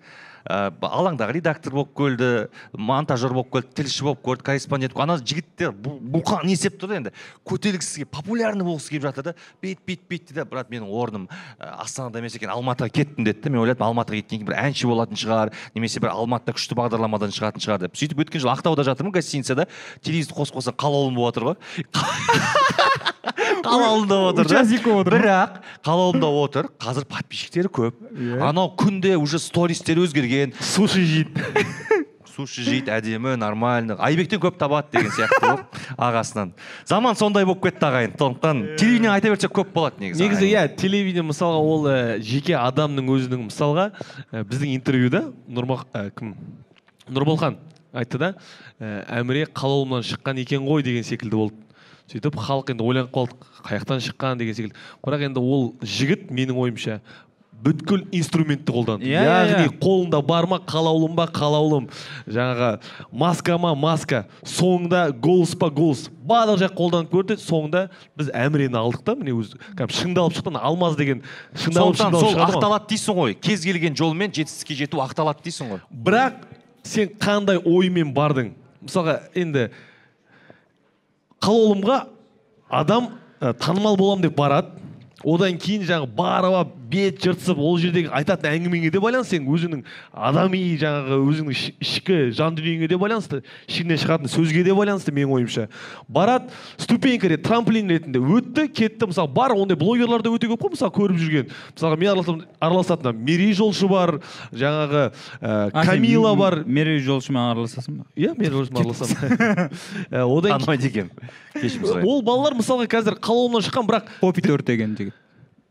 ә, 0.46 0.70
алаңдағы 0.72 1.38
редактор 1.40 1.74
болып 1.74 1.94
келді 1.98 2.30
монтажер 2.78 3.34
болып 3.34 3.52
келді 3.54 3.74
тілші 3.82 4.06
болып 4.08 4.22
көрді 4.26 4.46
корреспондент 4.50 4.98
ана 5.00 5.18
жігіттер 5.18 5.74
буқан 5.74 6.46
не 6.46 6.54
істеп 6.54 6.78
тұр 6.82 6.92
да 6.92 7.00
енді? 7.00 7.14
Көтерілгісі 7.48 8.04
келіп 8.04 8.12
популярный 8.14 8.66
болғысы 8.68 8.94
келіп 8.94 9.08
жатыр 9.08 9.30
да. 9.32 9.36
Бейт 9.62 9.82
бейт 9.88 10.06
бейт 10.10 10.30
дейді 10.30 10.46
брат 10.50 10.70
менің 10.70 10.90
орным 10.90 11.28
ә, 11.58 11.72
астанада 11.82 12.22
емес 12.22 12.38
екен 12.38 12.54
алматыға 12.54 12.94
кеттім 12.94 13.26
деді 13.26 13.42
да 13.42 13.54
мен 13.54 13.64
ойладым 13.64 13.88
алматыға 13.90 14.22
кеткеннен 14.22 14.46
кейін 14.46 14.50
бір 14.52 14.60
әнші 14.62 14.90
болатын 14.92 15.20
шығар 15.20 15.54
немесе 15.76 16.04
бір 16.04 16.14
алматыда 16.14 16.56
күшті 16.60 16.78
бағдарламадан 16.78 17.34
шығатын 17.36 17.66
шығар 17.66 17.86
деп. 17.86 17.98
Сөйтіп 17.98 18.26
өткен 18.26 18.44
жылы 18.46 18.54
ақтауда 18.56 18.86
жатырмын 18.86 19.16
гостиницада. 19.16 19.68
Телевизор 20.02 20.38
қосып 20.38 20.60
қойса 20.60 20.76
қалаулым 20.76 21.18
болып 21.18 21.36
жатыр 21.36 21.50
ғой. 21.54 23.14
Қалаулымда 23.66 24.18
отыр 24.30 24.50
да. 24.50 24.64
Бірақ 24.64 25.60
қалаулымда 25.86 26.30
отыр. 26.44 26.70
Қазір 26.80 27.06
подписчиктері 27.10 27.70
көп. 27.70 27.98
Иә. 28.14 28.42
анау 28.42 28.74
күнде 28.78 29.16
уже 29.18 29.40
стористер 29.40 29.98
өзгерген. 29.98 30.54
Суши 30.60 31.04
жейді. 31.06 31.44
Суши 32.36 32.64
жейді 32.64 32.92
әдемі 32.92 33.36
нормально. 33.40 33.96
Айбектен 34.00 34.42
көп 34.44 34.58
табады 34.60 34.98
деген 34.98 35.12
сияқты 35.16 35.40
ғой 35.44 35.62
ағасынан. 35.98 36.52
Заман 36.86 37.16
сондай 37.16 37.46
болып 37.48 37.64
кетті 37.64 37.88
ағайын. 37.88 38.18
Сондықтан 38.20 38.64
телевидение 38.76 39.14
айта 39.14 39.32
берсек 39.32 39.56
көп 39.56 39.72
болады 39.76 40.04
негізі 40.04 40.26
негізі 40.26 40.50
иә 40.52 40.66
телевидение 40.76 41.24
мысалға 41.30 41.62
ол 41.64 41.88
жеке 42.20 42.58
адамның 42.60 43.14
өзінің 43.16 43.48
мысалға 43.48 43.90
біздің 44.32 44.76
интервьюда 44.76 45.30
нұрма 45.48 45.84
кім? 46.18 46.36
Нұрболхан 47.08 47.60
айтты 47.96 48.20
да 48.20 48.34
әміре 48.80 49.46
қалаулымнан 49.48 50.04
шыққан 50.04 50.42
екен 50.44 50.68
ғой 50.68 50.84
деген 50.84 51.08
секілді 51.08 51.40
болды. 51.40 51.65
Сөйтіп 52.12 52.38
халық 52.38 52.74
енді 52.76 52.86
ойланып 52.86 53.14
қалды 53.16 53.38
қай 53.66 53.80
жақтан 53.82 54.04
шыққан 54.06 54.42
деген 54.42 54.58
секілді. 54.58 54.76
Бірақ 55.04 55.30
енді 55.30 55.42
ол 55.42 55.72
жігіт 55.82 56.30
менің 56.30 56.60
ойымша 56.62 57.00
бүткіл 57.66 58.04
инструментті 58.14 58.74
қолданды. 58.74 59.08
Иә, 59.08 59.22
иә, 59.24 59.36
яғни 59.50 59.70
иә. 59.70 59.78
қолында 59.82 60.20
бар 60.26 60.46
ма 60.50 60.60
қалаулым 60.68 61.16
ба 61.18 61.26
қалаулым 61.34 61.88
жаңағы 62.28 62.70
маска 63.12 63.58
ма 63.58 63.72
маска. 63.74 64.26
Соңында 64.46 65.08
голос 65.24 65.56
па 65.58 65.70
голос. 65.74 66.06
Барлық 66.28 66.60
жақ 66.62 66.76
қолданып 66.78 67.10
көрді. 67.14 67.40
Соңында 67.42 67.88
біз 68.20 68.30
әмірені 68.36 68.78
алдық 68.78 69.06
та 69.08 69.16
міне 69.18 69.34
өзі. 69.34 69.58
Кәдімгі 69.80 69.98
шыңдалып 70.02 70.38
шықты 70.38 70.54
ана 70.54 70.62
алмаз 70.68 71.00
деген 71.00 71.24
шыңдалып 71.56 71.98
шыңдалып 72.04 72.28
сол 72.28 72.46
ақталады 72.46 72.92
дейсің 72.92 73.20
ғой. 73.24 73.36
Кез 73.40 73.66
келген 73.66 73.98
жолмен 73.98 74.36
жетістікке 74.36 74.78
жету 74.84 75.02
ақталады 75.02 75.48
дейсің 75.48 75.74
ғой. 75.74 75.82
Бірақ 75.90 76.46
сен 76.84 77.10
қандай 77.18 77.64
оймен 77.66 78.14
бардың? 78.14 78.54
Мысалға 78.86 79.22
енді 79.34 79.70
қалаулымға 81.46 82.00
адам 82.70 83.12
ә, 83.40 83.54
танымал 83.54 83.98
болам 84.00 84.24
деп 84.26 84.36
барады. 84.38 84.85
Одан 85.26 85.58
кейін 85.58 85.84
жаңағы 85.90 86.08
барып 86.16 86.54
алып 86.54 86.74
бет 86.96 87.18
жыртысып 87.24 87.58
ол 87.58 87.80
жердегі 87.82 88.12
айтатын 88.14 88.52
әңгімеңе 88.56 88.92
де 88.94 89.00
байланысты. 89.02 89.40
Сенің 89.40 89.48
өзіңнің 89.56 89.80
адами 90.14 90.60
жаңағы 90.80 91.18
өзіңнің 91.26 91.56
іш- 91.56 91.72
ішкі 91.82 92.18
жан 92.38 92.56
дүниеңе 92.56 92.88
де 92.92 92.96
байланысты. 93.02 93.42
Ішіңнен 93.68 93.98
шығатын 94.04 94.30
сөзге 94.32 94.62
де 94.64 94.76
байланысты 94.78 95.12
менің 95.12 95.34
ойымша. 95.40 95.66
Барады 96.08 96.54
ступенька 96.78 97.28
ретінде 97.28 97.42
трамплин 97.50 97.90
ретінде 97.90 98.22
өтті 98.22 98.68
кетті. 98.70 99.10
Мысалы 99.10 99.34
бар 99.34 99.56
ондай 99.58 99.76
блогерлар 99.76 100.22
да 100.22 100.30
өте 100.30 100.46
көп 100.52 100.62
қой 100.62 100.76
мысалы 100.78 100.94
көріп 100.94 101.18
жүрген. 101.20 101.50
Мысалға 101.74 101.98
мен 101.98 102.46
араласатын 102.62 103.18
мерей 103.26 103.52
жолшы 103.58 103.90
бар 103.90 104.20
жаңағы 104.54 105.08
ә, 105.42 105.72
камила 105.90 106.36
бар. 106.38 106.62
Мерей 106.66 107.00
жолшымен 107.02 107.50
араласасың 107.56 107.98
ба? 107.98 108.06
Иә 108.16 108.38
мен 108.38 108.54
өзім 108.62 108.78
араласамын. 108.78 109.74
Ә, 110.12 110.22
одан 110.22 110.52
кейін- 110.54 110.62
танымайды 110.62 110.90
екенмін 110.94 111.12
кешірім 111.56 111.90
сұраймын. 111.90 112.08
Ол 112.14 112.22
балалар 112.22 112.56
мысалға 112.62 112.88
қазір 112.94 113.18
қалауымнан 113.20 113.66
шыққан 113.66 113.90
бірақ 113.90 114.10
попит 114.22 114.46
өртеген 114.54 114.96
жігіт. 115.00 115.15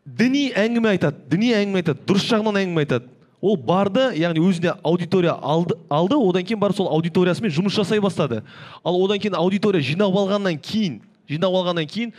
Діни 0.05 0.51
әңгіме 0.53 0.95
айтады 0.95 1.29
діни 1.31 1.53
әңгіме 1.57 1.83
айтады 1.83 2.05
дұрыс 2.07 2.29
жағынан 2.29 2.61
әңгіме 2.61 2.85
айтады. 2.85 3.11
Ол 3.45 3.59
барды 3.61 4.07
яғни 4.17 4.41
өзіне 4.41 4.73
аудитория 4.85 5.35
алды, 5.37 5.77
алды 5.93 6.17
одан 6.17 6.45
кейін 6.45 6.61
барып 6.63 6.79
сол 6.79 6.89
аудиториясымен 6.93 7.53
жұмыс 7.53 7.77
жасай 7.77 8.01
бастады. 8.01 8.43
Ал 8.85 8.97
одан 9.05 9.21
кейін 9.21 9.37
аудитория 9.37 9.85
жинап 9.85 10.17
алғаннан 10.17 10.57
кейін 10.61 11.03
жинап 11.29 11.53
алғаннан 11.53 11.89
кейін 11.89 12.15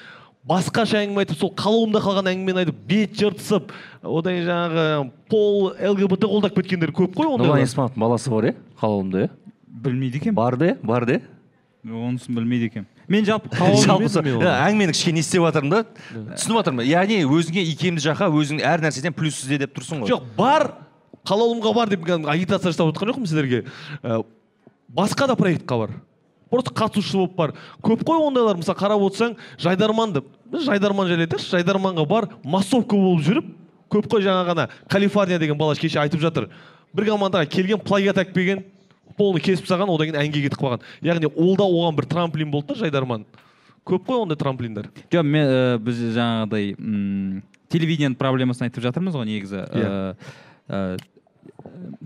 басқаша 0.45 1.01
әңгіме 1.01 1.23
айтып 1.23 1.39
сол 1.39 1.53
қалауымда 1.57 2.01
қалған 2.05 2.29
әңгімені 2.29 2.61
айтып 2.61 2.81
бет 2.86 3.15
жыртысып 3.17 3.71
одан 4.03 4.36
кейін 4.36 4.49
жаңағы 4.49 4.86
пол 5.31 5.71
лгбт 5.73 6.27
қолдап 6.29 6.59
кеткендер 6.59 6.93
көп 6.93 7.17
қой 7.17 7.25
нұрлан 7.25 7.47
ондайлар 7.47 7.65
есмановтың 7.65 8.05
баласы 8.05 8.29
бар 8.29 8.51
иә 8.51 8.55
қалаулымда 8.81 9.25
иә? 9.25 9.31
Білмейді 9.86 10.21
екенмін. 10.21 10.38
Бар 10.38 10.57
да 10.61 10.69
иә 10.69 10.77
бар 10.86 11.05
да? 11.09 11.17
Иә 11.86 12.05
онысын 12.05 12.38
білмейді 12.38 12.69
екенмін. 12.69 12.91
Мен 13.08 13.26
жалпы 13.28 13.49
иә, 13.53 14.53
әңгімені 14.66 14.95
кішкене 14.95 15.20
не 15.20 15.24
істеп 15.24 15.43
жатырмын 15.45 15.74
да. 15.74 15.82
Түсініп 16.36 16.60
жатырмын. 16.62 16.88
Яғни 16.89 17.20
өзіңе 17.26 17.64
икемді 17.72 18.03
жаққа 18.06 18.30
өзің 18.32 18.64
әр 18.66 18.84
нәрседен 18.86 19.14
плюс 19.16 19.38
ізде 19.43 19.60
деп 19.66 19.76
тұрсың 19.78 20.03
ғой. 20.03 20.12
Жоқ 20.14 20.26
бар. 20.38 20.68
Қалаулымға 21.26 21.74
бар 21.74 21.89
деп 21.89 22.03
кәдімгі 22.06 22.30
агитация 22.30 22.72
жасап 22.72 22.91
отқан 22.91 23.10
жоқпын 23.12 23.30
сіздерге. 23.30 23.64
Ә, 24.03 24.22
басқа 24.89 25.28
да 25.28 25.36
проектқа 25.38 25.78
бар. 25.80 25.95
Просто 26.49 26.74
қатысушы 26.74 27.18
болып 27.18 27.36
бар. 27.36 27.53
Көп 27.82 28.03
қой 28.06 28.22
ондайлар. 28.28 28.60
Мысалы 28.60 28.78
қарап 28.78 29.01
отырсаң 29.08 29.34
жайдарманды 29.58 30.22
біз 30.51 30.68
жайдарман 30.68 31.10
жайлы 31.10 31.26
айтайықшы. 31.26 31.49
Жайдарманға 31.58 32.06
бар 32.06 32.30
массовка 32.43 32.95
болып 32.95 33.26
жүріп 33.26 33.49
көп 33.89 34.08
қой 34.12 34.22
жаңа 34.26 34.45
ғана 34.51 34.70
калифорния 34.89 35.39
деген 35.41 35.58
бала 35.58 35.76
кеше 35.76 35.99
айтып 35.99 36.22
жатыр. 36.22 36.49
Бір 36.93 37.10
командаға 37.10 37.49
келген 37.49 37.82
плагиат 37.82 38.22
әкпеген 38.22 38.64
полный 39.18 39.41
кесіп 39.41 39.66
тастаған 39.66 39.91
одан 39.93 40.09
кейін 40.09 40.22
әнге 40.22 40.43
кетіп 40.45 40.59
қалған. 40.61 40.86
Яғни 41.05 41.30
ол 41.32 41.55
да 41.59 41.66
оған 41.66 41.97
бір 41.97 42.07
трамплин 42.11 42.51
болды 42.51 42.74
да 42.74 42.86
жайдарман. 42.86 43.26
Көп 43.86 44.07
қой 44.07 44.24
ондай 44.24 44.38
трамплиндар. 44.38 44.89
Жоқ 45.13 45.28
мен 45.30 45.45
ә, 45.45 45.78
біз 45.78 45.99
жаңағыдай 46.16 46.72
м, 46.80 47.43
телевидениенің 47.70 48.18
проблемасын 48.18 48.68
айтып 48.68 48.84
жатырмыз 48.86 49.13
ғой 49.13 49.28
негізі. 49.30 49.61
Иә. 49.61 50.16
Ә, 50.68 50.80
ә, 50.97 50.97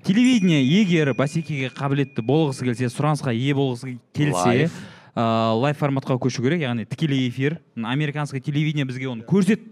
телевидение 0.04 0.60
егер 0.64 1.14
бәсекеге 1.16 1.72
қабілетті 1.76 2.26
болғысы 2.26 2.68
келсе 2.68 2.92
сұранысқа 2.92 3.32
ие 3.34 3.56
болғысы 3.56 3.96
келсе 4.14 4.68
ә, 5.16 5.24
лайв 5.56 5.80
форматқа 5.80 6.20
көшу 6.20 6.44
керек. 6.44 6.62
Яғни 6.68 6.86
тікелей 6.86 7.30
эфир 7.30 7.62
американский 7.76 8.42
телевидение 8.44 8.86
бізге 8.86 9.08
оны 9.14 9.24
көрсет 9.24 9.64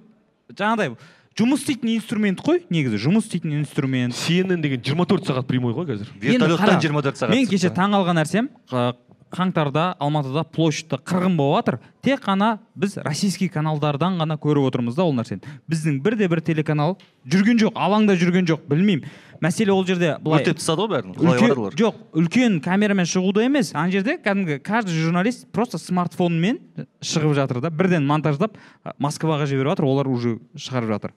жаңағыдай 0.55 0.95
жұмыс 1.37 1.61
істейтін 1.61 1.91
инструмент 1.93 2.41
қой 2.41 2.63
негізі 2.73 2.97
жұмыс 3.03 3.27
істейтін 3.27 3.59
инструмент. 3.59 4.15
CNN 4.17 4.61
деген 4.63 4.81
24 4.81 5.27
сағат 5.27 5.49
прямой 5.49 5.75
ғой 5.75 5.85
қазір. 5.91 6.09
Вертолеттан 6.17 6.63
қара, 6.65 6.79
24 6.81 7.19
сағат. 7.19 7.35
Мен 7.35 7.45
кеше 7.51 7.69
таң 7.69 7.93
алған 7.99 8.17
нәрсем 8.17 8.49
қаңтарда 9.33 9.97
алматыда 9.99 10.45
площадьта 10.55 10.97
қырғын 11.03 11.35
болып 11.37 11.67
жатыр 11.67 11.79
тек 12.01 12.23
қана 12.23 12.57
біз 12.75 12.95
российский 13.03 13.49
каналдардан 13.51 14.17
ғана 14.21 14.37
көріп 14.39 14.69
отырмыз 14.69 14.95
да 14.95 15.03
ол 15.03 15.13
нәрсені. 15.13 15.43
Біздің 15.69 15.99
бірде 16.01 16.29
бір 16.31 16.41
телеканал 16.41 16.95
жүрген 17.27 17.59
жоқ 17.59 17.75
алаңда 17.75 18.15
жүрген 18.17 18.47
жоқ 18.47 18.63
білмеймін. 18.71 19.03
Мәселе 19.43 19.73
ол 19.73 19.85
жерде 19.87 20.15
былай 20.23 20.43
өртеп 20.43 20.59
тастады 20.59 20.83
ғой 20.83 20.91
бәрін. 20.95 21.15
Олар. 21.17 21.75
жоқ 21.77 21.97
үлкен 22.17 22.59
камерамен 22.63 23.07
шығуда 23.07 23.45
емес. 23.45 23.73
Ана 23.75 23.91
жерде 23.93 24.17
кәдімгі 24.21 24.59
каждый 24.65 24.97
журналист 24.97 25.47
просто 25.51 25.79
смартфонмен 25.81 26.59
шығып 27.01 27.35
жатыр 27.37 27.61
да. 27.61 27.69
Бірден 27.69 28.07
монтаждап 28.07 28.57
москваға 28.97 29.47
жіберіп 29.49 29.75
жатыр 29.75 29.89
олар 29.89 30.09
уже 30.11 30.37
шығарып 30.55 30.95
жатыр. 30.95 31.15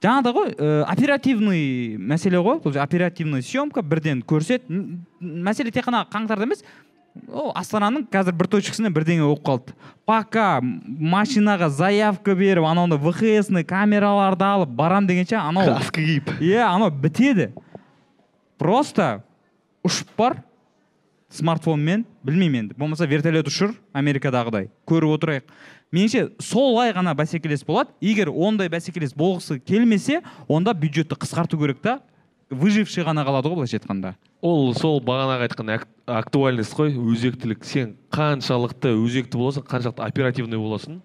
Жаңағыдай 0.00 0.32
ғой 0.32 0.52
ә, 0.56 0.68
оперативный 0.88 1.96
мәселе 1.98 2.40
ғой. 2.40 2.62
Бұл 2.64 2.78
оперативный 2.80 3.42
съемка 3.44 3.82
бірден 3.84 4.22
көрсет. 4.24 4.64
Мәселе 5.20 5.72
тек 5.74 5.84
қана 5.84 6.06
қаңтарда 6.08 6.48
емес 6.48 6.64
ол 7.30 7.50
астананың 7.58 8.04
қазір 8.10 8.36
бір 8.38 8.48
точкасында 8.52 8.90
бірдеңе 8.94 9.24
болып 9.24 9.42
қалды. 9.46 9.74
Пока 10.06 10.60
машинаға 10.62 11.70
заявка 11.70 12.34
беріп 12.38 12.66
анауында 12.66 12.98
вхсный 13.00 13.64
камераларды 13.64 14.46
алып 14.46 14.70
барам 14.78 15.06
дегенше 15.06 15.38
анау 15.38 15.74
каска 15.74 16.00
киіп. 16.00 16.30
Иә 16.40 16.62
анау 16.66 16.90
бітеді. 16.90 17.50
Просто 18.58 19.22
ұшып 19.86 20.14
бар 20.18 20.40
смартфонмен 21.30 22.04
білмеймін 22.26 22.64
енді. 22.66 22.78
Болмаса 22.78 23.06
вертолет 23.06 23.48
ұшыр 23.48 23.74
америкадағыдай. 23.94 24.68
Көріп 24.86 25.14
отырайық. 25.16 25.46
Меніңше 25.94 26.28
солай 26.42 26.92
ғана 26.94 27.14
бәсекелес 27.18 27.64
болады. 27.66 27.90
Егер 28.02 28.30
ондай 28.30 28.70
бәсекелес 28.70 29.14
болғысы 29.16 29.58
келмесе 29.58 30.20
онда 30.48 30.74
бюджетті 30.74 31.18
қысқарту 31.18 31.58
керек 31.58 31.80
та. 31.82 32.00
Выживший 32.50 33.04
ғана 33.06 33.24
қалады 33.24 33.48
ғой 33.50 33.60
былайша 33.60 33.78
айтқанда. 33.78 34.14
Ол 34.42 34.74
сол 34.74 35.00
бағанағы 35.00 35.46
айтқан 35.48 35.74
ак- 35.74 35.88
актуальность 36.06 36.74
қой 36.74 36.94
өзектілік. 36.94 37.64
Сен 37.64 37.96
қаншалықты 38.10 38.92
өзекті 38.98 39.38
боласың 39.38 39.66
қаншалықты 39.66 40.02
оперативный 40.06 40.58
боласың. 40.58 41.00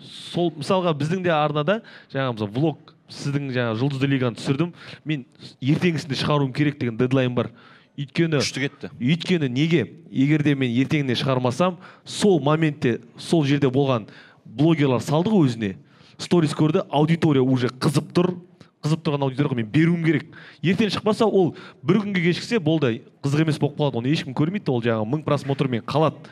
Сол 0.00 0.50
мысалға 0.56 0.94
біздің 0.96 1.22
де 1.24 1.30
арнада 1.34 1.82
жаңағы 2.12 2.36
мысалы 2.38 2.52
влог 2.54 2.94
сіздің 3.10 3.50
жаңағы 3.52 3.80
жұлдызды 3.82 4.06
лиганы 4.08 4.36
түсірдім 4.38 4.72
мен 5.04 5.26
ертеңгісінде 5.60 6.16
шығаруым 6.22 6.52
керек 6.54 6.78
деген 6.78 6.96
дедлайн 6.96 7.34
бар. 7.34 7.50
Өйткені 7.98 8.38
күшті 8.38 8.60
кетті. 8.62 8.90
Өйткені 9.00 9.48
неге? 9.50 9.82
Егер 10.10 10.42
де 10.46 10.54
мен 10.54 10.70
ертеңіне 10.70 11.16
шығармасам 11.18 11.78
сол 12.04 12.38
моментте 12.40 13.00
сол 13.18 13.44
жерде 13.44 13.66
болған 13.66 14.06
блогерлар 14.44 15.00
салды 15.02 15.30
ғой 15.34 15.48
өзіне. 15.48 15.76
Сторис 16.16 16.54
көрді 16.54 16.84
аудитория 16.90 17.42
уже 17.42 17.68
қызып 17.68 18.12
тұр. 18.14 18.36
Қызып 18.84 19.02
тұрған 19.02 19.24
аудиторияға 19.26 19.56
мен 19.58 19.66
беруім 19.72 20.04
керек. 20.04 20.26
Ертең 20.62 20.92
шықпаса 20.94 21.26
ол 21.26 21.54
бір 21.82 21.98
күнге 22.04 22.22
кешіксе 22.28 22.60
болды 22.62 23.02
қызық 23.24 23.42
емес 23.42 23.58
болып 23.58 23.78
қалады. 23.78 23.98
Оны 23.98 24.12
ешкім 24.12 24.34
көрмейді 24.38 24.70
ол 24.70 24.82
жаңағы 24.84 25.08
мың 25.14 25.24
просмотрмен 25.26 25.82
қалады. 25.82 26.30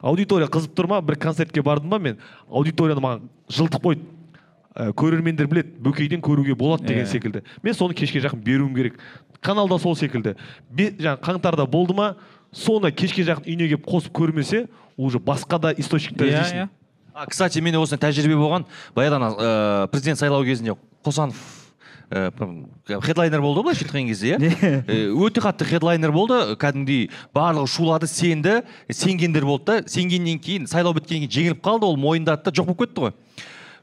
Аудитория 0.00 0.46
қызып 0.46 0.74
тұр 0.76 0.90
ма? 0.92 1.00
Бір 1.00 1.16
концертке 1.16 1.62
бардым 1.62 1.90
ба 1.90 1.98
мен? 1.98 2.18
Аудиторияны 2.50 3.00
маған 3.00 3.28
жылтып 3.48 3.82
қойды. 3.82 4.04
Ә, 4.76 4.90
көрермендер 4.92 5.48
білет 5.48 5.70
бөкейден 5.80 6.20
көруге 6.20 6.54
болады 6.54 6.84
деген 6.84 7.06
Иә. 7.06 7.08
секілді. 7.08 7.42
Мен 7.62 7.72
соны 7.74 7.94
кешке 7.94 8.20
жақын 8.20 8.42
беруім 8.44 8.74
керек. 8.74 8.98
Каналда 9.40 9.78
сол 9.78 9.96
секілді. 9.96 10.36
Жаңағы 10.76 11.20
қаңтарда 11.24 11.66
болды 11.66 11.94
ма? 11.96 12.16
Соны 12.52 12.92
кешке 12.92 13.24
жақын 13.24 13.48
үйіне 13.48 13.70
келіп 13.70 13.86
қосып 13.88 14.12
көрмесе 14.12 14.68
уже 14.98 15.18
басқа 15.18 15.58
да 15.58 15.72
источниктар 15.72 16.26
иә 16.28 16.42
іздейсің. 16.42 16.56
иә. 16.60 16.68
А 17.14 17.24
кстати 17.26 17.58
менде 17.60 17.78
осындай 17.78 18.10
тәжірибе 18.10 18.36
болған. 18.36 18.66
Баяғыдан 18.94 19.22
ә, 19.40 19.88
президент 19.88 20.18
сайлау 20.18 20.44
кезінде 20.44 20.76
қосанов 21.02 21.65
хедлайнер 22.10 23.40
болды 23.42 23.60
ғой 23.60 23.70
былайша 23.70 23.86
айтқан 23.86 24.06
кезде 24.06 24.36
иә 24.36 24.76
Э, 24.86 25.08
өте 25.10 25.40
қатты 25.42 25.66
хедлайнер 25.66 26.12
болды. 26.14 26.54
Кәдімгідей 26.60 27.10
барлығы 27.34 27.68
шулады 27.70 28.06
сенді 28.06 28.62
сенгендер 28.90 29.44
болды 29.44 29.82
да. 29.82 29.88
Сенгеннен 29.90 30.38
кейін 30.38 30.66
сайлау 30.70 30.94
біткеннен 30.94 31.26
кейін 31.26 31.56
жеңіліп 31.56 31.62
қалды 31.64 31.88
ол 31.88 31.96
мойындады 31.98 32.46
да 32.46 32.54
жоқ 32.54 32.70
болып 32.70 32.84
кетті 32.84 33.06
ғой. 33.06 33.14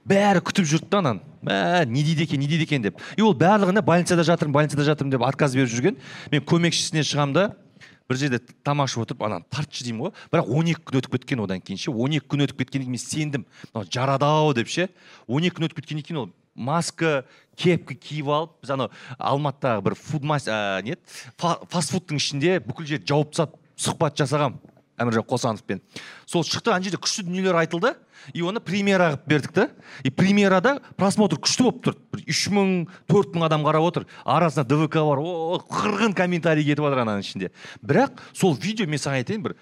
Бәрі 0.08 0.44
күтіп 0.44 0.68
жүрді 0.68 0.90
да 0.92 1.02
ананы 1.04 1.22
мә 1.44 1.86
не 1.88 2.04
дейді 2.04 2.24
екен 2.24 2.40
не 2.40 2.48
дейді 2.48 2.68
екен 2.68 2.82
деп. 2.84 3.02
И 3.18 3.22
ол 3.22 3.36
барлығына 3.36 3.84
больницада 3.84 4.24
жатырмын 4.24 4.56
больницада 4.56 4.88
жатырмын 4.88 5.16
деп 5.16 5.28
отказ 5.28 5.56
беріп 5.56 5.72
жүрген. 5.72 6.00
Мен 6.32 6.44
көмекшісіне 6.44 7.04
шығамын 7.08 7.36
да 7.36 7.46
бір 8.10 8.20
жерде 8.20 8.40
тамақ 8.64 8.92
ішіп 8.92 9.06
отырып 9.06 9.24
ананы 9.24 9.48
тартшы 9.52 9.88
деймін 9.88 10.08
ғой. 10.08 10.16
Бірақ 10.32 10.52
12 10.52 10.84
күн 10.84 11.00
өтіп 11.00 11.18
кеткен 11.18 11.44
одан 11.44 11.64
кейін 11.64 11.80
ше. 11.80 11.92
12 11.92 12.28
күн 12.28 12.48
өтіп 12.48 12.64
кеткеннен 12.64 12.88
кейін 12.88 12.98
мен 12.98 13.04
сендім. 13.04 13.46
Мынау 13.72 13.88
жарады 13.88 14.28
ау 14.28 14.54
деп 14.54 14.68
ше. 14.68 14.90
12 15.28 15.56
күн 15.56 15.70
өтіп 15.70 15.80
кеткеннен 15.80 16.04
кейін 16.04 16.24
ол 16.26 16.30
маска 16.56 17.24
кепка 17.56 17.96
киіп 17.96 18.30
алып 18.34 18.54
біз 18.64 18.74
анау 18.76 18.92
алматыдағы 19.20 19.86
бір 19.88 19.96
фуд 19.96 20.24
не 20.24 20.94
еді, 20.94 21.02
фа- 21.38 21.60
фастфудтың 21.70 22.22
ішінде 22.22 22.60
бүкіл 22.66 22.86
жерді 22.96 23.12
жауып 23.14 23.34
тастап 23.34 23.58
сұхбат 23.78 24.18
жасағам 24.18 24.60
әміржан 25.02 25.26
қосановпен. 25.26 25.82
Сол 26.30 26.44
шықты 26.46 26.72
ана 26.74 26.84
жерде 26.86 27.00
күшті 27.02 27.26
дүниелер 27.26 27.58
айтылды. 27.64 27.96
И 28.34 28.40
оны 28.42 28.62
премьера 28.64 29.10
қылып 29.12 29.24
бердік 29.28 29.52
та. 29.52 29.70
И 30.04 30.10
премьерада 30.10 30.78
просмотр 30.96 31.40
күшті 31.44 31.66
болып 31.66 31.82
тұр 31.84 31.98
бір 32.14 32.22
үш 32.30 32.46
мың 32.54 32.86
төрт 33.10 33.34
мың 33.36 33.48
адам 33.50 33.66
қарап 33.66 33.88
отыр. 33.90 34.06
Арасында 34.24 34.64
двк 34.70 34.96
бар. 34.96 35.20
О 35.20 35.58
қырғын 35.68 36.14
комментарий 36.16 36.64
кетіп 36.64 36.86
жатыр 36.86 37.04
ананың 37.04 37.26
ішінде. 37.26 37.50
Бірақ 37.84 38.22
сол 38.32 38.56
видео 38.56 38.88
мен 38.88 39.02
саған 39.02 39.24
айтайын 39.24 39.44
бір 39.44 39.58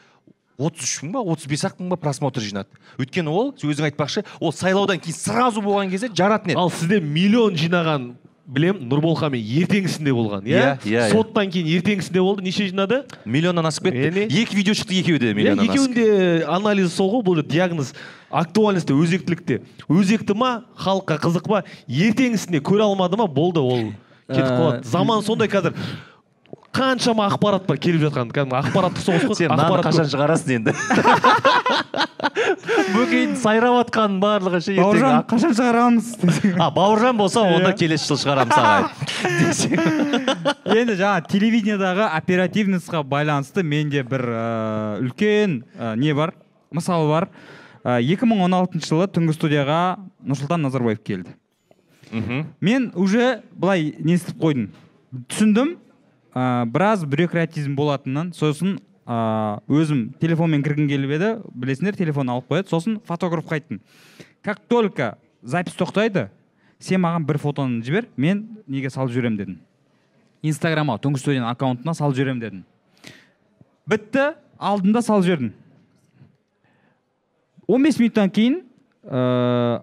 отыз 0.62 0.86
үш 0.86 0.96
мың 1.04 1.16
ба 1.18 1.24
отыз 1.34 1.50
бес 1.50 1.66
ақ 1.68 1.80
мың 1.82 1.92
ба 1.94 1.98
просмотр 2.02 2.44
жинады. 2.46 2.70
Өйткені 3.02 3.32
ол 3.34 3.54
өзің 3.58 3.90
айтпақшы 3.92 4.24
ол 4.40 4.54
сайлаудан 4.54 5.02
кейін 5.02 5.18
сразу 5.18 5.64
болған 5.66 5.90
кезде 5.92 6.12
жаратын 6.14 6.54
еді. 6.54 6.60
Ал 6.62 6.70
сізде 6.74 7.02
миллион 7.02 7.58
жинаған 7.58 8.12
білем 8.52 8.82
нұрболханмен 8.90 9.40
ертеңгісінде 9.62 10.12
болған 10.12 10.48
иә? 10.50 10.52
Иә, 10.52 10.72
иә, 10.84 11.04
иә. 11.06 11.10
соттан 11.14 11.52
кейін 11.54 11.70
ертеңгісінде 11.78 12.24
болды 12.24 12.44
неше 12.44 12.66
жинады? 12.68 13.04
Миллионнан 13.24 13.70
асып 13.70 13.88
кетті. 13.88 14.02
Яғни? 14.10 14.26
екі 14.42 14.58
видео 14.58 14.76
шықты 14.76 14.98
екеуі 15.00 15.22
де 15.22 15.30
иә 15.32 15.38
миллионнан 15.38 15.70
асып 15.70 15.78
екеуінде 15.78 16.46
анализі 16.52 16.92
сол 16.92 17.14
ғой 17.14 17.24
бұл 17.30 17.44
диагноз. 17.48 17.94
Актуальностьте 18.32 18.96
өзектілікте. 18.98 19.62
Өзекті 19.88 20.36
ма 20.36 20.66
халыққа 20.76 21.20
қызық 21.24 21.48
па 21.48 21.64
ертеңгісінде 21.88 22.60
көре 22.66 22.84
алмады 22.90 23.20
ма 23.22 23.28
болды 23.28 23.64
ол. 23.64 23.92
Кетіп 24.32 24.48
Ә, 24.48 24.58
қалады. 24.58 24.84
Заман 24.88 25.24
сондай 25.24 25.48
қазір. 25.52 25.74
Қаншама 26.76 27.26
ақпарат 27.30 27.66
бар 27.68 27.78
келіп 27.82 28.06
жатқан. 28.08 28.32
Кәдімгі 28.32 28.58
ақпараттық 28.62 29.04
соғыс 29.04 29.26
қой 29.28 29.38
сен 29.42 29.52
ақпарат 29.52 29.88
қашан 29.90 30.08
шығарасың 30.12 30.54
енді? 30.60 30.74
Бөкейдің 32.92 33.36
сайрап 33.40 33.76
жатқанын 33.80 34.20
барлығы 34.22 34.60
ше 34.64 34.76
бауыржан 34.78 35.24
қашан 35.30 35.56
шығарамыз? 35.58 36.12
А 36.64 36.70
бауыржан 36.74 37.18
болса 37.18 37.42
онда 37.44 37.72
Иә. 37.72 37.78
келесі 37.80 38.08
жылы 38.12 38.22
шығарамын 38.24 38.54
саған 38.56 38.84
десең 39.42 39.74
енді 40.82 40.96
жаңа 41.00 41.26
телевидениедағы 41.32 42.08
оперативностьқа 42.20 43.04
байланысты 43.04 43.64
менде 43.64 44.04
бір 44.08 44.26
ә, 44.30 44.46
үлкен 45.04 45.62
ә, 45.78 45.96
не 46.00 46.14
бар? 46.16 46.34
Мысал 46.72 47.08
бар. 47.10 47.30
Ә, 47.84 48.00
2016 48.06 48.86
жылы 48.88 49.08
түнгі 49.12 49.36
студияға 49.36 49.82
нұрсұлтан 50.24 50.62
назарбаев 50.68 51.02
келді. 51.04 51.36
Мхм. 52.12 52.46
Мен 52.60 52.92
уже 52.96 53.42
былай 53.54 53.96
не 54.00 54.16
істеп 54.20 54.38
қойдым. 54.42 54.70
Түсіндім. 55.32 55.78
Ә, 56.34 56.66
біраз 56.66 57.06
бюрократизм 57.06 57.76
болатынын 57.76 58.34
сосын 58.38 58.78
ә, 59.06 59.62
өзім 59.68 60.12
телефонмен 60.22 60.64
кіргім 60.66 60.88
келіп 60.92 61.16
еді. 61.18 61.32
Білесіңдер 61.54 61.98
телефон 62.00 62.32
алып 62.34 62.52
қояды. 62.52 62.70
Сосын 62.70 63.00
фотографқа 63.06 63.60
айттым. 63.60 63.82
Как 64.42 64.60
только 64.68 65.18
запись 65.42 65.78
тоқтайды 65.78 66.30
сен 66.80 67.02
маған 67.04 67.26
бір 67.26 67.38
фотоны 67.42 67.84
жібер 67.86 68.08
мен 68.18 68.46
неге 68.68 68.90
салып 68.90 69.14
жіберемін 69.14 69.38
дедім 69.38 69.60
инстаграмға 70.42 70.98
түнгі 71.04 71.22
студияның 71.22 71.52
аккаунтына 71.52 71.94
салып 71.98 72.18
жіберемін 72.18 72.42
дедім 72.42 72.64
бітті 73.90 74.32
алдым 74.62 74.94
да 74.94 75.02
салып 75.02 75.26
жібердім. 75.26 75.54
15 77.68 78.00
минуттан 78.02 78.30
кейін 78.30 78.62
ә, 79.04 79.82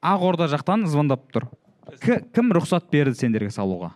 ақорда 0.00 0.48
жақтан 0.50 0.86
звондап 0.88 1.26
тұр. 1.34 1.48
Кім 2.34 2.52
рұқсат 2.56 2.88
берді 2.92 3.18
сендерге 3.18 3.52
салуға? 3.54 3.92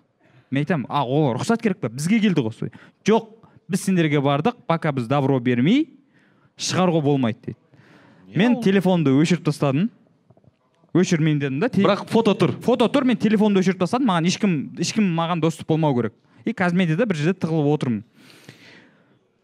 Мен 0.52 0.66
айтамын 0.66 0.86
а 0.88 1.02
ол 1.04 1.32
рұқсат 1.38 1.62
керек 1.64 1.80
па 1.80 1.88
бізге 1.88 2.20
келді 2.20 2.44
ғой 2.44 2.52
студия». 2.52 2.78
жоқ 3.08 3.32
біз 3.68 3.84
сендерге 3.88 4.20
бардық 4.20 4.62
пока 4.68 4.92
біз 4.92 5.08
добро 5.08 5.40
бермей 5.40 5.88
шығаруға 6.58 7.02
болмайды 7.02 7.38
дейді. 7.46 7.58
Мен 8.36 8.60
телефонды 8.64 9.12
өшіріп 9.12 9.44
тастадым. 9.48 9.90
Өшірмеймін 10.92 11.40
дедім 11.40 11.60
да 11.60 11.68
бірақ 11.72 12.06
фото 12.12 12.34
тұр. 12.36 12.54
Фото 12.64 12.88
тұр 12.92 13.06
мен 13.08 13.16
телефонды 13.20 13.60
өшіріп 13.62 13.80
тастадым. 13.80 14.08
Маған 14.10 14.28
ешкім 14.28 14.54
ешкім 14.80 15.08
маған 15.16 15.40
доступ 15.40 15.68
болмау 15.72 15.96
керек. 15.96 16.14
И 16.44 16.52
қазмедиада 16.52 17.06
бір 17.08 17.16
жерде 17.16 17.38
тығылып 17.40 17.70
отырмын. 17.72 18.02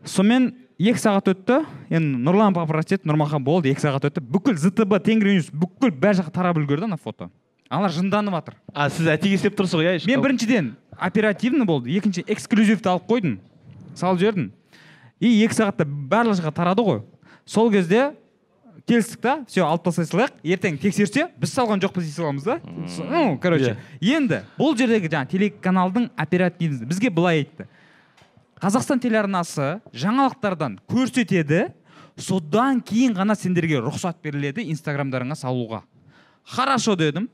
Сонымен 0.04 0.50
екі 0.78 1.00
сағат 1.00 1.32
өтті. 1.32 1.62
Енді 1.88 2.20
нұрлан 2.26 2.56
поправить 2.56 2.98
ет 2.98 3.08
нұрмахан 3.08 3.44
болды 3.44 3.72
екі 3.72 3.86
сағат 3.86 4.10
өтті. 4.10 4.24
Бүкіл 4.24 4.60
зтб 4.60 4.98
тенгриньюс 5.04 5.48
бүкіл 5.52 5.92
бар 5.96 6.18
жаққа 6.20 6.34
тарап 6.36 6.60
үлгерді 6.60 6.88
ана 6.88 7.00
фото. 7.00 7.30
Аналар 7.68 7.92
жынданып 7.92 8.34
жатыр 8.38 8.58
а 8.74 8.88
сіз 8.90 9.08
әтеге 9.14 9.38
істеп 9.38 9.56
тұрсыз 9.58 9.78
ғой 9.78 9.90
иә 9.96 10.06
мен 10.08 10.22
біріншіден 10.24 10.74
оперативно 10.98 11.64
болды. 11.64 11.90
Екінші 11.94 12.24
эксклюзивті 12.26 12.90
алып 12.90 13.06
қойдым. 13.08 13.38
Салып 13.94 14.20
жібердім. 14.20 14.50
И 15.20 15.30
екі 15.44 15.54
сағатта 15.54 15.86
барлық 15.86 16.40
жаққа 16.40 16.54
тарады 16.54 16.84
ғой. 16.84 17.00
Сол 17.46 17.70
кезде 17.72 18.12
келістік 18.88 19.20
та 19.22 19.34
все 19.46 19.62
алып 19.64 19.84
тастай 19.86 20.08
салайық 20.08 20.36
ертең 20.42 20.78
тексерсе 20.82 21.28
біз 21.38 21.54
салған 21.54 21.82
жоқпыз 21.82 22.06
дей 22.06 22.14
саламыз 22.14 22.46
да. 22.46 22.58
Ну 23.10 23.38
короче 23.42 23.76
енді 24.00 24.42
бұл 24.58 24.76
жердегі 24.78 25.10
жаңағы 25.12 25.32
телеканалдың 25.34 26.10
оперативности 26.16 26.88
бізге 26.88 27.10
былай 27.10 27.44
айтты. 27.44 27.68
Қазақстан 28.58 28.98
телеарнасы 29.02 29.78
жаңалықтардан 29.94 30.80
көрсетеді 30.90 31.68
содан 32.16 32.80
кейін 32.82 33.14
ғана 33.14 33.36
сендерге 33.38 33.78
рұқсат 33.84 34.18
беріледі 34.22 34.64
инстаграмдарыңа 34.72 35.36
салуға. 35.38 35.84
Хорошо 36.44 36.96
дедім. 36.96 37.28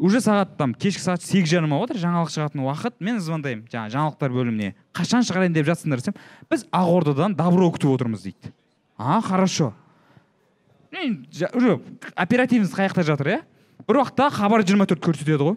Уже 0.00 0.20
сағат 0.24 0.56
там 0.58 0.72
кешкі 0.74 1.02
сағат 1.04 1.24
сегіз 1.24 1.52
жарым 1.52 1.74
болып 1.74 1.98
жаңалық 2.00 2.32
шығатын 2.32 2.62
уақыт. 2.64 2.96
Мен 3.04 3.20
звондаймын 3.20 3.66
жаңағы 3.70 3.92
жаңалықтар 3.94 4.34
бөліміне. 4.34 4.72
Қашан 4.96 5.26
шығарайын 5.28 5.54
деп 5.54 5.68
жатсыңдар 5.68 6.00
десем 6.00 6.16
біз 6.50 6.64
ақордадан 6.72 7.36
добро 7.36 7.68
күтіп 7.74 7.92
отырмыз 7.92 8.24
дейді. 8.24 8.52
А 8.96 9.20
хорошо. 9.20 9.74
Уже 11.54 11.80
оперативность 12.16 12.74
қай 12.74 12.88
жақта 12.88 13.04
жатыр 13.04 13.28
иә? 13.28 13.40
Бір 13.86 14.00
уақытта 14.00 14.30
хабар 14.32 14.64
24 14.64 15.00
көрсетеді 15.04 15.52
ғой. 15.52 15.56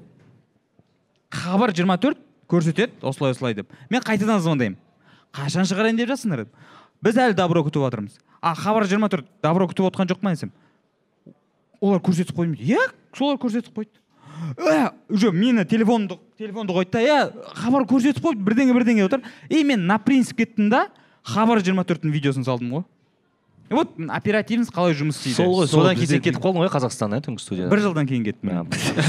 Хабар 1.32 1.74
24 1.74 2.20
көрсетеді 2.48 3.02
осылай 3.02 3.32
осылай 3.32 3.56
деп. 3.56 3.72
Мен 3.90 4.02
қайтадан 4.02 4.44
звондаймын. 4.44 4.78
Қашан 5.34 5.65
шығарайын 5.65 5.98
деп 5.98 6.11
жатсыңдар 6.11 6.45
деп 6.45 6.53
біз 7.03 7.18
әлі 7.20 7.36
добро 7.36 7.64
күтіп 7.65 7.84
жатырмыз 7.84 8.20
а 8.44 8.53
хабар 8.56 8.84
24 8.88 9.26
добро 9.44 9.68
күтіп 9.72 9.88
отқан 9.88 10.10
жоқ 10.11 10.24
ма 10.24 10.34
десем? 10.36 10.52
Олар 11.80 12.02
көрсетіп 12.03 12.36
қойды 12.36 12.60
иә 12.60 12.80
солар 13.15 13.40
көрсетіп 13.40 13.72
қойды. 13.72 14.02
Уже 15.10 15.32
мені 15.32 15.65
телефонды 15.65 16.18
телефонды 16.38 16.74
қойды 16.74 16.91
да 16.91 17.02
иә 17.02 17.20
хабар 17.56 17.84
көрсетіп 17.90 18.24
қойды 18.24 18.44
бірдеңе 18.44 18.74
бірдеңе 18.74 19.06
отыр. 19.06 19.22
И 19.49 19.64
мен 19.64 19.86
на 19.88 19.98
принцип 19.99 20.38
кеттім 20.38 20.70
да 20.70 20.88
хабар 21.24 21.60
24-тің 21.60 22.11
видеосын 22.11 22.44
салдым 22.44 22.72
ғой 22.80 22.84
вот 23.74 23.94
оперативность 24.10 24.70
қалай 24.74 24.94
жұмыс 24.94 25.18
істейді. 25.18 25.36
Сол 25.40 25.53
ғой, 25.57 25.68
содан 25.72 25.95
кейін 25.98 26.10
сен 26.11 26.22
кетіп 26.22 26.41
қалдың 26.44 26.61
ғой 26.61 26.70
қазақстаннан 26.70 27.18
иә 27.18 27.26
түнгі 27.26 27.41
студияда? 27.41 27.70
Бір 27.72 27.80
жылдан 27.82 28.06
кейін 28.10 28.26
кеттім 28.28 28.52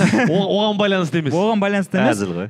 оған 0.31 0.79
байланысты 0.79 1.21
емес. 1.21 1.35
Оған 1.37 1.61
байланысты 1.61 1.99
емес. 2.01 2.15
Әзіл 2.17 2.33
ғой. 2.39 2.49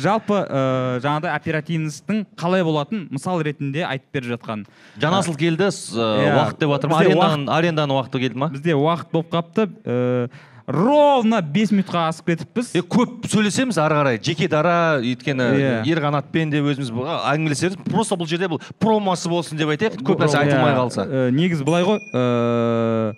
Жалпы 0.00 0.38
ыыы 0.38 1.02
жаңағыдай 1.04 1.34
оперативностьтің 1.36 2.22
қалай 2.40 2.64
болатын 2.64 3.04
мысал 3.12 3.42
ретінде 3.44 3.84
айтып 3.84 4.16
беріп 4.16 4.30
жатқан. 4.36 4.64
Жанасыл 5.02 5.36
келді 5.36 5.68
с- 5.68 5.92
ы, 5.92 6.00
Иә. 6.00 6.38
уақыт 6.38 6.62
деп 6.62 6.72
Бізде 6.72 7.02
аренданың 7.02 7.44
аренданың 7.58 8.00
уақыты 8.00 8.22
келді 8.22 8.38
ма? 8.38 8.48
бізде 8.48 8.72
уақыт 8.78 9.12
болып 9.12 9.28
қалыпты. 9.34 9.68
Ыыы 9.84 10.30
ровно 10.66 11.40
бес 11.42 11.72
минутқа 11.72 12.06
асып 12.08 12.32
кетіппіз 12.32 12.72
е 12.78 12.82
көп 12.86 13.26
сөйлесеміз 13.30 13.78
ары 13.82 13.98
қарай. 14.00 14.20
Жеке 14.22 14.48
дара 14.48 15.00
өйткені 15.02 15.48
Иә. 15.58 15.72
ерқанатпен 15.90 16.50
де 16.50 16.62
өзіміз 16.62 16.92
әңгімелесеміз. 16.94 17.78
Просто 17.90 18.16
бұл 18.16 18.30
жерде 18.30 18.48
бұл 18.52 18.62
промосы 18.78 19.28
болсын 19.32 19.58
деп 19.58 19.72
айтайық 19.74 20.02
көп 20.06 20.22
нәрсе 20.22 20.38
Иә, 20.38 20.46
айтылмай 20.46 20.76
қалса. 20.78 21.06
Ә, 21.06 21.30
негізі 21.34 21.64
былай 21.66 21.82
ғой 21.88 21.98
ыыы 22.12 23.14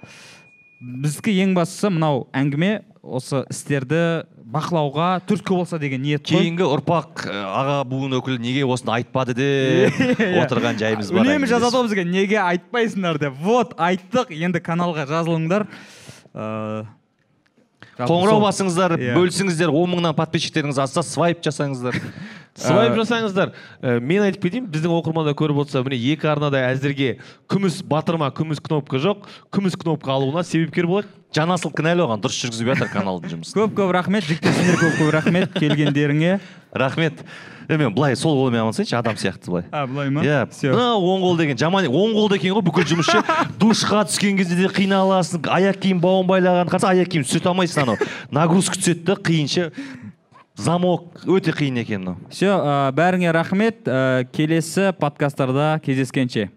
біздікі 0.85 1.33
ең 1.45 1.55
бастысы 1.57 1.89
мынау 1.93 2.27
әңгіме 2.37 2.83
осы 3.03 3.45
істерді 3.53 4.25
бақылауға 4.55 5.23
түрткі 5.27 5.57
болса 5.57 5.79
деген 5.81 6.03
ниет 6.05 6.23
қой. 6.25 6.43
Кейінгі 6.43 6.67
ұрпақ 6.77 7.25
ы, 7.25 7.33
аға 7.33 7.79
буын 7.89 8.13
өкілі 8.21 8.37
неге 8.43 8.67
осыны 8.69 8.93
айтпады 8.99 9.35
деп 9.35 10.21
отырған 10.45 10.77
жайымыз 10.81 11.11
бар 11.13 11.25
үнемі 11.25 11.49
жазады 11.49 11.79
ғой 11.79 11.89
бізге 11.89 12.05
неге 12.05 12.39
айтпайсыңдар 12.43 13.19
деп. 13.23 13.39
Вот 13.41 13.73
айттық. 13.81 14.31
Енді 14.37 14.61
каналға 14.61 15.09
жазылыңдар. 15.09 15.67
Қоңырау 17.99 18.41
басыңыздар 18.43 18.97
Иә. 18.99 19.15
бөлісіңіздер 19.17 19.71
он 19.71 19.93
мыңнан 19.95 20.15
подписчиктеріңіз 20.19 20.81
артса 20.83 21.03
свайп 21.07 21.43
жасаңыздар. 21.47 21.99
Свайп 22.55 22.95
жасаңыздар. 23.01 23.51
Ә, 23.83 23.99
мен 23.99 24.23
айтып 24.23 24.45
кетейін 24.47 24.67
біздің 24.71 24.93
оқырмандар 24.95 25.35
көріп 25.39 25.65
отырса 25.65 25.83
міне 25.87 25.99
екі 26.13 26.29
арнада 26.31 26.61
әзірге 26.71 27.17
күміс 27.51 27.81
батырма 27.87 28.31
күміс 28.35 28.63
кнопка 28.63 29.01
жоқ. 29.03 29.27
Күміс 29.55 29.75
кнопка 29.79 30.15
алуына 30.15 30.45
себепкер 30.47 30.87
болайық. 30.91 31.11
Жанасыл 31.35 31.73
кінәлі 31.75 32.05
оған 32.07 32.23
дұрыс 32.23 32.39
жүргізбей 32.45 32.75
жатыр 32.75 32.93
каналдың 32.93 33.33
жұмысын. 33.35 33.59
Көп 33.59 33.75
көп 33.79 33.91
рахмет 33.97 34.29
жігіттер 34.29 34.79
көп 34.79 35.01
көп 35.01 35.11
рахмет 35.15 35.59
келгендеріңе. 35.59 36.39
Рахмет. 36.75 37.25
Е 37.69 37.79
мен 37.81 37.95
былай 37.95 38.17
сол 38.17 38.37
қолмен 38.37 38.61
амансайыншы 38.61 38.97
адам 38.99 39.17
сияқты 39.17 39.51
былай. 39.51 39.65
А 39.73 39.87
былай 39.87 40.11
ма? 40.11 40.23
Иә 40.23 40.47
все 40.51 40.71
мына 40.71 40.99
оң 41.01 41.23
қол 41.25 41.39
деген 41.39 41.57
жаман 41.57 41.87
оң 41.89 42.13
қолды 42.13 42.37
екен 42.37 42.53
ғой 42.55 42.65
бүкіл 42.67 42.85
жұмысшы. 42.93 43.23
Душқа 43.59 44.05
түскен 44.11 44.37
кезде 44.37 44.59
де 44.59 44.69
қиналасың 44.69 45.49
аяқ 45.49 45.79
киім 45.81 46.03
бауын 46.03 46.29
байлаған 46.29 46.69
қараса 46.69 46.91
аяқ 46.93 47.09
киім 47.15 47.25
түсіре 47.25 47.49
алмайсың 47.49 47.87
анау. 47.87 47.97
Нагрузка 48.31 48.77
түседі 48.77 49.07
да 49.09 49.17
қиын 49.17 49.49
ше 49.49 49.71
замок 50.61 51.25
өте 51.25 51.55
қиын 51.57 51.81
екен 51.81 52.05
мынау. 52.05 52.19
Все 52.29 52.53
бәріңе 52.93 53.33
рахмет 53.33 53.89
келесі 54.37 54.93
подкасттарда 55.01 55.81
кездескенше. 55.87 56.51